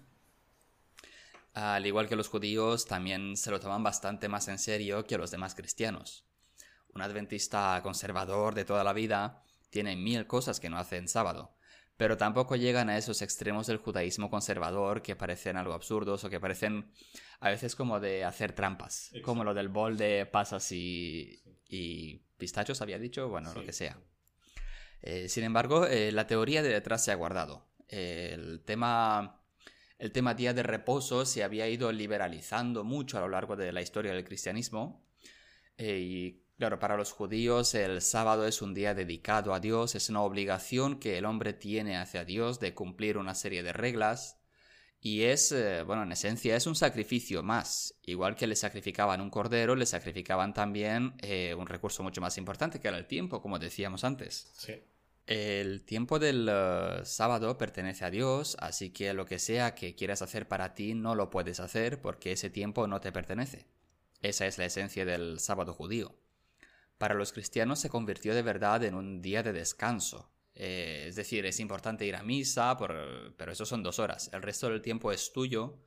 Al 1.53 1.85
igual 1.85 2.09
que 2.09 2.15
los 2.15 2.29
judíos, 2.29 2.85
también 2.85 3.37
se 3.37 3.51
lo 3.51 3.59
toman 3.59 3.83
bastante 3.83 4.27
más 4.27 4.47
en 4.47 4.57
serio 4.57 5.05
que 5.05 5.17
los 5.17 5.31
demás 5.31 5.53
cristianos. 5.53 6.25
Un 6.93 7.01
adventista 7.01 7.79
conservador 7.83 8.55
de 8.55 8.65
toda 8.65 8.83
la 8.83 8.93
vida 8.93 9.43
tiene 9.69 9.95
mil 9.95 10.27
cosas 10.27 10.59
que 10.59 10.69
no 10.69 10.77
hace 10.77 10.97
en 10.97 11.07
sábado, 11.07 11.55
pero 11.97 12.17
tampoco 12.17 12.55
llegan 12.55 12.89
a 12.89 12.97
esos 12.97 13.21
extremos 13.21 13.67
del 13.67 13.77
judaísmo 13.77 14.29
conservador 14.29 15.01
que 15.01 15.15
parecen 15.15 15.57
algo 15.57 15.73
absurdos 15.73 16.23
o 16.23 16.29
que 16.29 16.39
parecen 16.39 16.91
a 17.39 17.49
veces 17.49 17.75
como 17.75 17.99
de 17.99 18.23
hacer 18.23 18.53
trampas, 18.53 19.11
como 19.23 19.43
lo 19.43 19.53
del 19.53 19.69
bol 19.69 19.97
de 19.97 20.25
pasas 20.25 20.71
y, 20.71 21.41
y 21.67 22.23
pistachos, 22.37 22.81
había 22.81 22.99
dicho, 22.99 23.29
bueno, 23.29 23.53
lo 23.53 23.63
que 23.63 23.73
sea. 23.73 23.97
Eh, 25.01 25.27
sin 25.27 25.43
embargo, 25.43 25.85
eh, 25.85 26.11
la 26.11 26.27
teoría 26.27 26.63
de 26.63 26.69
detrás 26.69 27.03
se 27.03 27.11
ha 27.11 27.15
guardado. 27.15 27.67
el, 27.89 28.63
tema, 28.65 29.43
el 29.99 30.11
tema 30.11 30.33
día 30.33 30.53
de 30.53 30.63
reposo 30.63 31.25
se 31.25 31.43
había 31.43 31.67
ido 31.67 31.91
liberalizando 31.91 32.83
mucho 32.83 33.17
a 33.17 33.21
lo 33.21 33.29
largo 33.29 33.55
de 33.55 33.71
la 33.71 33.81
historia 33.81 34.13
del 34.13 34.23
cristianismo. 34.23 35.05
Eh, 35.77 35.99
y 35.99 36.43
claro, 36.63 36.79
para 36.79 36.95
los 36.95 37.11
judíos 37.11 37.75
el 37.75 38.01
sábado 38.01 38.47
es 38.47 38.61
un 38.61 38.73
día 38.73 38.93
dedicado 38.93 39.53
a 39.53 39.59
Dios, 39.59 39.95
es 39.95 40.07
una 40.07 40.21
obligación 40.21 40.97
que 40.97 41.17
el 41.17 41.25
hombre 41.25 41.51
tiene 41.51 41.97
hacia 41.97 42.23
Dios 42.23 42.61
de 42.61 42.73
cumplir 42.73 43.17
una 43.17 43.35
serie 43.35 43.63
de 43.63 43.73
reglas. 43.73 44.39
Y 45.01 45.23
es, 45.23 45.51
eh, 45.51 45.83
bueno, 45.83 46.03
en 46.03 46.13
esencia 46.13 46.55
es 46.55 46.65
un 46.65 46.75
sacrificio 46.75 47.43
más. 47.43 47.95
Igual 48.03 48.37
que 48.37 48.47
le 48.47 48.55
sacrificaban 48.55 49.19
un 49.19 49.29
cordero, 49.29 49.75
le 49.75 49.85
sacrificaban 49.85 50.53
también 50.53 51.15
eh, 51.19 51.53
un 51.53 51.67
recurso 51.67 52.01
mucho 52.01 52.21
más 52.21 52.37
importante, 52.37 52.79
que 52.79 52.87
era 52.87 52.97
el 52.97 53.07
tiempo, 53.07 53.41
como 53.41 53.59
decíamos 53.59 54.05
antes. 54.05 54.49
Sí. 54.55 54.75
El 55.27 55.83
tiempo 55.83 56.17
del 56.17 56.47
eh, 56.49 57.01
sábado 57.03 57.57
pertenece 57.57 58.05
a 58.05 58.09
Dios, 58.09 58.55
así 58.61 58.91
que 58.91 59.13
lo 59.13 59.25
que 59.25 59.37
sea 59.37 59.75
que 59.75 59.95
quieras 59.95 60.21
hacer 60.21 60.47
para 60.47 60.75
ti 60.75 60.93
no 60.93 61.13
lo 61.13 61.29
puedes 61.29 61.59
hacer 61.59 61.99
porque 61.99 62.31
ese 62.31 62.49
tiempo 62.49 62.87
no 62.87 63.01
te 63.01 63.11
pertenece. 63.11 63.67
Esa 64.21 64.47
es 64.47 64.57
la 64.57 64.63
esencia 64.63 65.03
del 65.03 65.41
sábado 65.41 65.73
judío. 65.73 66.22
Para 67.03 67.15
los 67.15 67.33
cristianos 67.33 67.79
se 67.79 67.89
convirtió 67.89 68.33
de 68.33 68.43
verdad 68.43 68.81
en 68.85 68.95
un 68.95 69.21
día 69.21 69.43
de 69.43 69.51
descanso, 69.51 70.31
eh, 70.55 71.03
es 71.09 71.17
decir, 71.17 71.45
es 71.45 71.59
importante 71.59 72.05
ir 72.05 72.15
a 72.15 72.23
misa, 72.23 72.77
pero 72.77 73.51
eso 73.51 73.65
son 73.65 73.83
dos 73.83 73.99
horas. 73.99 74.29
El 74.31 74.41
resto 74.41 74.69
del 74.69 74.81
tiempo 74.81 75.11
es 75.11 75.33
tuyo, 75.33 75.81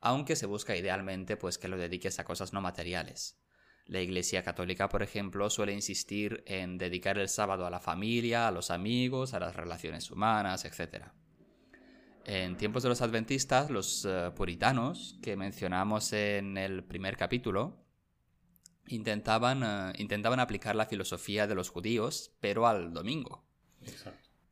aunque 0.00 0.34
se 0.34 0.46
busca 0.46 0.74
idealmente 0.74 1.36
pues 1.36 1.58
que 1.58 1.68
lo 1.68 1.76
dediques 1.76 2.18
a 2.18 2.24
cosas 2.24 2.54
no 2.54 2.62
materiales. 2.62 3.38
La 3.84 4.00
Iglesia 4.00 4.42
Católica, 4.42 4.88
por 4.88 5.02
ejemplo, 5.02 5.50
suele 5.50 5.74
insistir 5.74 6.42
en 6.46 6.78
dedicar 6.78 7.18
el 7.18 7.28
sábado 7.28 7.66
a 7.66 7.70
la 7.70 7.78
familia, 7.78 8.48
a 8.48 8.50
los 8.50 8.70
amigos, 8.70 9.34
a 9.34 9.40
las 9.40 9.54
relaciones 9.54 10.10
humanas, 10.10 10.64
etc. 10.64 11.04
En 12.24 12.56
tiempos 12.56 12.82
de 12.82 12.88
los 12.88 13.02
adventistas, 13.02 13.68
los 13.68 14.06
eh, 14.06 14.30
puritanos, 14.34 15.18
que 15.22 15.36
mencionamos 15.36 16.14
en 16.14 16.56
el 16.56 16.82
primer 16.82 17.18
capítulo, 17.18 17.81
intentaban, 18.86 19.62
eh, 19.62 19.92
intentaban 19.98 20.40
aplicar 20.40 20.76
la 20.76 20.86
filosofía 20.86 21.46
de 21.46 21.54
los 21.54 21.70
judíos, 21.70 22.32
pero 22.40 22.66
al 22.66 22.92
domingo. 22.92 23.44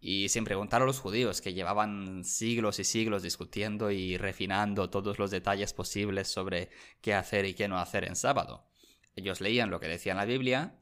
Y 0.00 0.30
sin 0.30 0.44
preguntar 0.44 0.82
a 0.82 0.86
los 0.86 0.98
judíos, 0.98 1.40
que 1.40 1.52
llevaban 1.52 2.24
siglos 2.24 2.78
y 2.78 2.84
siglos 2.84 3.22
discutiendo 3.22 3.90
y 3.90 4.16
refinando 4.16 4.88
todos 4.88 5.18
los 5.18 5.30
detalles 5.30 5.74
posibles 5.74 6.28
sobre 6.28 6.70
qué 7.02 7.14
hacer 7.14 7.44
y 7.44 7.54
qué 7.54 7.68
no 7.68 7.78
hacer 7.78 8.04
en 8.04 8.16
sábado. 8.16 8.66
Ellos 9.14 9.40
leían 9.40 9.70
lo 9.70 9.80
que 9.80 9.88
decía 9.88 10.12
en 10.12 10.18
la 10.18 10.24
Biblia 10.24 10.80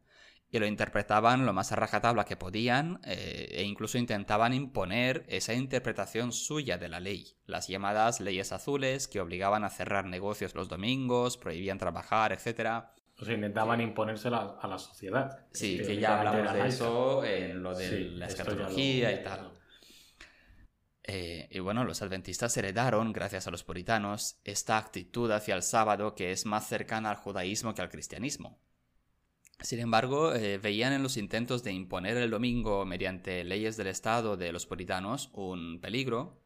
y 0.50 0.58
lo 0.58 0.66
interpretaban 0.66 1.44
lo 1.44 1.52
más 1.52 1.72
a 1.72 1.76
rajatabla 1.76 2.24
que 2.24 2.36
podían 2.36 3.00
eh, 3.04 3.48
e 3.50 3.64
incluso 3.64 3.98
intentaban 3.98 4.54
imponer 4.54 5.24
esa 5.28 5.52
interpretación 5.52 6.32
suya 6.32 6.78
de 6.78 6.88
la 6.88 7.00
ley, 7.00 7.36
las 7.44 7.68
llamadas 7.68 8.20
leyes 8.20 8.52
azules 8.52 9.08
que 9.08 9.20
obligaban 9.20 9.64
a 9.64 9.70
cerrar 9.70 10.06
negocios 10.06 10.54
los 10.54 10.68
domingos, 10.68 11.36
prohibían 11.36 11.78
trabajar, 11.78 12.32
etc. 12.32 12.86
O 13.20 13.24
sea, 13.24 13.34
intentaban 13.34 13.80
imponérsela 13.80 14.58
a 14.60 14.68
la 14.68 14.78
sociedad. 14.78 15.46
Sí, 15.52 15.78
que, 15.78 15.96
ya 15.96 16.20
hablamos 16.20 16.52
de 16.52 16.68
eso 16.68 17.24
en 17.24 17.62
lo 17.62 17.76
de 17.76 18.10
la 18.10 18.26
escatología 18.26 19.12
y 19.12 19.22
tal. 19.24 19.52
Eh, 21.02 21.48
y 21.50 21.58
bueno, 21.58 21.84
los 21.84 22.02
adventistas 22.02 22.56
heredaron, 22.56 23.12
gracias 23.12 23.46
a 23.46 23.50
los 23.50 23.64
puritanos, 23.64 24.38
esta 24.44 24.76
actitud 24.76 25.30
hacia 25.30 25.54
el 25.54 25.62
sábado 25.62 26.14
que 26.14 26.32
es 26.32 26.44
más 26.46 26.68
cercana 26.68 27.10
al 27.10 27.16
judaísmo 27.16 27.74
que 27.74 27.82
al 27.82 27.88
cristianismo. 27.88 28.60
Sin 29.60 29.80
embargo, 29.80 30.34
eh, 30.34 30.58
veían 30.58 30.92
en 30.92 31.02
los 31.02 31.16
intentos 31.16 31.64
de 31.64 31.72
imponer 31.72 32.16
el 32.18 32.30
domingo 32.30 32.84
mediante 32.84 33.42
leyes 33.42 33.76
del 33.76 33.88
Estado 33.88 34.36
de 34.36 34.52
los 34.52 34.66
puritanos 34.66 35.30
un 35.32 35.80
peligro 35.80 36.40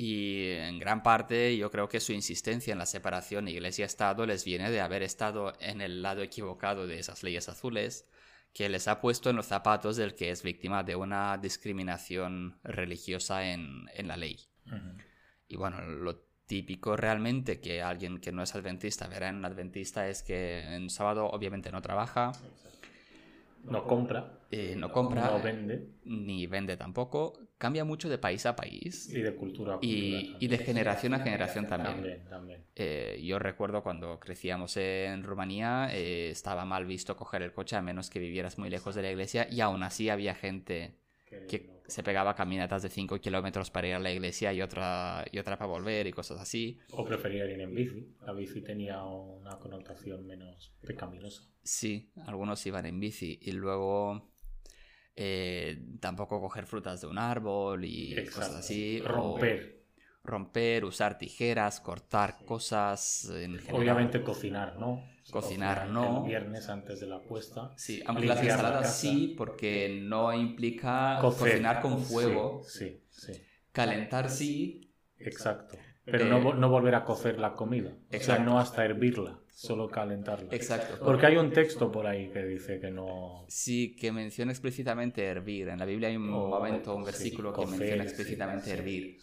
y 0.00 0.52
en 0.52 0.78
gran 0.78 1.02
parte 1.02 1.56
yo 1.56 1.72
creo 1.72 1.88
que 1.88 1.98
su 1.98 2.12
insistencia 2.12 2.70
en 2.70 2.78
la 2.78 2.86
separación 2.86 3.48
iglesia-estado 3.48 4.26
les 4.26 4.44
viene 4.44 4.70
de 4.70 4.80
haber 4.80 5.02
estado 5.02 5.54
en 5.58 5.80
el 5.80 6.02
lado 6.02 6.22
equivocado 6.22 6.86
de 6.86 7.00
esas 7.00 7.24
leyes 7.24 7.48
azules, 7.48 8.08
que 8.52 8.68
les 8.68 8.86
ha 8.86 9.00
puesto 9.00 9.28
en 9.28 9.34
los 9.34 9.46
zapatos 9.46 9.96
del 9.96 10.14
que 10.14 10.30
es 10.30 10.44
víctima 10.44 10.84
de 10.84 10.94
una 10.94 11.36
discriminación 11.36 12.60
religiosa 12.62 13.50
en, 13.50 13.86
la 14.04 14.16
ley. 14.16 14.38
Y 15.48 15.56
bueno, 15.56 15.80
lo 15.80 16.20
típico 16.46 16.96
realmente 16.96 17.60
que 17.60 17.82
alguien 17.82 18.20
que 18.20 18.30
no 18.30 18.44
es 18.44 18.54
adventista 18.54 19.08
verá 19.08 19.30
en 19.30 19.38
un 19.38 19.46
adventista 19.46 20.08
es 20.08 20.22
que 20.22 20.60
en 20.76 20.90
sábado 20.90 21.26
obviamente 21.26 21.72
no 21.72 21.82
trabaja. 21.82 22.30
No 23.64 23.82
compra. 23.82 24.38
Eh, 24.52 24.76
no 24.76 24.92
compra. 24.92 25.28
No 25.28 25.42
vende. 25.42 25.88
Ni 26.04 26.46
vende 26.46 26.76
tampoco 26.76 27.47
cambia 27.58 27.84
mucho 27.84 28.08
de 28.08 28.18
país 28.18 28.46
a 28.46 28.56
país. 28.56 29.12
Y 29.12 29.20
de 29.20 29.34
cultura 29.34 29.74
a 29.74 29.78
cultura. 29.78 30.36
Y, 30.40 30.46
de 30.46 30.58
generación 30.58 31.14
a 31.14 31.18
generación 31.18 31.66
también. 31.66 31.94
También, 31.94 32.24
también. 32.28 32.64
Eh, 32.76 33.20
yo 33.22 33.38
recuerdo 33.38 33.82
cuando 33.82 34.18
crecíamos 34.18 34.76
en 34.76 35.22
Rumanía, 35.24 35.88
eh, 35.92 36.30
estaba 36.30 36.64
mal 36.64 36.86
visto 36.86 37.16
coger 37.16 37.42
el 37.42 37.52
coche 37.52 37.76
a 37.76 37.82
menos 37.82 38.08
que 38.08 38.20
vivieras 38.20 38.58
muy 38.58 38.70
lejos 38.70 38.94
de 38.94 39.02
la 39.02 39.10
iglesia 39.10 39.48
y 39.50 39.60
aún 39.60 39.82
así 39.82 40.08
había 40.08 40.34
gente 40.34 40.94
que 41.26 41.78
se 41.86 42.02
pegaba 42.02 42.34
caminatas 42.34 42.82
de 42.82 42.90
5 42.90 43.18
kilómetros 43.18 43.70
para 43.70 43.88
ir 43.88 43.94
a 43.94 43.98
la 43.98 44.12
iglesia 44.12 44.52
y 44.52 44.62
otra, 44.62 45.24
y 45.30 45.38
otra 45.38 45.58
para 45.58 45.70
volver 45.70 46.06
y 46.06 46.12
cosas 46.12 46.40
así. 46.40 46.78
O 46.92 47.04
prefería 47.04 47.44
ir 47.50 47.60
en 47.60 47.74
bici. 47.74 48.14
La 48.24 48.32
bici 48.32 48.60
tenía 48.60 49.02
una 49.02 49.58
connotación 49.58 50.26
menos 50.26 50.72
pecaminosa. 50.86 51.42
Sí, 51.62 52.10
algunos 52.26 52.64
iban 52.66 52.86
en 52.86 53.00
bici 53.00 53.38
y 53.42 53.52
luego 53.52 54.30
eh, 55.20 55.82
tampoco 55.98 56.40
coger 56.40 56.64
frutas 56.66 57.00
de 57.00 57.08
un 57.08 57.18
árbol 57.18 57.84
y 57.84 58.14
cosas 58.26 58.54
así. 58.54 59.00
Romper. 59.00 59.82
romper, 60.22 60.84
usar 60.84 61.18
tijeras, 61.18 61.80
cortar 61.80 62.36
cosas. 62.44 63.28
En 63.34 63.58
Obviamente 63.72 64.22
cocinar, 64.22 64.76
¿no? 64.78 65.02
Cocinar, 65.30 65.88
no. 65.88 66.22
El 66.22 66.28
viernes 66.28 66.68
antes 66.68 67.00
de 67.00 67.08
la 67.08 67.20
puesta. 67.20 67.72
Sí, 67.76 68.00
aunque 68.06 68.26
las 68.26 68.40
ensaladas 68.40 68.96
sí, 68.96 69.34
porque 69.36 70.00
no 70.02 70.32
implica 70.32 71.18
cocinar 71.20 71.80
con 71.80 71.98
fuego. 72.00 72.62
Sí, 72.64 73.02
sí. 73.10 73.32
Calentar 73.72 74.30
sí. 74.30 74.94
Exacto. 75.18 75.76
Pero 76.04 76.26
no, 76.26 76.54
no, 76.54 76.70
volver 76.70 76.94
a 76.94 77.04
cocer 77.04 77.38
la 77.38 77.54
comida. 77.54 77.92
O 78.14 78.20
sea, 78.20 78.38
no 78.38 78.60
hasta 78.60 78.84
hervirla 78.84 79.40
solo 79.58 79.88
calentarla. 79.88 80.54
Exacto. 80.54 81.04
Porque 81.04 81.26
hay 81.26 81.36
un 81.36 81.52
texto 81.52 81.90
por 81.90 82.06
ahí 82.06 82.28
que 82.28 82.44
dice 82.44 82.78
que 82.78 82.92
no... 82.92 83.44
Sí, 83.48 83.96
que 83.96 84.12
menciona 84.12 84.52
explícitamente 84.52 85.24
hervir. 85.24 85.68
En 85.68 85.80
la 85.80 85.84
Biblia 85.84 86.08
hay 86.10 86.16
un 86.16 86.28
momento, 86.28 86.94
un 86.94 87.02
versículo 87.02 87.52
que 87.52 87.66
menciona 87.66 88.04
explícitamente 88.04 88.70
hervir. 88.70 89.18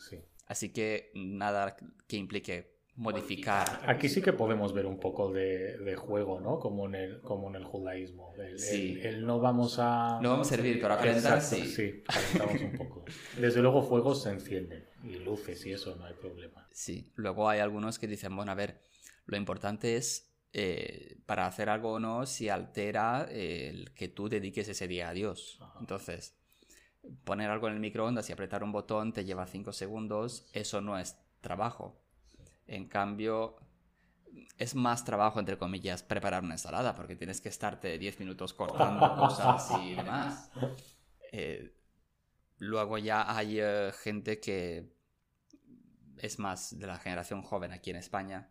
Así 0.47 0.73
que 0.73 1.11
nada 1.15 1.77
que 2.05 2.17
implique 2.17 2.75
modificar. 2.97 3.81
Aquí 3.87 4.09
sí 4.09 4.21
que 4.21 4.33
podemos 4.33 4.73
ver 4.73 4.87
un 4.87 4.99
poco 4.99 5.31
de, 5.31 5.95
juego, 5.97 6.41
¿no? 6.41 6.59
Como 6.59 6.85
en 6.87 6.95
el, 6.95 7.21
como 7.21 7.47
en 7.47 7.55
el 7.55 7.63
judaísmo. 7.63 8.33
El, 8.37 9.25
no 9.25 9.39
vamos 9.39 9.77
a... 9.79 10.19
No 10.21 10.31
vamos 10.31 10.51
a 10.51 10.55
hervir, 10.55 10.81
pero 10.81 10.95
a 10.95 10.97
calentar 10.97 11.41
sí. 11.41 11.65
Sí, 11.65 12.03
calentamos 12.05 12.61
un 12.61 12.77
poco. 12.77 13.05
Desde 13.39 13.61
luego 13.61 13.81
fuegos 13.81 14.23
se 14.23 14.31
encienden 14.31 14.85
y 15.01 15.15
luces 15.15 15.65
y 15.65 15.71
eso 15.71 15.95
no 15.95 16.03
hay 16.03 16.13
problema. 16.13 16.67
Sí, 16.71 17.09
luego 17.15 17.47
hay 17.47 17.61
algunos 17.61 17.97
que 17.99 18.07
dicen, 18.07 18.35
bueno, 18.35 18.51
a 18.51 18.55
ver, 18.55 18.81
lo 19.25 19.37
importante 19.37 19.97
es 19.97 20.31
eh, 20.53 21.17
para 21.25 21.47
hacer 21.47 21.69
algo 21.69 21.93
o 21.93 21.99
no 21.99 22.25
si 22.25 22.49
altera 22.49 23.27
el 23.29 23.93
que 23.93 24.07
tú 24.07 24.29
dediques 24.29 24.67
ese 24.69 24.87
día 24.87 25.09
a 25.09 25.13
Dios. 25.13 25.59
Entonces, 25.79 26.35
poner 27.23 27.49
algo 27.49 27.67
en 27.67 27.73
el 27.73 27.79
microondas 27.79 28.29
y 28.29 28.33
apretar 28.33 28.63
un 28.63 28.71
botón 28.71 29.13
te 29.13 29.25
lleva 29.25 29.45
5 29.47 29.73
segundos, 29.73 30.47
eso 30.53 30.81
no 30.81 30.97
es 30.97 31.17
trabajo. 31.41 32.01
En 32.67 32.87
cambio, 32.87 33.57
es 34.57 34.75
más 34.75 35.05
trabajo, 35.05 35.39
entre 35.39 35.57
comillas, 35.57 36.03
preparar 36.03 36.43
una 36.43 36.55
ensalada, 36.55 36.95
porque 36.95 37.15
tienes 37.15 37.41
que 37.41 37.49
estarte 37.49 37.97
10 37.97 38.19
minutos 38.19 38.53
cortando 38.53 39.15
cosas 39.17 39.69
y 39.81 39.95
demás. 39.95 40.49
Eh, 41.31 41.75
luego 42.57 42.97
ya 42.97 43.35
hay 43.35 43.59
eh, 43.59 43.91
gente 44.01 44.39
que 44.39 44.93
es 46.17 46.39
más 46.39 46.77
de 46.77 46.87
la 46.87 46.97
generación 46.97 47.41
joven 47.41 47.71
aquí 47.71 47.89
en 47.89 47.97
España, 47.97 48.49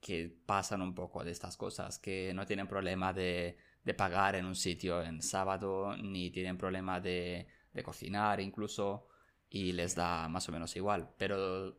que 0.00 0.32
pasan 0.46 0.82
un 0.82 0.94
poco 0.94 1.22
de 1.22 1.30
estas 1.30 1.56
cosas, 1.56 1.98
que 1.98 2.32
no 2.34 2.46
tienen 2.46 2.66
problema 2.66 3.12
de, 3.12 3.56
pagar 3.96 4.36
en 4.36 4.46
un 4.46 4.54
sitio 4.54 5.02
en 5.02 5.20
sábado, 5.20 5.96
ni 5.96 6.30
tienen 6.30 6.56
problema 6.56 7.00
de, 7.00 7.46
cocinar 7.84 8.40
incluso, 8.40 9.08
y 9.48 9.72
les 9.72 9.94
da 9.94 10.28
más 10.28 10.48
o 10.48 10.52
menos 10.52 10.74
igual. 10.76 11.10
Pero 11.18 11.76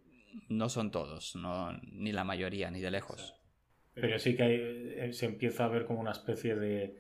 no 0.49 0.69
son 0.69 0.91
todos, 0.91 1.35
no, 1.35 1.73
ni 1.83 2.11
la 2.11 2.23
mayoría, 2.23 2.69
ni 2.69 2.79
de 2.79 2.91
lejos. 2.91 3.35
Pero 3.93 4.19
sí 4.19 4.35
que 4.35 5.05
eh, 5.05 5.13
se 5.13 5.25
empieza 5.25 5.65
a 5.65 5.69
ver 5.69 5.85
como 5.85 5.99
una 5.99 6.11
especie 6.11 6.55
de, 6.55 6.97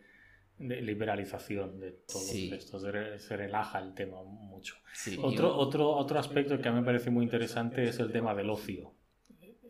liberalización 0.57 1.79
de 1.79 1.91
todo 1.91 2.55
esto, 2.55 2.79
se 2.79 3.37
relaja 3.37 3.79
el 3.79 3.93
tema 3.95 4.21
mucho. 4.23 4.75
otro, 5.21 5.55
otro, 5.57 5.89
otro 5.89 6.19
aspecto 6.19 6.59
que 6.59 6.69
a 6.69 6.71
mí 6.71 6.81
me 6.81 6.85
parece 6.85 7.09
muy 7.09 7.23
interesante 7.23 7.83
es 7.83 7.99
el 7.99 8.11
tema 8.11 8.35
del 8.35 8.49
ocio 8.49 8.93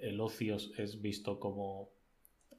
el 0.02 0.20
ocio 0.20 0.56
es 0.56 1.02
visto 1.02 1.40
como 1.40 1.92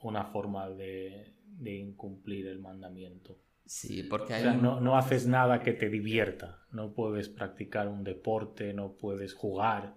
una 0.01 0.24
forma 0.24 0.68
de, 0.70 1.34
incumplir 1.64 2.47
el 2.47 2.59
mandamiento. 2.59 3.38
Sí, 3.64 4.03
porque 4.03 4.43
no, 4.43 4.97
haces 4.97 5.26
nada 5.26 5.62
que 5.62 5.72
te 5.72 5.88
divierta, 5.88 6.61
no 6.72 6.93
puedes 6.93 7.28
practicar 7.28 7.88
un 7.88 8.05
deporte, 8.05 8.72
no 8.74 8.97
puedes 8.97 9.34
jugar. 9.34 9.97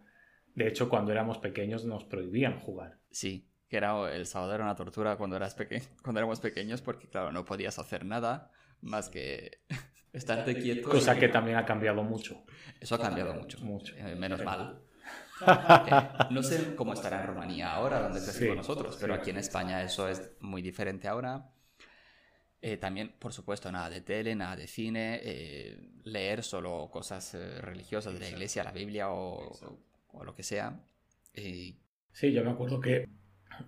De 0.53 0.67
hecho, 0.67 0.87
cuando 0.87 1.11
éramos 1.11 1.39
pequeños 1.39 1.83
nos 1.85 2.03
prohibían 2.05 2.59
jugar. 2.59 2.99
Sí, 3.09 3.49
que 3.67 3.77
era 3.77 4.15
el 4.15 4.25
sábado 4.25 4.53
era 4.53 4.63
una 4.63 4.75
tortura 4.75 5.17
cuando, 5.17 5.35
eras 5.35 5.55
peque 5.55 5.81
cuando 6.03 6.19
éramos 6.19 6.39
pequeños 6.39 6.81
porque, 6.81 7.09
claro, 7.09 7.31
no 7.31 7.43
podías 7.43 7.79
hacer 7.79 8.05
nada 8.05 8.51
más 8.81 9.09
que 9.09 9.59
Estarte 10.15 10.57
quieto. 10.57 10.89
Cosa 10.89 11.19
que 11.19 11.27
también 11.27 11.57
ha 11.57 11.65
cambiado 11.65 12.01
mucho. 12.01 12.45
Eso 12.79 12.95
ha 12.95 12.99
cambiado 12.99 13.33
mucho. 13.33 13.59
Mucho. 13.59 13.93
Eh, 13.97 14.15
menos 14.15 14.41
mal. 14.45 14.79
Eh, 15.85 16.01
no 16.29 16.43
sé 16.43 16.75
cómo 16.75 16.93
estará 16.93 17.17
en 17.17 17.23
Rumanía 17.27 17.71
ahora, 17.73 18.01
donde 18.01 18.21
crecimos 18.21 18.55
Sí, 18.55 18.57
nosotros, 18.57 18.97
pero 18.99 19.13
aquí 19.13 19.29
en 19.29 19.37
España 19.37 19.83
eso 19.83 20.07
es 20.07 20.31
muy 20.39 20.61
diferente 20.61 21.07
ahora. 21.07 21.51
Eh, 22.61 22.77
también, 22.77 23.13
por 23.19 23.31
supuesto, 23.31 23.71
nada 23.71 23.89
de 23.89 24.01
tele, 24.01 24.35
nada 24.35 24.55
de 24.55 24.67
cine, 24.67 25.19
eh, 25.23 25.77
leer 26.03 26.41
solo 26.43 26.89
cosas 26.91 27.35
eh, 27.35 27.61
religiosas 27.61 28.13
de 28.13 28.19
la 28.19 28.29
iglesia, 28.29 28.63
la 28.63 28.71
Biblia 28.71 29.11
o, 29.11 29.61
o 30.07 30.23
lo 30.23 30.33
que 30.33 30.41
sea. 30.43 30.79
Sí, 32.11 32.31
yo 32.33 32.43
me 32.43 32.49
acuerdo 32.49 32.79
que 32.79 33.07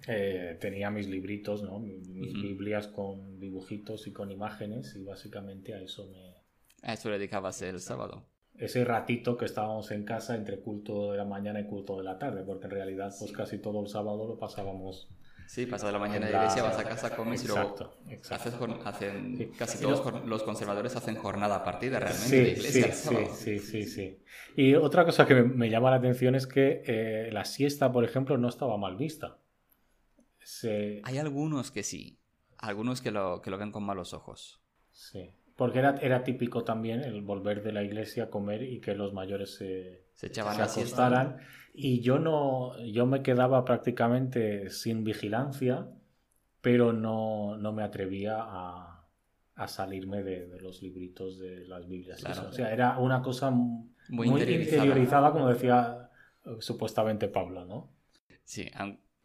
eh, 0.08 0.58
tenía 0.60 0.90
mis 0.92 1.08
libritos, 1.08 1.64
¿no? 1.64 1.80
mis, 1.80 2.08
mis 2.10 2.34
Ujú. 2.34 2.42
Biblias 2.42 2.88
con 2.88 3.40
dibujitos 3.40 4.08
y 4.08 4.14
con 4.14 4.32
imágenes 4.32 4.96
y 4.96 5.04
básicamente 5.04 5.74
a 5.76 5.82
eso 5.82 6.08
me... 6.08 6.36
a 6.82 6.94
eso 6.94 7.10
le 7.12 7.20
dedicabas 7.20 7.62
el 7.62 7.80
sábado. 7.80 8.26
Ese 8.58 8.84
ratito 8.84 9.38
que 9.38 9.46
estábamos 9.46 9.92
en 9.92 10.04
casa 10.04 10.36
entre 10.36 10.60
culto 10.60 11.12
de 11.12 11.18
la 11.18 11.26
mañana 11.26 11.60
y 11.60 11.66
culto 11.66 11.98
de 11.98 12.04
la 12.04 12.18
tarde, 12.18 12.44
porque 12.44 12.66
en 12.66 12.72
realidad 12.72 13.14
pues 13.20 13.32
casi 13.32 13.60
todo 13.60 13.82
el 13.82 13.88
sábado 13.88 14.28
lo 14.28 14.38
pasábamos 14.38 15.08
Sí, 15.48 15.66
pasas 15.66 15.94
la 15.94 16.00
mañana 16.00 16.26
en 16.26 16.32
de 16.32 16.32
la- 16.34 16.42
iglesia, 16.42 16.64
vas 16.64 16.78
a 16.78 16.84
casa, 16.84 17.16
comes 17.16 17.44
y 17.44 17.48
luego 17.48 17.62
Exacto, 17.62 17.94
exacto. 18.10 18.36
haces 18.36 18.86
hacen, 18.86 19.38
Sí. 19.38 19.52
casi 19.58 19.82
todos 19.82 20.26
los 20.26 20.44
conservadores 20.44 20.96
hacen 20.96 21.16
jornada 21.16 21.64
partida 21.64 22.00
realmente 22.00 22.36
de 22.36 22.50
Sí, 22.50 22.60
iglesia 22.60 22.92
sí, 22.92 23.16
sí, 23.40 23.60
sí, 23.60 23.60
sí, 23.60 23.86
sí. 23.86 24.20
Y 24.58 24.76
otra 24.76 25.06
cosa 25.06 25.26
que 25.26 25.36
me, 25.36 25.44
me 25.44 25.70
llama 25.70 25.90
la 25.92 25.98
atención 25.98 26.36
es 26.36 26.48
que 26.48 26.84
eh, 26.86 27.30
la 27.32 27.46
siesta, 27.46 27.92
por 27.92 28.04
ejemplo, 28.04 28.38
no 28.38 28.50
estaba 28.50 28.78
mal 28.78 28.98
vista. 28.98 29.38
Se- 30.44 31.02
Hay 31.04 31.18
algunos 31.18 31.72
que 31.72 31.84
sí, 31.84 32.20
algunos 32.58 33.02
que 33.02 33.12
lo, 33.12 33.42
que 33.42 33.50
lo 33.52 33.58
ven 33.58 33.72
con 33.72 33.84
malos 33.84 34.14
ojos. 34.14 34.62
sí. 34.92 35.32
Porque 35.58 35.80
era, 35.80 35.98
era 36.02 36.24
típico 36.24 36.64
también 36.64 37.02
el 37.04 37.22
volver 37.24 37.64
de 37.64 37.74
la 37.74 37.84
iglesia 37.84 38.26
a 38.26 38.30
comer 38.30 38.64
y 38.64 38.80
que 38.80 38.96
los 38.96 39.14
mayores 39.14 39.56
se, 39.56 40.06
Se 40.14 40.28
echaban 40.28 40.56
se 40.56 40.62
acostaran. 40.64 41.38
Y 41.74 42.02
yo 42.02 42.20
no, 42.20 42.80
yo 42.86 43.06
me 43.06 43.22
quedaba 43.24 43.66
prácticamente 43.66 44.70
sin 44.70 45.04
vigilancia, 45.04 45.88
pero 46.62 46.94
no, 46.94 47.58
no 47.58 47.74
me 47.74 47.84
atrevía 47.84 48.38
a, 48.40 49.08
a 49.56 49.68
salirme 49.68 50.24
de, 50.24 50.48
de 50.48 50.62
los 50.62 50.82
libritos 50.82 51.40
de 51.40 51.68
las 51.68 51.88
Biblias. 51.88 52.20
Claro. 52.22 52.50
O 52.50 52.52
sea, 52.54 52.72
era 52.74 52.98
una 53.00 53.22
cosa 53.22 53.52
Muy 53.52 54.30
muy, 54.30 54.30
interiorizada. 54.30 54.78
interiorizada, 54.86 55.32
como 55.32 55.50
decía 55.50 56.10
eh, 56.46 56.58
supuestamente 56.60 57.28
Pablo, 57.30 57.66
¿no? 57.66 57.94
Sí, 58.44 58.70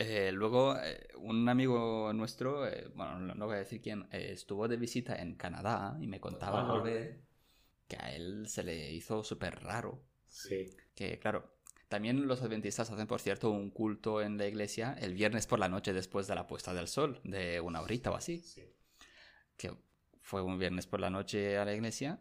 eh, 0.02 0.32
luego 0.32 0.76
eh, 0.78 1.08
un 1.16 1.48
amigo 1.48 2.12
nuestro, 2.12 2.66
eh, 2.66 2.88
bueno, 2.94 3.18
no, 3.18 3.34
no 3.34 3.46
voy 3.46 3.56
a 3.56 3.58
decir 3.60 3.80
quién, 3.80 4.06
eh, 4.12 4.30
estuvo 4.32 4.68
de 4.68 4.76
visita 4.76 5.16
en 5.16 5.34
Canadá 5.34 5.96
y 6.00 6.06
me 6.06 6.20
contaba 6.20 6.64
volver 6.64 7.20
que 7.88 7.96
a 7.96 8.14
él 8.14 8.48
se 8.48 8.62
le 8.62 8.92
hizo 8.92 9.24
súper 9.24 9.62
raro. 9.62 10.02
Sí. 10.28 10.70
Que 10.94 11.18
claro, 11.18 11.56
también 11.88 12.26
los 12.26 12.42
adventistas 12.42 12.90
hacen, 12.90 13.06
por 13.06 13.20
cierto, 13.20 13.50
un 13.50 13.70
culto 13.70 14.22
en 14.22 14.38
la 14.38 14.46
iglesia 14.46 14.96
el 15.00 15.14
viernes 15.14 15.46
por 15.46 15.58
la 15.58 15.68
noche 15.68 15.92
después 15.92 16.26
de 16.26 16.34
la 16.34 16.46
puesta 16.46 16.72
del 16.72 16.88
sol, 16.88 17.20
de 17.24 17.60
una 17.60 17.80
horita 17.80 18.10
o 18.10 18.16
así. 18.16 18.42
que 19.56 19.72
fue 20.20 20.42
un 20.42 20.58
viernes 20.58 20.86
por 20.86 21.00
la 21.00 21.10
noche 21.10 21.58
a 21.58 21.64
la 21.64 21.74
iglesia, 21.74 22.20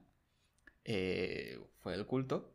fue 0.84 1.93
el 1.93 2.05
culto, 2.05 2.53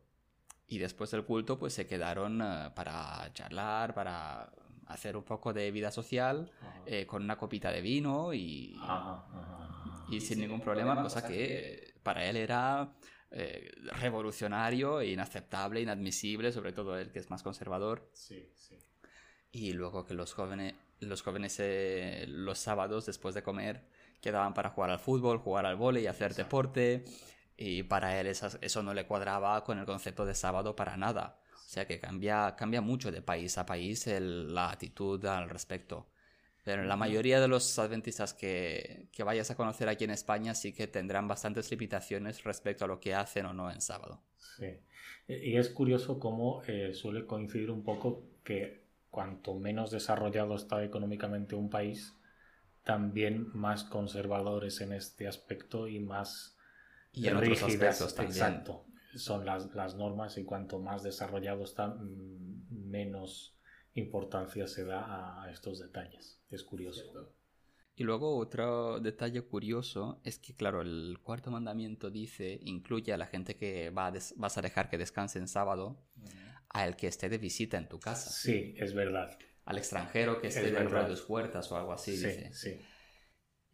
y 0.67 0.77
después 0.79 1.11
del 1.11 1.23
culto 1.23 1.57
pues 1.57 1.73
se 1.73 1.87
quedaron 1.87 2.41
eh, 2.41 2.71
para 2.75 3.31
charlar, 3.33 3.93
para 3.93 4.51
hacer 4.87 5.15
un 5.17 5.23
poco 5.23 5.53
de 5.53 5.71
vida 5.71 5.91
social, 5.91 6.51
eh, 6.85 7.05
con 7.05 7.23
una 7.23 7.37
copita 7.37 7.71
de 7.71 7.81
vino 7.81 8.33
y, 8.33 8.75
Ajá, 8.81 9.25
ajá. 9.33 10.05
y 10.09 10.21
sin 10.21 10.39
ningún 10.39 10.61
problema, 10.61 11.01
cosa 11.01 11.25
que 11.27 11.93
para 12.03 12.25
él 12.25 12.37
era 12.37 12.93
eh, 13.31 13.71
revolucionario, 13.99 15.01
inaceptable, 15.03 15.81
inadmisible, 15.81 16.51
sobre 16.51 16.71
todo 16.73 16.97
él 16.97 17.11
que 17.11 17.19
es 17.19 17.29
más 17.29 17.43
conservador. 17.43 18.09
Sí, 18.13 18.49
sí. 18.55 18.77
Y 19.51 19.73
luego 19.73 20.05
que 20.05 20.13
los 20.13 20.33
jóvenes, 20.33 20.75
los 20.99 21.21
jóvenes 21.21 21.57
eh, 21.59 22.25
los 22.27 22.57
sábados 22.59 23.05
después 23.05 23.35
de 23.35 23.43
comer 23.43 23.85
quedaban 24.21 24.53
para 24.53 24.69
jugar 24.69 24.89
al 24.91 24.99
fútbol, 24.99 25.39
jugar 25.39 25.65
al 25.65 25.75
vóley, 25.75 26.07
hacer 26.07 26.33
deporte. 26.35 27.03
Y 27.57 27.83
para 27.83 28.19
él 28.19 28.27
esas- 28.27 28.57
eso 28.61 28.83
no 28.83 28.93
le 28.93 29.05
cuadraba 29.07 29.63
con 29.63 29.79
el 29.79 29.85
concepto 29.85 30.25
de 30.25 30.35
sábado 30.35 30.75
para 30.75 30.95
nada. 30.97 31.39
O 31.67 31.69
sea 31.73 31.85
que 31.87 31.99
cambia, 31.99 32.55
cambia 32.57 32.81
mucho 32.81 33.11
de 33.11 33.21
país 33.21 33.57
a 33.57 33.65
país 33.65 34.07
el- 34.07 34.53
la 34.55 34.71
actitud 34.71 35.23
al 35.25 35.49
respecto. 35.49 36.07
Pero 36.63 36.83
la 36.83 36.97
mayoría 36.97 37.39
de 37.41 37.47
los 37.47 37.77
adventistas 37.79 38.33
que, 38.33 39.07
que 39.11 39.23
vayas 39.23 39.51
a 39.51 39.55
conocer 39.55 39.89
aquí 39.89 40.03
en 40.05 40.11
España 40.11 40.55
sí 40.55 40.73
que 40.73 40.87
tendrán 40.87 41.27
bastantes 41.27 41.71
limitaciones 41.71 42.43
respecto 42.43 42.85
a 42.85 42.87
lo 42.89 42.99
que 42.99 43.15
hacen 43.15 43.45
o 43.47 43.53
no 43.53 43.71
en 43.71 43.81
sábado. 43.81 44.21
Sí. 44.37 44.79
Y 45.27 45.57
es 45.57 45.69
curioso 45.69 46.19
cómo 46.19 46.61
eh, 46.67 46.93
suele 46.93 47.25
coincidir 47.25 47.69
un 47.71 47.83
poco 47.83 48.23
que 48.43 48.83
cuanto 49.11 49.53
menos 49.55 49.91
desarrollado 49.91 50.55
está 50.55 50.83
económicamente 50.83 51.55
un 51.55 51.69
país, 51.69 52.13
también 52.83 53.49
más 53.53 53.83
conservadores 53.85 54.81
en 54.81 54.93
este 54.93 55.27
aspecto 55.27 55.87
y 55.87 55.99
más 55.99 56.57
Y 57.13 57.27
en 57.27 57.35
otros 57.37 57.63
aspectos 57.63 58.15
también. 58.15 58.65
exacto, 58.65 58.85
son 59.17 59.45
las, 59.45 59.73
las 59.75 59.95
normas 59.95 60.37
y 60.37 60.43
cuanto 60.45 60.79
más 60.79 61.03
desarrollado 61.03 61.63
está, 61.63 61.95
menos 62.69 63.57
importancia 63.93 64.67
se 64.67 64.85
da 64.85 65.41
a 65.43 65.51
estos 65.51 65.79
detalles. 65.79 66.41
Es 66.49 66.63
curioso. 66.63 67.33
Y 67.95 68.03
luego 68.03 68.37
otro 68.37 68.99
detalle 68.99 69.41
curioso 69.41 70.21
es 70.23 70.37
que, 70.37 70.55
claro, 70.55 70.81
el 70.81 71.17
cuarto 71.23 71.49
mandamiento 71.49 72.11
dice, 72.11 72.59
incluye 72.63 73.11
a 73.11 73.17
la 73.17 73.25
gente 73.25 73.55
que 73.55 73.89
va 73.89 74.07
a 74.07 74.11
des- 74.11 74.35
vas 74.37 74.57
a 74.57 74.61
dejar 74.61 74.87
que 74.89 74.99
descanse 74.99 75.39
en 75.39 75.47
sábado, 75.47 75.99
al 76.69 76.95
que 76.95 77.07
esté 77.07 77.27
de 77.27 77.39
visita 77.39 77.77
en 77.77 77.87
tu 77.89 77.99
casa, 77.99 78.29
Sí, 78.29 78.75
es 78.77 78.93
verdad. 78.93 79.35
al 79.65 79.77
extranjero 79.79 80.39
que 80.39 80.47
Es 80.47 80.55
esté 80.57 80.71
dentro 80.71 80.91
verdad. 80.95 81.09
de 81.09 81.15
tus 81.15 81.23
puertas 81.23 81.71
o 81.71 81.77
algo 81.77 81.91
así, 81.91 82.15
Sí, 82.15 82.25
dice. 82.27 82.53
sí. 82.53 82.79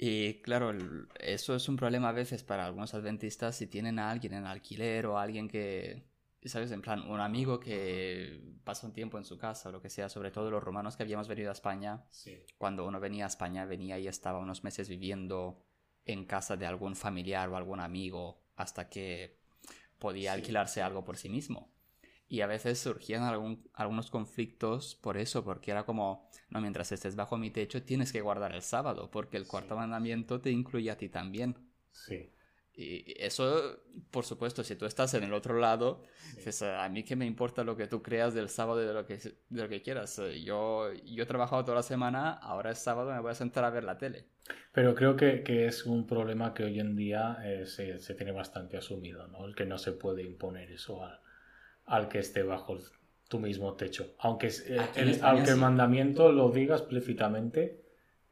Y 0.05 0.41
claro, 0.41 0.71
el- 0.71 1.07
eso 1.17 1.55
es 1.55 1.69
un 1.69 1.77
problema 1.77 2.09
a 2.09 2.11
veces 2.11 2.43
para 2.43 2.65
algunos 2.65 2.93
adventistas 2.93 3.55
si 3.55 3.67
tienen 3.67 3.99
a 3.99 4.09
alguien 4.11 4.33
en 4.33 4.45
alquiler 4.45 5.05
o 5.05 5.17
a 5.17 5.23
alguien 5.23 5.47
que, 5.47 6.03
¿sabes? 6.43 6.71
En 6.71 6.81
plan, 6.81 7.09
un 7.09 7.21
amigo 7.21 7.57
que 7.57 8.41
pasa 8.65 8.85
un 8.85 8.91
tiempo 8.91 9.17
en 9.17 9.23
su 9.23 9.37
casa 9.37 9.69
o 9.69 9.71
lo 9.71 9.81
que 9.81 9.89
sea, 9.89 10.09
sobre 10.09 10.29
todo 10.31 10.51
los 10.51 10.61
romanos 10.61 10.97
que 10.97 11.03
habíamos 11.03 11.29
venido 11.29 11.49
a 11.51 11.53
España, 11.53 12.03
sí. 12.09 12.37
cuando 12.57 12.85
uno 12.85 12.99
venía 12.99 13.23
a 13.23 13.27
España, 13.29 13.63
venía 13.63 13.97
y 13.97 14.07
estaba 14.09 14.39
unos 14.39 14.65
meses 14.65 14.89
viviendo 14.89 15.63
en 16.05 16.25
casa 16.25 16.57
de 16.57 16.65
algún 16.65 16.97
familiar 16.97 17.47
o 17.47 17.55
algún 17.55 17.79
amigo 17.79 18.43
hasta 18.57 18.89
que 18.89 19.39
podía 19.99 20.33
Sí. 20.33 20.39
alquilarse 20.39 20.81
algo 20.81 21.05
por 21.05 21.15
sí 21.15 21.29
mismo. 21.29 21.72
Y 22.34 22.41
a 22.41 22.47
veces 22.47 22.79
surgían 22.79 23.23
algún- 23.23 23.61
algunos 23.73 24.09
conflictos 24.09 24.95
por 24.95 25.17
eso, 25.17 25.43
porque 25.43 25.71
era 25.71 25.84
como, 25.86 26.29
no, 26.49 26.61
mientras 26.61 26.91
estés 26.91 27.15
bajo 27.15 27.38
mi 27.38 27.51
techo 27.51 27.84
tienes 27.84 28.11
que 28.11 28.21
guardar 28.21 28.53
el 28.55 28.61
sábado, 28.63 29.09
porque 29.11 29.38
el 29.38 29.45
cuarto 29.47 29.75
Sí. 29.75 29.79
mandamiento 29.81 30.41
te 30.41 30.49
incluye 30.51 30.89
a 30.91 30.97
ti 30.97 31.09
también. 31.09 31.55
Sí. 31.91 32.29
Y 32.75 33.13
eso, 33.23 33.77
por 34.09 34.25
supuesto, 34.25 34.63
si 34.63 34.75
tú 34.75 34.86
estás 34.88 35.13
en 35.13 35.23
el 35.23 35.34
otro 35.34 35.59
lado, 35.59 36.03
sí. 36.15 36.38
dices, 36.38 36.63
a 36.63 36.89
mí 36.89 37.03
que 37.03 37.15
me 37.15 37.25
importa 37.27 37.63
lo 37.63 37.77
que 37.77 37.88
tú 37.88 38.01
creas 38.01 38.34
del 38.34 38.49
sábado 38.49 38.81
y 38.84 38.88
de 38.88 38.93
lo 38.93 39.05
que, 39.05 39.17
de 39.17 39.61
lo 39.63 39.69
que 39.69 39.81
quieras. 39.84 40.17
Eh, 40.19 40.41
Yo, 40.43 40.91
yo 41.05 41.23
he 41.23 41.27
trabajado 41.27 41.63
toda 41.63 41.75
la 41.77 41.84
semana, 41.84 42.31
ahora 42.34 42.71
es 42.71 42.79
sábado, 42.79 43.11
me 43.11 43.19
voy 43.19 43.31
a 43.31 43.36
sentar 43.36 43.63
a 43.63 43.69
ver 43.69 43.84
la 43.84 43.97
tele. 43.99 44.25
Pero 44.73 44.93
creo 44.95 45.15
que, 45.15 45.43
que 45.43 45.67
es 45.67 45.86
un 45.86 46.05
problema 46.05 46.53
que 46.53 46.63
hoy 46.65 46.79
en 46.79 46.95
día 46.95 47.38
eh, 47.45 47.65
se, 47.65 47.99
se 47.99 48.13
tiene 48.15 48.31
bastante 48.31 48.77
asumido, 48.77 49.27
¿no? 49.27 49.45
El 49.45 49.55
que 49.55 49.65
no 49.65 49.77
se 49.77 49.93
puede 49.93 50.23
imponer 50.23 50.71
eso 50.71 51.03
al, 51.05 51.19
al 51.86 52.07
que 52.09 52.19
esté 52.19 52.43
bajo 52.43 52.77
tu 53.27 53.39
mismo 53.39 53.75
techo. 53.75 54.15
Aunque, 54.19 54.47
eh, 54.47 54.79
el, 54.95 55.19
aunque 55.23 55.51
el 55.51 55.57
mandamiento 55.57 56.31
lo 56.31 56.49
diga 56.51 56.75
explícitamente, 56.75 57.84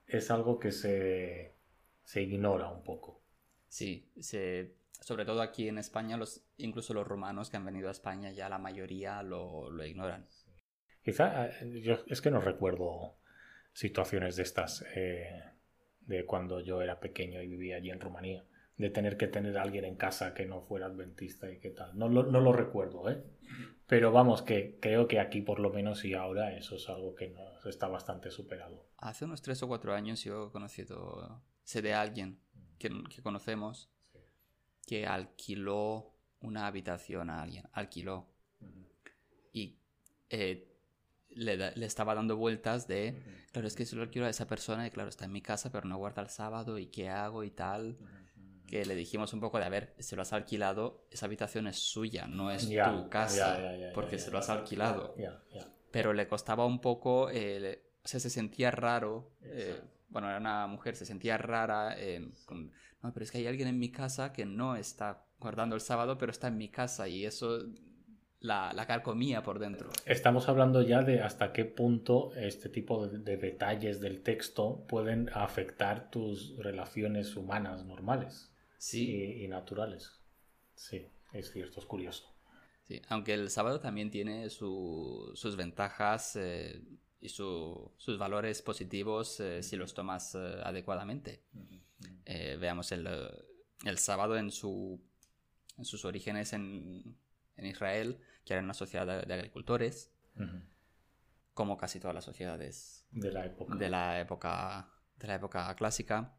es 0.08 0.30
algo 0.32 0.60
que 0.60 0.72
se, 0.72 1.56
se 2.04 2.22
ignora 2.22 2.70
un 2.70 2.84
poco. 2.84 3.22
Sí, 3.68 4.12
se, 4.20 4.76
sobre 5.00 5.26
todo 5.26 5.42
aquí 5.42 5.68
en 5.68 5.78
España, 5.78 6.18
los, 6.18 6.46
incluso 6.58 6.94
los 6.94 7.08
romanos 7.08 7.50
que 7.50 7.58
han 7.58 7.66
venido 7.66 7.88
a 7.88 7.92
España, 7.92 8.32
ya 8.32 8.50
la 8.50 8.58
mayoría 8.58 9.24
lo, 9.24 9.70
lo 9.72 9.86
ignoran. 9.86 10.28
Quizá, 11.04 11.48
eh, 11.48 11.82
yo 11.82 11.98
es 12.08 12.22
que 12.22 12.30
no 12.30 12.42
recuerdo 12.42 13.16
situaciones 13.74 14.36
de 14.36 14.44
estas 14.44 14.86
eh, 14.96 15.44
de 16.02 16.26
cuando 16.26 16.60
yo 16.60 16.82
era 16.82 17.00
pequeño 17.00 17.42
y 17.42 17.48
vivía 17.48 17.78
allí 17.78 17.90
en 17.90 18.00
Rumanía, 18.00 18.46
de 18.78 18.90
tener 18.90 19.18
que 19.18 19.28
tener 19.28 19.58
a 19.58 19.64
alguien 19.64 19.86
en 19.86 19.96
casa 19.96 20.34
que 20.34 20.46
no 20.46 20.62
fuera 20.62 20.88
adventista 20.88 21.52
y 21.52 21.60
qué 21.60 21.70
tal. 21.70 21.98
No 21.98 22.10
lo, 22.10 22.24
no 22.24 22.40
lo 22.40 22.54
recuerdo, 22.54 23.10
¿eh? 23.10 23.24
Pero 23.88 24.12
vamos, 24.12 24.42
que 24.42 24.80
creo 24.80 25.08
que 25.08 25.20
aquí 25.20 25.42
por 25.42 25.60
lo 25.60 25.70
menos 25.70 26.06
y 26.06 26.14
ahora 26.14 26.56
eso 26.56 26.78
es 26.78 26.88
algo 26.90 27.14
que 27.14 27.30
no, 27.30 27.42
está 27.70 27.88
bastante 27.88 28.32
superado. 28.32 28.88
Hace 28.98 29.26
unos 29.26 29.42
tres 29.42 29.62
o 29.64 29.68
cuatro 29.68 29.94
años 29.94 30.24
yo 30.24 30.48
he 30.48 30.52
conocido, 30.52 31.44
sé 31.64 31.82
de 31.82 31.94
alguien 31.94 32.40
que, 32.80 32.90
que 33.14 33.22
conocemos 33.22 33.92
que 34.88 35.06
alquiló 35.06 36.14
una 36.40 36.68
habitación 36.68 37.30
a 37.30 37.42
alguien, 37.42 37.66
alquiló 37.74 38.28
y 39.54 39.78
eh, 40.30 40.68
le, 41.30 41.58
le 41.58 41.86
estaba 41.86 42.16
dando 42.16 42.38
vueltas 42.38 42.88
de, 42.88 43.22
claro, 43.52 43.68
es 43.68 43.76
que 43.76 43.86
solo 43.86 44.10
quiero 44.10 44.28
a 44.28 44.30
esa 44.30 44.48
persona 44.48 44.88
y 44.88 44.92
claro, 44.92 45.10
está 45.10 45.26
en 45.26 45.32
mi 45.32 45.42
casa 45.42 45.72
pero 45.72 45.88
no 45.88 45.98
guarda 45.98 46.22
el 46.22 46.30
sábado 46.30 46.78
y 46.80 46.88
qué 46.88 47.10
hago 47.10 47.44
y 47.44 47.52
tal. 47.52 47.98
Que 48.72 48.86
le 48.86 48.96
dijimos 48.96 49.34
un 49.34 49.42
poco 49.42 49.60
de, 49.60 49.66
a 49.66 49.70
ver, 49.70 49.94
si 50.00 50.16
lo 50.16 50.22
has 50.22 50.32
alquilado, 50.32 51.06
esa 51.12 51.26
habitación 51.26 51.68
es 51.68 51.78
suya, 51.78 52.26
no 52.26 52.52
es 52.52 52.70
tu 52.70 53.10
casa, 53.10 53.60
porque 53.94 54.18
se 54.18 54.32
lo 54.32 54.38
has 54.38 54.50
alquilado. 54.50 55.14
Pero 55.92 56.14
le 56.14 56.26
costaba 56.26 56.66
un 56.66 56.80
poco, 56.80 57.30
eh, 57.30 57.84
o 58.02 58.08
sea, 58.08 58.22
se 58.22 58.30
sentía 58.30 58.72
raro. 58.72 59.34
eh, 59.42 59.76
bueno, 60.08 60.30
era 60.30 60.38
una 60.38 60.68
mujer, 60.68 60.96
se 60.96 61.06
sentía 61.06 61.38
rara. 61.38 61.96
eh, 61.98 62.32
con, 62.46 62.72
no, 63.04 63.12
pero 63.14 63.26
es 63.26 63.32
que 63.32 63.40
hay 63.40 63.48
alguien 63.48 63.68
en 63.68 63.78
mi 63.78 63.92
casa 63.92 64.32
que 64.32 64.46
no 64.46 64.78
está 64.78 65.26
guardando 65.38 65.76
el 65.76 65.82
sábado, 65.82 66.18
pero 66.18 66.32
está 66.32 66.48
en 66.48 66.58
mi 66.58 66.70
casa 66.70 67.10
y 67.10 67.26
eso 67.26 67.66
la, 68.40 68.72
la 68.74 68.88
carcomía 68.88 69.44
por 69.44 69.60
dentro. 69.60 69.90
Estamos 70.06 70.48
hablando 70.48 70.82
ya 70.82 71.02
de 71.02 71.22
hasta 71.22 71.52
qué 71.52 71.66
punto 71.66 72.34
este 72.36 72.70
tipo 72.70 73.06
de, 73.06 73.20
de 73.20 73.36
detalles 73.36 74.00
del 74.00 74.22
texto 74.24 74.86
pueden 74.88 75.30
afectar 75.34 76.10
tus 76.10 76.56
relaciones 76.58 77.36
humanas 77.36 77.84
normales 77.86 78.48
Sí, 78.82 79.12
y, 79.12 79.46
y 79.46 79.48
naturales. 79.48 80.12
Sí, 80.76 81.06
es 81.34 81.52
cierto, 81.52 81.80
es 81.80 81.86
curioso. 81.86 82.26
sí. 82.84 83.00
Aunque 83.10 83.34
el 83.36 83.50
sábado 83.52 83.80
también 83.80 84.10
tiene 84.10 84.50
su- 84.50 85.32
sus 85.36 85.56
ventajas 85.56 86.36
eh, 86.36 86.82
y 87.20 87.30
su- 87.30 87.92
sus 87.98 88.18
valores 88.18 88.62
positivos 88.64 89.40
eh, 89.40 89.62
si 89.62 89.76
los 89.76 89.94
tomas 89.94 90.34
eh, 90.36 90.62
adecuadamente. 90.64 91.44
Veamos 92.26 92.92
el, 92.92 93.08
el 93.86 93.98
sábado 93.98 94.38
en, 94.38 94.50
su, 94.52 95.00
en 95.78 95.86
sus 95.86 96.06
orígenes 96.06 96.54
en, 96.54 97.16
en 97.58 97.66
Israel, 97.66 98.20
que 98.46 98.54
era 98.54 98.64
una 98.64 98.74
sociedad 98.74 99.06
de, 99.06 99.26
de 99.28 99.34
agricultores, 99.34 100.12
como 101.54 101.78
casi 101.78 102.00
todas 102.00 102.16
las 102.16 102.24
sociedades 102.26 103.06
De 103.12 103.32
la 103.32 103.46
época. 103.46 103.76
de 103.76 103.90
la 103.90 104.20
época, 104.22 104.90
de 105.18 105.28
la 105.28 105.36
época 105.36 105.76
clásica. 105.76 106.34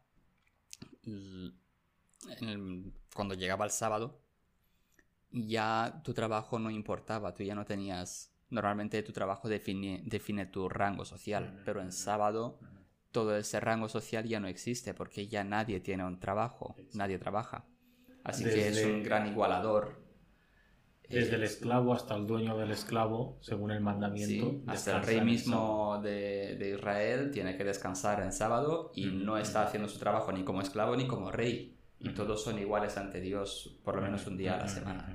L- 1.05 1.53
el- 2.41 2.93
cuando 3.15 3.35
llegaba 3.35 3.65
el 3.65 3.71
sábado, 3.71 4.19
ya 5.31 6.01
tu 6.03 6.13
trabajo 6.13 6.59
no 6.59 6.69
importaba, 6.69 7.33
tú 7.33 7.43
ya 7.43 7.55
no 7.55 7.65
tenías... 7.65 8.29
Normalmente 8.49 9.01
tu 9.01 9.11
trabajo 9.13 9.49
define, 9.49 10.03
define 10.05 10.45
tu 10.45 10.69
rango 10.69 11.05
social, 11.05 11.61
pero 11.65 11.81
en 11.81 11.91
sábado 11.91 12.59
todo 13.11 13.35
ese 13.35 13.59
rango 13.59 13.89
social 13.89 14.25
ya 14.25 14.39
no 14.39 14.47
existe 14.47 14.93
porque 14.93 15.27
ya 15.27 15.43
nadie 15.43 15.79
tiene 15.79 16.05
un 16.05 16.19
trabajo, 16.19 16.75
nadie 16.93 17.17
trabaja. 17.17 17.65
Así 18.23 18.43
que 18.43 18.67
es 18.67 18.75
Desde- 18.75 18.93
un 18.93 19.03
gran 19.03 19.27
igualador. 19.27 20.03
Desde 21.09 21.35
el 21.35 21.43
esclavo 21.43 21.93
hasta 21.93 22.15
el 22.15 22.25
dueño 22.25 22.57
del 22.57 22.71
esclavo, 22.71 23.37
según 23.41 23.71
el 23.71 23.81
mandamiento. 23.81 24.51
Sí, 24.51 24.63
hasta 24.67 24.97
el 24.97 25.03
rey 25.03 25.21
mismo 25.21 25.99
de, 26.01 26.55
de 26.57 26.69
Israel 26.71 27.29
tiene 27.31 27.55
que 27.57 27.63
descansar 27.63 28.21
en 28.21 28.31
sábado 28.31 28.91
y 28.95 29.07
no 29.07 29.37
está 29.37 29.63
haciendo 29.63 29.89
su 29.89 29.99
trabajo 29.99 30.31
ni 30.31 30.43
como 30.43 30.61
esclavo 30.61 30.95
ni 30.95 31.05
como 31.07 31.31
rey. 31.31 31.77
Y 32.03 32.09
todos 32.13 32.43
son 32.43 32.59
iguales 32.59 32.97
ante 32.97 33.19
Dios 33.21 33.79
por 33.83 33.95
lo 33.95 34.01
menos 34.01 34.27
un 34.27 34.37
día 34.37 34.55
a 34.55 34.57
la 34.57 34.67
semana. 34.67 35.07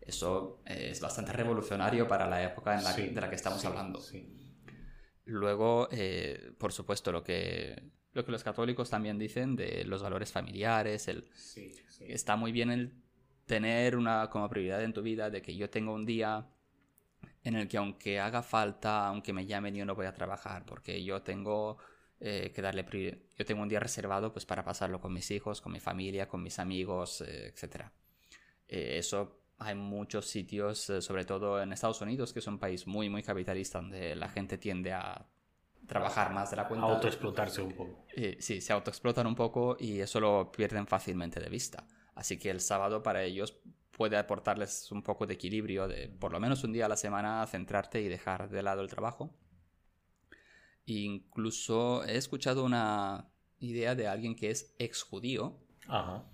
Eso 0.00 0.62
es 0.64 1.00
bastante 1.00 1.32
revolucionario 1.32 2.08
para 2.08 2.28
la 2.28 2.42
época 2.42 2.74
en 2.76 2.84
la, 2.84 2.92
Sí, 2.92 3.08
de 3.08 3.20
la 3.20 3.28
que 3.28 3.36
estamos 3.36 3.60
sí, 3.60 3.66
hablando. 3.66 4.00
sí. 4.00 4.38
Luego, 5.24 5.88
eh, 5.92 6.52
por 6.58 6.72
supuesto, 6.72 7.12
lo 7.12 7.22
que, 7.22 7.90
lo 8.12 8.24
que 8.24 8.32
los 8.32 8.42
católicos 8.42 8.90
también 8.90 9.18
dicen 9.18 9.54
de 9.56 9.84
los 9.84 10.02
valores 10.02 10.32
familiares, 10.32 11.06
el, 11.08 11.28
está 12.00 12.36
muy 12.36 12.52
bien 12.52 12.70
el 12.70 12.92
tener 13.46 13.96
una 13.96 14.28
como 14.30 14.48
prioridad 14.48 14.82
en 14.82 14.92
tu 14.92 15.02
vida 15.02 15.30
de 15.30 15.42
que 15.42 15.56
yo 15.56 15.70
tengo 15.70 15.92
un 15.94 16.04
día 16.06 16.48
en 17.44 17.54
el 17.56 17.68
que 17.68 17.76
aunque 17.78 18.20
haga 18.20 18.42
falta, 18.42 19.06
aunque 19.08 19.32
me 19.32 19.46
llamen, 19.46 19.74
yo 19.74 19.84
no 19.84 19.94
voy 19.94 20.06
a 20.06 20.14
trabajar 20.14 20.64
porque 20.66 21.02
yo 21.04 21.22
tengo 21.22 21.78
eh, 22.24 22.52
que 22.54 22.62
darle 22.62 22.84
pri- 22.84 23.26
yo 23.36 23.44
tengo 23.44 23.62
un 23.62 23.68
día 23.68 23.80
reservado 23.80 24.32
pues 24.32 24.46
para 24.46 24.62
pasarlo 24.64 25.00
con 25.00 25.12
mis 25.12 25.30
hijos, 25.30 25.60
con 25.60 25.72
mi 25.72 25.80
familia, 25.80 26.28
con 26.28 26.42
mis 26.42 26.58
amigos, 26.58 27.20
eh, 27.22 27.48
etcétera. 27.52 27.92
Eh, 28.68 28.98
eso 28.98 29.40
hay 29.58 29.74
muchos 29.74 30.26
sitios, 30.26 30.88
eh, 30.90 31.02
sobre 31.02 31.24
todo 31.24 31.60
en 31.60 31.72
Estados 31.72 32.00
Unidos, 32.00 32.32
que 32.32 32.38
es 32.38 32.46
un 32.46 32.58
país 32.58 32.86
muy 32.86 33.08
muy 33.08 33.22
capitalista 33.22 33.80
donde 33.80 34.14
la 34.16 34.28
gente 34.28 34.56
tiende 34.58 34.92
a 34.92 35.26
trabajar 35.86 36.32
más 36.32 36.50
de 36.50 36.56
la 36.56 36.68
cuenta. 36.68 36.86
Autoexplotarse 36.86 37.60
un 37.60 37.72
poco. 37.74 38.06
Sí, 38.38 38.60
se 38.60 38.72
autoexplotan 38.72 39.26
un 39.26 39.34
poco 39.34 39.76
y 39.78 40.00
eso 40.00 40.20
lo 40.20 40.50
pierden 40.52 40.86
fácilmente 40.86 41.40
de 41.40 41.48
vista. 41.48 41.86
Así 42.14 42.38
que 42.38 42.50
el 42.50 42.60
sábado 42.60 43.02
para 43.02 43.22
ellos 43.24 43.58
puede 43.90 44.16
aportarles 44.16 44.90
un 44.92 45.02
poco 45.02 45.26
de 45.26 45.34
equilibrio, 45.34 45.88
de 45.88 46.08
por 46.08 46.32
lo 46.32 46.40
menos 46.40 46.64
un 46.64 46.72
día 46.72 46.86
a 46.86 46.88
la 46.88 46.96
semana 46.96 47.46
centrarte 47.46 48.00
y 48.00 48.08
dejar 48.08 48.48
de 48.48 48.62
lado 48.62 48.80
el 48.82 48.88
trabajo. 48.88 49.34
Incluso 51.00 52.04
he 52.04 52.16
escuchado 52.16 52.64
una 52.64 53.28
idea 53.58 53.94
de 53.94 54.08
alguien 54.08 54.34
que 54.34 54.50
es 54.50 54.74
ex 54.78 55.02
judío 55.02 55.58
Ajá. 55.88 56.24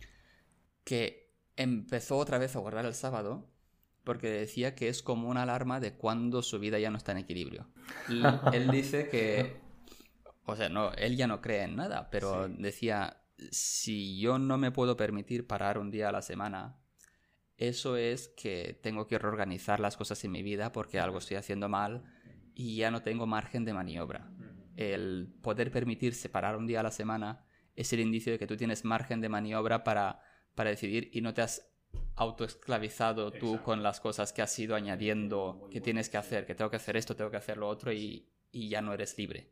que 0.85 1.31
empezó 1.57 2.17
otra 2.17 2.39
vez 2.39 2.57
a 2.57 2.61
guardar 2.61 2.87
el 2.87 2.95
sábado 2.95 3.51
porque 4.05 4.31
decía 4.31 4.75
que 4.75 4.89
es 4.89 5.03
como 5.03 5.29
una 5.29 5.43
alarma 5.43 5.81
de 5.81 5.93
cuando 5.95 6.43
su 6.43 6.59
vida 6.59 6.79
ya 6.79 6.91
no 6.91 6.97
está 6.97 7.13
en 7.13 7.19
equilibrio. 7.19 7.69
Él 8.53 8.71
dice 8.71 9.09
que, 9.11 9.57
o 10.47 10.57
sea, 10.57 10.69
no, 10.71 10.93
él 10.95 11.17
ya 11.17 11.27
no 11.27 11.43
cree 11.43 11.65
en 11.65 11.77
nada, 11.77 12.09
pero 12.11 12.47
Sí. 12.49 12.55
decía, 12.59 13.23
si 13.51 14.19
yo 14.19 14.39
no 14.39 14.57
me 14.57 14.71
puedo 14.73 14.97
permitir 14.97 15.47
parar 15.47 15.77
un 15.79 15.91
día 15.91 16.09
a 16.09 16.13
la 16.13 16.23
semana, 16.23 16.79
eso 17.59 17.97
es 17.99 18.29
que 18.29 18.79
tengo 18.83 19.07
que 19.07 19.19
reorganizar 19.19 19.79
las 19.81 19.97
cosas 19.99 20.25
en 20.25 20.31
mi 20.33 20.43
vida 20.43 20.73
porque 20.73 21.01
algo 21.01 21.19
estoy 21.19 21.37
haciendo 21.37 21.69
mal 21.69 22.05
y 22.55 22.77
ya 22.77 22.91
no 22.91 23.03
tengo 23.03 23.27
margen 23.27 23.65
de 23.67 23.75
maniobra. 23.75 24.31
El 24.79 25.35
poder 25.43 25.73
permitirse 25.73 26.29
parar 26.29 26.57
un 26.57 26.69
día 26.69 26.79
a 26.79 26.83
la 26.85 26.93
semana 26.93 27.45
es 27.75 27.93
el 27.93 27.99
indicio 27.99 28.33
de 28.33 28.39
que 28.39 28.47
tú 28.47 28.57
tienes 28.57 28.85
margen 28.85 29.21
de 29.21 29.29
maniobra 29.29 29.83
para, 29.83 30.23
para 30.55 30.71
decidir 30.71 31.11
y 31.13 31.21
no 31.21 31.35
te 31.35 31.43
has 31.43 31.69
autoesclavizado 32.15 33.33
tú 33.33 33.47
Exacto. 33.47 33.65
con 33.65 33.83
las 33.83 33.99
cosas 33.99 34.33
que 34.33 34.41
has 34.41 34.57
ido 34.57 34.77
añadiendo, 34.77 35.69
que 35.73 35.81
tienes 35.81 36.09
que 36.09 36.17
hacer, 36.17 36.47
que 36.47 36.55
tengo 36.55 36.71
que 36.71 36.77
hacer 36.77 36.97
esto, 36.97 37.17
tengo 37.17 37.29
que 37.29 37.39
hacer 37.39 37.57
lo 37.57 37.67
otro 37.67 37.93
y, 37.93 38.29
y 38.53 38.69
ya 38.69 38.81
no 38.81 38.95
eres 38.95 39.19
libre. 39.19 39.51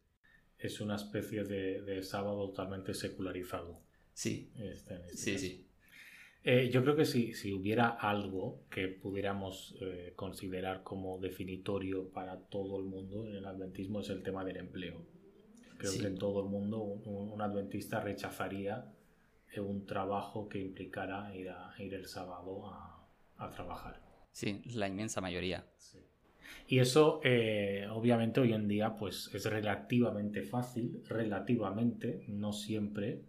Es 0.58 0.80
una 0.80 0.94
especie 0.94 1.42
de, 1.42 1.82
de 1.82 2.04
sábado 2.04 2.46
totalmente 2.46 2.94
secularizado. 2.94 3.80
Sí, 4.12 4.52
este, 4.60 4.94
este 5.06 5.16
sí, 5.16 5.32
caso. 5.32 5.44
sí. 5.44 5.66
Eh, 6.44 6.70
yo 6.70 6.82
creo 6.84 6.94
que 6.94 7.04
si, 7.04 7.32
si 7.34 7.52
hubiera 7.52 7.88
algo 7.88 8.62
que 8.70 8.86
pudiéramos 8.86 9.74
eh, 9.80 10.12
considerar 10.14 10.84
como 10.84 11.18
definitorio 11.18 12.10
para 12.10 12.38
todo 12.38 12.78
el 12.78 12.84
mundo 12.84 13.26
en 13.26 13.34
el 13.34 13.44
adventismo 13.44 13.98
es 14.00 14.10
el 14.10 14.22
tema 14.22 14.44
del 14.44 14.58
empleo. 14.58 15.15
Creo 15.78 15.92
Sí. 15.92 16.00
que 16.00 16.06
en 16.06 16.16
todo 16.18 16.40
el 16.42 16.48
mundo 16.48 16.78
un, 16.80 17.30
un- 17.32 17.40
adventista 17.42 18.00
rechazaría 18.00 18.86
eh, 19.52 19.60
un 19.60 19.86
trabajo 19.86 20.48
que 20.48 20.58
implicara 20.58 21.34
ir, 21.34 21.50
a, 21.50 21.72
ir 21.78 21.94
el 21.94 22.06
sábado 22.06 22.68
a, 22.70 23.06
a 23.38 23.50
trabajar. 23.50 24.00
Sí, 24.32 24.62
la 24.74 24.88
inmensa 24.88 25.20
mayoría. 25.20 25.64
Y 26.68 26.78
eso, 26.80 27.20
eh, 27.22 27.86
obviamente, 27.92 28.40
hoy 28.40 28.52
en 28.52 28.66
día, 28.68 28.96
pues 28.96 29.30
es 29.34 29.44
relativamente 29.46 30.42
fácil, 30.42 31.02
relativamente, 31.08 32.24
no 32.28 32.52
siempre, 32.52 33.22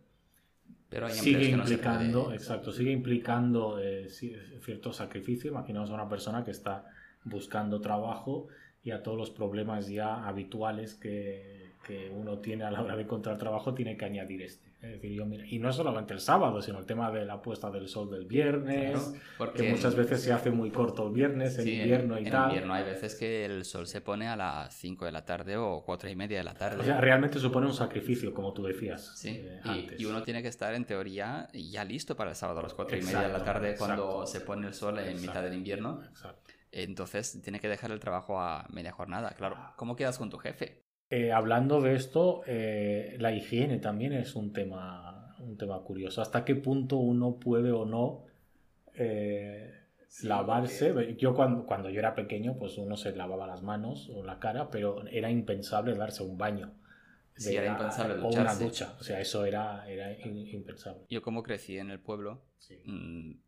Pero 0.89 1.05
hay 1.07 1.13
sigue 1.13 1.49
que 1.49 1.51
no 1.55 1.63
implicando, 1.63 2.23
puede- 2.25 2.37
exacto, 2.37 2.71
sigue 2.71 2.91
implicando 2.91 3.79
eh, 3.79 4.05
ci- 4.07 4.37
cierto 4.61 4.91
sacrificio. 4.93 5.51
Imaginemos 5.51 5.89
a 5.91 5.93
una 5.93 6.09
persona 6.09 6.43
que 6.43 6.51
está 6.51 6.85
buscando 7.25 7.79
trabajo 7.81 8.47
y 8.83 8.91
a 8.91 9.03
todos 9.03 9.17
los 9.17 9.29
problemas 9.31 9.87
ya 9.89 10.25
habituales 10.27 10.95
que, 10.95 11.56
que 11.87 12.09
uno 12.13 12.39
tiene 12.39 12.65
a 12.65 12.71
la 12.71 12.81
hora 12.81 12.95
de 12.97 13.03
encontrar 13.03 13.37
trabajo 13.37 13.73
tiene 13.73 13.95
que 13.95 14.03
añadir 14.05 14.41
este. 14.41 14.67
Es 14.81 14.91
decir, 14.91 15.11
yo, 15.13 15.25
mira, 15.25 15.43
y 15.47 15.57
no 15.57 15.71
solamente 15.73 16.13
el 16.13 16.19
sábado, 16.19 16.61
sino 16.61 16.77
el 16.77 16.85
tema 16.85 17.09
de 17.11 17.25
la 17.25 17.41
puesta 17.41 17.71
del 17.71 17.87
sol 17.87 18.11
del 18.11 18.25
viernes, 18.25 18.91
Claro, 18.91 19.21
porque 19.37 19.63
que 19.63 19.71
muchas 19.71 19.95
veces 19.95 20.21
se 20.21 20.31
hace 20.31 20.51
muy 20.51 20.69
corto 20.69 21.07
el 21.07 21.13
viernes, 21.13 21.57
en 21.57 21.63
Sí, 21.63 21.79
invierno 21.79 22.19
y 22.19 22.25
en 22.25 22.31
tal. 22.31 22.49
invierno 22.49 22.73
hay 22.75 22.83
veces 22.83 23.15
que 23.15 23.45
el 23.45 23.65
sol 23.65 23.87
se 23.87 24.01
pone 24.01 24.27
a 24.27 24.35
las 24.35 24.73
5 24.75 25.05
de 25.05 25.11
la 25.11 25.25
tarde 25.25 25.57
o 25.57 25.81
4 25.83 26.09
y 26.09 26.15
media 26.15 26.37
de 26.37 26.43
la 26.43 26.53
tarde. 26.53 26.81
O 26.81 26.83
sea, 26.83 27.01
realmente 27.01 27.39
supone 27.39 27.65
un 27.65 27.73
sacrificio, 27.73 28.33
como 28.33 28.53
tú 28.53 28.63
decías 28.63 29.13
Sí, 29.17 29.29
eh, 29.29 29.61
y, 29.65 29.69
antes. 29.69 29.99
y 29.99 30.05
uno 30.05 30.21
tiene 30.23 30.41
que 30.43 30.47
estar 30.49 30.73
en 30.75 30.85
teoría 30.85 31.47
ya 31.53 31.83
listo 31.83 32.15
para 32.15 32.29
el 32.31 32.35
sábado 32.35 32.59
a 32.59 32.63
las 32.63 32.73
4 32.75 32.97
y 32.97 33.01
media 33.01 33.21
de 33.21 33.27
la 33.29 33.37
Exacto, 33.39 33.51
tarde 33.53 33.75
cuando 33.77 34.27
se 34.27 34.41
pone 34.41 34.67
el 34.67 34.73
sol 34.75 34.99
en 34.99 35.05
Exacto. 35.05 35.21
mitad 35.21 35.41
del 35.43 35.53
invierno. 35.55 36.03
Exacto. 36.07 36.51
Entonces 36.71 37.41
tiene 37.41 37.59
que 37.59 37.67
dejar 37.69 37.91
el 37.91 37.99
trabajo 37.99 38.39
a 38.39 38.67
media 38.69 38.91
jornada. 38.91 39.31
Claro, 39.31 39.57
¿cómo 39.75 39.95
quedas 39.95 40.17
con 40.19 40.29
tu 40.29 40.37
jefe? 40.37 40.83
Eh, 41.09 41.31
hablando 41.31 41.81
de 41.81 41.95
esto, 41.95 42.41
eh, 42.47 43.15
la 43.19 43.31
higiene 43.31 43.79
también 43.79 44.13
es 44.13 44.35
un 44.35 44.51
tema, 44.51 45.35
un 45.39 45.57
tema 45.57 45.81
curioso. 45.81 46.21
¿Hasta 46.21 46.43
qué 46.43 46.55
punto 46.55 46.97
uno 46.97 47.37
puede 47.39 47.71
o 47.71 47.85
no 47.85 48.25
eh, 48.95 49.73
Sí, 50.09 50.27
lavarse? 50.27 51.15
Yo 51.17 51.33
cuando, 51.33 51.65
cuando 51.65 51.89
yo 51.89 51.99
era 51.99 52.15
pequeño, 52.15 52.57
pues 52.57 52.77
uno 52.77 52.97
se 52.97 53.15
lavaba 53.15 53.47
las 53.47 53.61
manos 53.61 54.09
o 54.09 54.23
la 54.23 54.39
cara, 54.39 54.69
pero 54.69 55.05
era 55.07 55.29
impensable 55.29 55.95
darse 55.95 56.23
un 56.23 56.37
baño. 56.37 56.73
Sí, 57.35 57.55
era 57.55 57.71
impensable 57.71 58.15
O 58.15 58.29
una 58.29 58.55
ducha. 58.55 58.95
O 58.99 59.03
sea, 59.03 59.19
eso 59.21 59.45
era, 59.45 59.87
era 59.87 60.11
impensable. 60.27 61.03
Yo 61.09 61.21
como 61.21 61.43
crecí 61.43 61.77
en 61.77 61.91
el 61.91 61.99
pueblo, 61.99 62.41
Sí. 62.57 62.81
mm, 62.85 63.39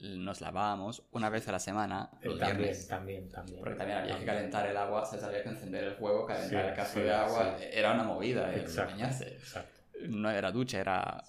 nos 0.00 0.40
lavábamos 0.40 1.02
una 1.12 1.28
vez 1.28 1.46
a 1.48 1.52
la 1.52 1.58
semana, 1.60 2.10
Eh, 2.22 2.26
los 2.28 2.38
también, 2.38 2.58
viernes. 2.58 2.88
también, 2.88 3.28
también. 3.28 3.58
Porque 3.60 3.74
también 3.76 3.98
había 3.98 4.18
que 4.18 4.24
calentar 4.24 4.66
el 4.66 4.76
agua, 4.76 5.04
se 5.04 5.22
había 5.24 5.42
que 5.42 5.48
encender 5.50 5.84
el 5.84 5.94
fuego, 5.94 6.26
calentar 6.26 6.62
Sí, 6.64 6.68
el 6.70 6.74
cazo 6.74 6.94
sí, 6.94 7.00
de 7.00 7.12
agua. 7.12 7.56
sí. 7.58 7.64
Era 7.72 7.92
una 7.94 8.04
movida 8.04 8.52
el 8.52 8.60
Exacto, 8.60 8.92
bañarse. 8.92 9.28
exacto. 9.28 9.80
No 10.08 10.30
era 10.30 10.50
ducha, 10.50 10.80
era. 10.80 11.22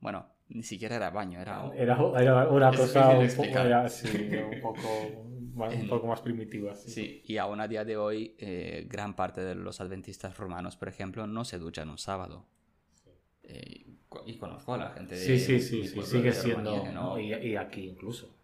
Bueno, 0.00 0.26
ni 0.48 0.62
siquiera 0.62 0.96
era 0.96 1.10
baño, 1.10 1.40
era, 1.40 1.70
era, 1.76 1.94
era 2.18 2.48
una 2.48 2.70
Es 2.70 2.76
cosa 2.76 3.08
un 3.08 3.14
poco, 3.16 3.22
explicar. 3.24 3.66
era, 3.66 3.88
sí, 3.88 4.08
un 4.36 4.60
poco 4.60 5.24
más, 5.54 5.74
un 5.74 5.80
En- 5.80 5.88
poco 5.88 6.06
más 6.06 6.20
primitiva. 6.20 6.74
sí. 6.74 7.22
Y 7.26 7.36
aún 7.38 7.60
a 7.60 7.68
día 7.68 7.84
de 7.84 7.96
hoy, 7.96 8.34
eh, 8.38 8.86
gran 8.88 9.14
parte 9.16 9.42
de 9.42 9.54
los 9.54 9.80
adventistas 9.80 10.36
romanos, 10.36 10.76
por 10.76 10.88
ejemplo, 10.88 11.26
no 11.26 11.44
se 11.44 11.58
duchan 11.58 11.88
un 11.90 11.98
sábado. 11.98 12.46
Eh, 13.42 13.84
y 14.26 14.36
conozco 14.38 14.74
a 14.74 14.78
la 14.78 14.90
gente 14.90 15.14
de 15.16 15.20
Sí, 15.24 15.38
sí, 15.38 15.60
sí, 15.60 15.86
sí, 15.88 16.02
sigue 16.02 16.24
de 16.30 16.32
siendo. 16.32 16.70
Rumanía 16.70 16.92
no- 16.92 17.10
¿no? 17.16 17.18
Y, 17.18 17.32
y 17.34 17.56
aquí 17.56 17.88
incluso. 17.88 18.36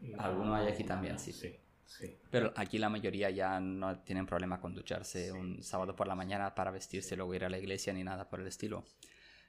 Y- 0.00 0.12
Alguno 0.18 0.54
hay 0.54 0.68
aquí 0.68 0.84
también, 0.84 1.18
sí. 1.18 1.32
Sí, 1.32 1.54
sí. 1.86 2.16
Pero 2.30 2.52
aquí 2.56 2.78
la 2.78 2.88
mayoría 2.88 3.30
ya 3.30 3.60
no 3.60 4.00
tienen 4.00 4.26
problema 4.26 4.60
con 4.60 4.74
ducharse 4.74 5.32
un 5.32 5.62
sábado 5.62 5.94
por 5.96 6.06
la 6.06 6.14
mañana 6.14 6.54
para 6.54 6.70
vestirse, 6.70 7.16
luego 7.16 7.34
ir 7.34 7.44
a 7.44 7.48
la 7.48 7.58
iglesia 7.58 7.92
ni 7.92 8.04
nada 8.04 8.28
por 8.28 8.40
el 8.40 8.46
estilo. 8.46 8.84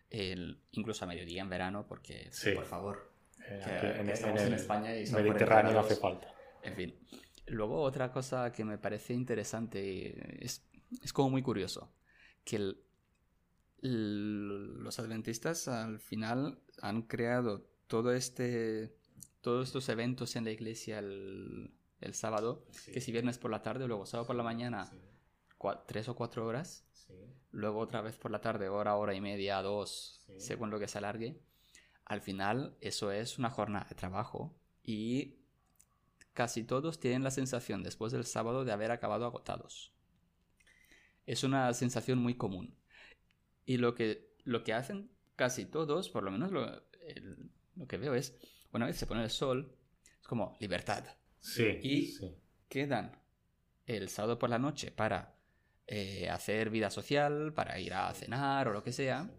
El- 0.09 0.59
incluso 0.71 1.03
a 1.05 1.07
mediodía 1.07 1.41
en 1.41 1.49
verano, 1.49 1.85
porque, 1.87 2.27
Sí. 2.31 2.51
por 2.51 2.65
favor, 2.65 3.11
Eh, 3.47 3.61
que- 3.63 3.71
aquí 3.71 3.99
en, 3.99 4.05
que 4.07 4.13
estamos 4.13 4.39
en 4.41 4.47
en 4.47 4.53
el 4.53 4.59
España 4.59 4.95
y 4.95 5.05
son 5.05 5.15
40 5.15 5.33
Mediterráneo 5.33 5.71
grados. 5.71 5.91
hace 5.91 5.99
falta. 6.01 6.33
En 6.63 6.75
fin. 6.75 6.95
Luego 7.47 7.81
otra 7.81 8.11
cosa 8.11 8.51
que 8.51 8.63
me 8.63 8.77
parece 8.77 9.13
interesante 9.13 10.43
es, 10.43 10.65
es 11.03 11.13
como 11.13 11.29
muy 11.29 11.41
curioso, 11.41 11.91
que 12.43 12.55
el- 12.55 12.81
los 13.81 14.99
adventistas 14.99 15.67
al 15.67 15.99
final 15.99 16.59
han 16.81 17.03
creado 17.03 17.67
todo 17.87 18.13
este, 18.13 18.95
todos 19.41 19.67
estos 19.67 19.89
eventos 19.89 20.35
en 20.35 20.45
la 20.45 20.51
iglesia 20.51 20.99
el, 20.99 21.71
el 22.01 22.13
sábado, 22.13 22.65
que 22.93 23.01
si 23.01 23.11
viernes 23.11 23.37
por 23.37 23.51
la 23.51 23.61
tarde, 23.61 23.87
luego 23.87 24.05
sábado 24.05 24.27
por 24.27 24.35
la 24.35 24.43
mañana, 24.43 24.91
cua- 25.59 25.83
tres 25.87 26.09
o 26.09 26.15
cuatro 26.15 26.45
horas, 26.45 26.85
luego 27.51 27.79
otra 27.79 28.01
vez 28.01 28.17
por 28.17 28.31
la 28.31 28.41
tarde, 28.41 28.69
hora, 28.69 28.95
hora 28.95 29.13
y 29.13 29.21
media, 29.21 29.61
dos, 29.61 30.25
según 30.37 30.69
lo 30.71 30.79
que 30.79 30.87
se 30.87 30.97
alargue. 30.97 31.39
Al 32.05 32.21
final, 32.21 32.75
eso 32.81 33.11
es 33.11 33.37
una 33.37 33.49
jornada 33.49 33.85
de 33.89 33.95
trabajo 33.95 34.55
y 34.83 35.35
casi 36.33 36.63
todos 36.63 36.99
tienen 36.99 37.23
la 37.23 37.31
sensación 37.31 37.81
después 37.83 38.11
del 38.11 38.25
sábado 38.25 38.65
de 38.65 38.71
haber 38.71 38.91
acabado 38.91 39.25
agotados. 39.25 39.91
Es 41.25 41.43
una 41.43 41.73
sensación 41.73 42.19
muy 42.19 42.35
común. 42.35 42.75
Y 43.65 43.77
lo 43.77 43.95
que, 43.95 44.33
lo 44.43 44.63
que 44.63 44.73
hacen 44.73 45.09
casi 45.35 45.65
todos, 45.65 46.09
por 46.09 46.23
lo 46.23 46.31
menos 46.31 46.51
lo, 46.51 46.65
el- 47.07 47.49
lo 47.75 47.87
que 47.87 47.97
veo 47.97 48.13
es, 48.15 48.37
una 48.71 48.85
vez 48.85 48.97
se 48.97 49.05
pone 49.07 49.23
el 49.23 49.29
sol, 49.29 49.75
es 50.21 50.27
como 50.27 50.55
libertad 50.59 51.03
Sí, 51.39 51.79
Y- 51.83 52.05
sí. 52.07 52.35
quedan 52.69 53.19
el 53.85 54.09
sábado 54.09 54.39
por 54.39 54.49
la 54.49 54.59
noche 54.59 54.91
para 54.91 55.35
eh, 55.87 56.29
hacer 56.29 56.69
vida 56.71 56.89
social, 56.89 57.53
para 57.53 57.79
ir 57.79 57.93
a 57.93 58.11
cenar 58.15 58.67
o 58.67 58.73
lo 58.73 58.81
que 58.83 58.91
sea. 58.91 59.29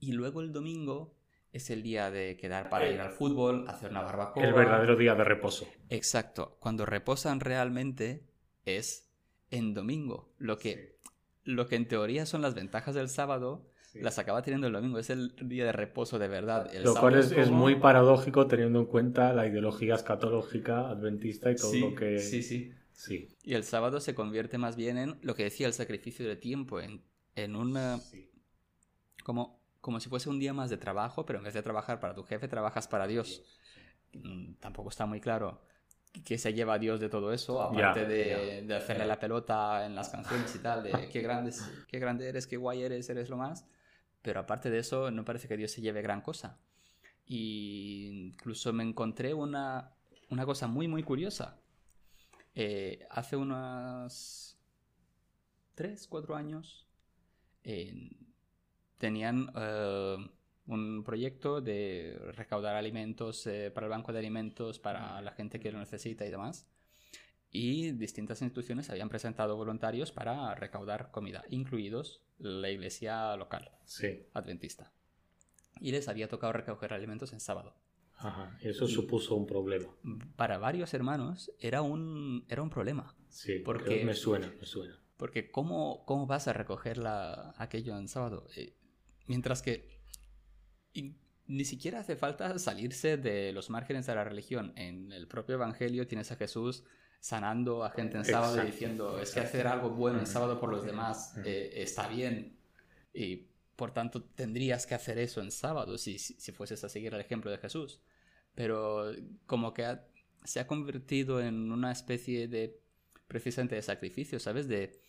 Y 0.00 0.12
luego 0.12 0.40
el 0.40 0.52
domingo 0.52 1.14
es 1.52 1.70
el 1.70 1.82
día 1.84 2.10
de 2.10 2.36
quedar 2.36 2.68
para 2.68 2.88
ir 2.90 3.00
al 3.00 3.12
fútbol, 3.12 3.68
hacer 3.68 3.90
una 3.90 4.02
barbacoa. 4.02 4.42
El 4.44 4.52
verdadero 4.52 4.96
día 4.96 5.14
de 5.14 5.22
reposo. 5.24 5.68
Exacto. 5.88 6.56
Cuando 6.60 6.84
reposan 6.84 7.38
realmente 7.40 8.26
es 8.64 9.08
en 9.50 9.72
domingo. 9.72 10.34
Lo 10.38 10.58
que, 10.58 10.98
lo 11.44 11.66
que 11.68 11.76
en 11.76 11.86
teoría 11.88 12.26
son 12.26 12.42
las 12.42 12.54
ventajas 12.54 12.94
del 12.94 13.08
sábado, 13.08 13.70
las 13.94 14.18
acaba 14.18 14.42
teniendo 14.42 14.66
el 14.66 14.72
domingo. 14.72 14.98
Es 14.98 15.10
el 15.10 15.34
día 15.48 15.64
de 15.64 15.72
reposo 15.72 16.18
de 16.18 16.28
verdad. 16.28 16.68
El 16.74 16.82
Lo 16.84 16.94
cual 16.94 17.14
es, 17.16 17.50
muy 17.50 17.76
paradójico 17.76 18.46
teniendo 18.46 18.80
en 18.80 18.86
cuenta 18.86 19.32
la 19.32 19.46
ideología 19.46 19.94
escatológica 19.94 20.88
adventista 20.88 21.50
y 21.50 21.56
todo 21.56 21.70
Sí, 21.70 21.80
lo 21.80 21.94
que... 21.94 22.18
sí, 22.18 22.42
sí. 22.42 22.72
Sí. 22.92 23.28
Y 23.42 23.54
el 23.54 23.64
sábado 23.64 24.00
se 24.00 24.14
convierte 24.14 24.56
más 24.56 24.76
bien 24.76 24.98
en 24.98 25.16
lo 25.22 25.34
que 25.34 25.44
decía 25.44 25.66
el 25.66 25.72
sacrificio 25.72 26.26
de 26.26 26.36
tiempo, 26.36 26.80
en, 26.80 27.02
en 27.34 27.56
una... 27.56 28.00
Como, 29.24 29.60
como 29.80 30.00
si 30.00 30.08
fuese 30.08 30.28
un 30.28 30.38
día 30.38 30.52
más 30.52 30.70
de 30.70 30.76
trabajo, 30.76 31.24
pero 31.26 31.38
en 31.38 31.44
vez 31.44 31.54
de 31.54 31.62
trabajar 31.62 32.00
para 32.00 32.14
tu 32.14 32.22
jefe, 32.24 32.48
trabajas 32.48 32.88
para 32.88 33.06
Dios. 33.06 33.42
Mm, 34.12 34.54
Tampoco 34.60 34.90
está 34.90 35.06
muy 35.06 35.20
claro 35.20 35.60
qué 36.22 36.38
se 36.38 36.52
lleva 36.52 36.78
Dios 36.78 37.00
de 37.00 37.08
todo 37.08 37.32
eso, 37.32 37.60
aparte 37.60 38.00
Ya, 38.00 38.06
de, 38.06 38.62
de 38.62 38.76
hacerle 38.76 39.06
la 39.06 39.18
pelota 39.18 39.84
en 39.84 39.94
las 39.94 40.10
canciones 40.10 40.54
y 40.54 40.58
tal, 40.60 40.84
de 40.84 41.08
qué, 41.08 41.20
grandes, 41.20 41.68
qué 41.88 41.98
grande 41.98 42.28
eres, 42.28 42.46
qué 42.46 42.56
guay 42.56 42.82
eres, 42.82 43.08
eres 43.10 43.28
lo 43.28 43.36
más. 43.36 43.66
Pero 44.22 44.40
aparte 44.40 44.70
de 44.70 44.78
eso, 44.78 45.10
no 45.10 45.24
parece 45.24 45.48
que 45.48 45.56
Dios 45.56 45.70
se 45.72 45.82
lleve 45.82 46.00
gran 46.02 46.20
cosa. 46.20 46.58
Y 47.26 48.30
incluso 48.30 48.72
me 48.72 48.84
encontré 48.84 49.34
una, 49.34 49.92
una 50.30 50.46
cosa 50.46 50.66
muy, 50.66 50.88
muy 50.88 51.02
curiosa. 51.02 51.60
Eh, 52.54 53.06
hace 53.10 53.36
unos 53.36 54.56
3, 55.74 56.06
4 56.06 56.36
años 56.36 56.86
eh, 57.64 58.10
tenían 58.98 59.50
eh, 59.56 60.16
un 60.66 61.02
proyecto 61.04 61.60
de 61.60 62.18
recaudar 62.32 62.74
alimentos 62.76 63.46
eh, 63.46 63.70
para 63.70 63.86
el 63.86 63.90
banco 63.90 64.12
de 64.12 64.18
alimentos 64.18 64.78
para 64.78 65.20
la 65.20 65.32
gente 65.32 65.60
que 65.60 65.70
lo 65.72 65.78
necesita 65.78 66.24
y 66.26 66.30
demás. 66.30 66.66
Y 67.50 67.92
distintas 67.92 68.42
instituciones 68.42 68.90
habían 68.90 69.08
presentado 69.08 69.56
voluntarios 69.56 70.10
para 70.10 70.54
recaudar 70.54 71.10
comida, 71.12 71.44
incluidos 71.50 72.22
la 72.38 72.70
iglesia 72.70 73.36
local 73.36 73.70
Sí. 73.84 74.26
adventista. 74.32 74.90
Y 75.80 75.92
les 75.92 76.08
había 76.08 76.28
tocado 76.28 76.52
recoger 76.52 76.92
alimentos 76.92 77.32
en 77.32 77.40
sábado. 77.40 77.74
Ajá. 78.16 78.56
Eso 78.60 78.86
supuso 78.88 79.34
un 79.36 79.46
problema. 79.46 79.88
Para 80.36 80.58
varios 80.58 80.94
hermanos 80.94 81.52
era 81.60 81.82
un, 81.82 82.44
era 82.48 82.62
un 82.62 82.70
problema. 82.70 83.14
Sí. 83.28 83.58
Porque- 83.58 84.04
Me 84.04 84.14
suena, 84.14 84.52
me 84.58 84.64
suena. 84.66 84.98
Porque 85.16 85.50
¿cómo, 85.50 86.04
cómo 86.06 86.26
vas 86.26 86.48
a 86.48 86.52
recoger 86.52 86.98
la- 86.98 87.54
aquello 87.58 87.96
en 87.98 88.08
sábado? 88.08 88.46
Eh, 88.56 88.74
mientras 89.26 89.62
que 89.62 89.93
y 90.94 91.14
ni 91.46 91.64
siquiera 91.66 92.00
hace 92.00 92.16
falta 92.16 92.58
salirse 92.58 93.18
de 93.18 93.52
los 93.52 93.68
márgenes 93.68 94.06
de 94.06 94.14
la 94.14 94.24
religión. 94.24 94.72
En 94.76 95.12
el 95.12 95.26
propio 95.28 95.56
Evangelio 95.56 96.06
tienes 96.06 96.32
a 96.32 96.36
Jesús 96.36 96.84
sanando 97.20 97.84
a 97.84 97.90
gente 97.90 98.16
en 98.16 98.24
sábado 98.24 98.54
Exacto, 98.54 98.70
diciendo, 98.72 99.20
es 99.20 99.30
que 99.32 99.40
hacer 99.40 99.66
algo 99.66 99.90
bueno 99.90 100.18
en 100.20 100.26
sábado 100.26 100.58
por 100.60 100.70
los 100.70 100.84
demás 100.84 101.34
eh, 101.44 101.72
está 101.76 102.08
bien. 102.08 102.56
Y 103.12 103.48
por 103.76 103.92
tanto 103.92 104.22
tendrías 104.22 104.86
que 104.86 104.94
hacer 104.94 105.18
eso 105.18 105.40
en 105.42 105.50
sábado 105.50 105.98
si, 105.98 106.18
si, 106.18 106.34
si 106.34 106.52
fueses 106.52 106.82
a 106.84 106.88
seguir 106.88 107.12
el 107.12 107.20
ejemplo 107.20 107.50
de 107.50 107.58
Jesús. 107.58 108.00
Pero 108.54 109.12
como 109.46 109.74
que 109.74 109.84
ha- 109.84 110.06
se 110.44 110.60
ha 110.60 110.66
convertido 110.66 111.40
en 111.40 111.72
una 111.72 111.90
especie 111.92 112.46
de 112.48 112.78
precisamente 113.26 113.74
de 113.74 113.82
sacrificio, 113.82 114.38
¿sabes? 114.38 114.68
De 114.68 115.00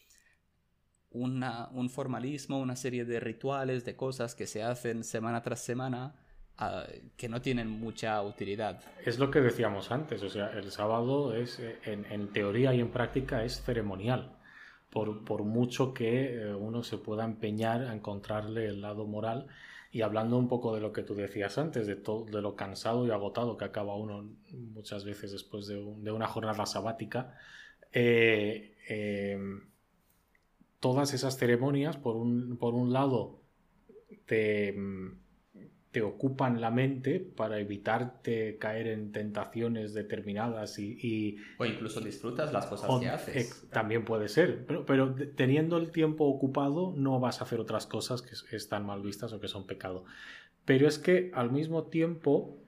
una, 1.15 1.69
un 1.73 1.89
formalismo, 1.89 2.59
una 2.59 2.75
serie 2.75 3.05
de 3.05 3.19
rituales, 3.19 3.85
de 3.85 3.95
cosas 3.95 4.35
que 4.35 4.47
se 4.47 4.61
hacen 4.63 5.03
semana 5.03 5.41
tras 5.41 5.61
semana 5.61 6.13
ah, 6.57 6.85
que 7.17 7.27
no 7.29 7.39
tienen 7.41 7.69
mucha 7.69 8.21
utilidad. 8.21 8.81
Es 9.05 9.17
lo 9.19 9.31
que 9.31 9.41
decíamos 9.41 9.91
antes, 9.91 10.21
o 10.23 10.29
sea, 10.29 10.47
el 10.51 10.71
sábado 10.71 11.33
es, 11.35 11.59
eh, 11.59 11.77
en, 11.85 12.05
en 12.11 12.31
teoría 12.33 12.73
y 12.73 12.79
en 12.81 12.89
práctica, 12.91 13.43
es 13.43 13.61
ceremonial. 13.63 14.21
Por, 14.89 15.25
por 15.25 15.43
mucho 15.43 15.93
que 15.93 16.35
eh, 16.35 16.53
uno 16.53 16.81
se 16.83 16.97
pueda 16.97 17.25
empeñar 17.25 17.81
a 17.83 17.93
encontrarle 17.93 18.65
el 18.67 18.81
lado 18.81 19.05
moral. 19.05 19.47
Y 19.91 20.01
hablando 20.01 20.37
un 20.37 20.47
poco 20.49 20.75
de 20.75 20.81
lo 20.81 20.91
que 20.91 21.03
tú 21.03 21.15
decías 21.15 21.57
antes, 21.57 21.87
de, 21.87 21.95
todo, 21.95 22.25
de 22.25 22.41
lo 22.41 22.55
cansado 22.55 23.05
y 23.07 23.11
agotado 23.11 23.55
que 23.57 23.65
acaba 23.65 23.95
uno 23.95 24.29
muchas 24.51 25.03
veces 25.05 25.31
después 25.31 25.67
de, 25.67 25.77
un- 25.77 26.03
de 26.03 26.11
una 26.11 26.27
jornada 26.27 26.65
sabática, 26.65 27.37
eh, 27.93 28.75
eh, 28.89 29.37
todas 30.85 31.15
esas 31.15 31.35
ceremonias, 31.35 31.97
por 31.97 32.15
un, 32.15 32.57
por 32.57 32.75
un 32.75 32.93
lado, 32.93 33.39
te, 34.27 34.71
mm, 34.73 35.17
te 35.91 36.03
ocupan 36.03 36.61
la 36.61 36.69
mente 36.69 37.19
para 37.19 37.57
evitarte 37.59 38.57
caer 38.59 38.85
en 38.89 39.11
tentaciones 39.11 39.95
determinadas 39.95 40.77
y, 40.77 40.99
y- 41.01 41.37
O 41.57 41.65
incluso 41.65 42.01
disfrutas 42.01 42.53
las 42.53 42.67
cosas 42.67 42.91
o- 42.91 42.99
que 42.99 43.09
haces. 43.09 43.67
también 43.71 44.05
puede 44.05 44.27
ser, 44.27 44.63
pero, 44.85 45.15
teniendo 45.35 45.77
el 45.77 45.89
tiempo 45.89 46.25
ocupado 46.25 46.93
no 46.95 47.19
vas 47.19 47.41
a 47.41 47.45
hacer 47.45 47.59
otras 47.59 47.87
cosas 47.87 48.21
que 48.21 48.33
es- 48.35 48.45
están 48.53 48.85
mal 48.85 49.01
vistas 49.01 49.33
o 49.33 49.39
que 49.39 49.47
son 49.47 49.65
pecado. 49.65 50.05
Pero 50.65 50.87
es 50.87 50.99
que 50.99 51.31
al 51.33 51.49
mismo 51.51 51.85
tiempo, 51.85 52.59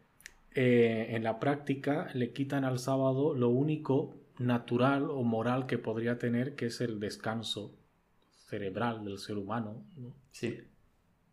eh, 0.55 1.09
en 1.11 1.23
la 1.23 1.39
práctica, 1.39 2.09
le 2.15 2.31
quitan 2.31 2.63
al 2.63 2.79
sábado 2.79 3.35
lo 3.35 3.49
único 3.49 4.15
natural 4.39 5.03
o 5.11 5.21
moral 5.21 5.67
que 5.67 5.77
podría 5.77 6.17
tener, 6.17 6.55
que 6.55 6.65
es 6.67 6.81
el 6.81 6.99
descanso 6.99 7.76
cerebral 8.47 9.03
del 9.05 9.17
ser 9.19 9.37
humano. 9.37 9.85
¿no? 9.97 10.13
Sí, 10.31 10.59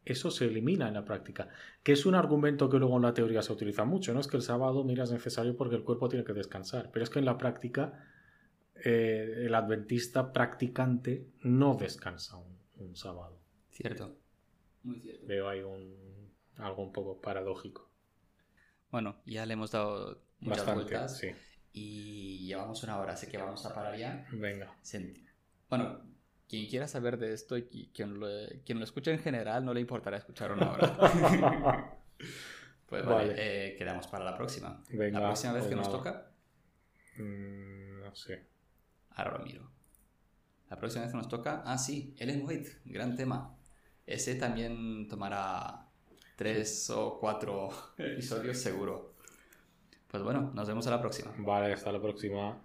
Eso 0.04 0.30
se 0.30 0.46
elimina 0.46 0.88
en 0.88 0.94
la 0.94 1.04
práctica, 1.04 1.48
que 1.82 1.92
es 1.92 2.04
un 2.06 2.14
argumento 2.14 2.68
que 2.68 2.78
luego 2.78 2.96
en 2.96 3.02
la 3.02 3.14
teoría 3.14 3.42
se 3.42 3.52
utiliza 3.52 3.84
mucho, 3.84 4.12
¿no? 4.12 4.20
Es 4.20 4.28
que 4.28 4.36
el 4.36 4.42
sábado, 4.42 4.84
mira, 4.84 5.04
es 5.04 5.10
necesario 5.12 5.56
porque 5.56 5.76
el 5.76 5.84
cuerpo 5.84 6.08
tiene 6.08 6.24
que 6.24 6.34
descansar, 6.34 6.90
pero 6.92 7.02
es 7.04 7.10
que 7.10 7.18
en 7.20 7.24
la 7.24 7.38
práctica 7.38 8.04
eh, 8.76 9.44
el 9.46 9.54
adventista 9.54 10.32
practicante 10.32 11.28
no 11.42 11.74
descansa 11.76 12.36
un, 12.38 12.58
un 12.76 12.96
sábado. 12.96 13.40
cierto. 13.70 14.16
Muy 14.82 15.00
cierto. 15.00 15.26
Veo 15.26 15.48
ahí 15.48 15.62
un, 15.62 16.32
algo 16.56 16.82
un 16.84 16.92
poco 16.92 17.20
paradójico. 17.20 17.90
Bueno, 18.90 19.20
ya 19.26 19.44
le 19.46 19.54
hemos 19.54 19.70
dado 19.72 20.22
muchas 20.40 20.64
Bastante, 20.66 20.72
vueltas 20.72 21.18
sí. 21.18 21.28
y 21.72 22.46
llevamos 22.46 22.82
una 22.84 22.98
hora, 22.98 23.12
así 23.14 23.26
que 23.28 23.38
vamos 23.38 23.64
a 23.66 23.74
parar 23.74 23.96
ya. 23.96 24.26
Venga. 24.30 24.76
Bueno, 25.68 26.00
quien 26.48 26.66
quiera 26.68 26.86
saber 26.88 27.18
de 27.18 27.32
esto 27.32 27.56
y 27.56 27.62
qui- 27.62 27.90
quien 27.92 28.18
lo, 28.20 28.26
quien 28.64 28.78
lo 28.78 28.84
escuche 28.84 29.12
en 29.12 29.18
general 29.18 29.64
no 29.64 29.72
le 29.74 29.80
importará 29.80 30.16
escuchar 30.16 30.52
una 30.52 30.70
hora. 30.72 31.98
Pues 32.86 33.04
vale, 33.06 33.34
eh, 33.36 33.76
quedamos 33.76 34.06
para 34.06 34.24
la 34.24 34.36
próxima. 34.36 34.80
la 34.90 35.20
próxima 35.20 35.52
vez 35.54 35.66
que 35.66 35.74
nos 35.74 35.90
toca. 35.90 36.30
Mm, 37.18 38.00
no 38.04 38.14
sé. 38.14 38.46
Ahora 39.10 39.38
lo 39.38 39.44
miro. 39.44 39.68
La 40.70 40.76
próxima 40.78 41.02
vez 41.04 41.10
que 41.12 41.16
nos 41.16 41.28
toca. 41.28 41.62
Ah, 41.64 41.78
sí, 41.78 42.14
Ellen 42.18 42.44
White, 42.46 42.82
gran 42.84 43.16
tema. 43.16 43.56
Ese 44.06 44.34
también 44.36 45.08
tomará 45.08 45.86
tres 46.36 46.88
o 46.90 47.18
cuatro 47.18 47.70
episodios 47.98 48.58
seguro. 48.58 49.14
Pues 50.08 50.22
bueno, 50.22 50.52
nos 50.54 50.68
vemos 50.68 50.86
a 50.86 50.90
la 50.90 51.00
próxima. 51.00 51.32
Vale, 51.38 51.72
hasta 51.72 51.90
la 51.90 52.00
próxima. 52.00 52.62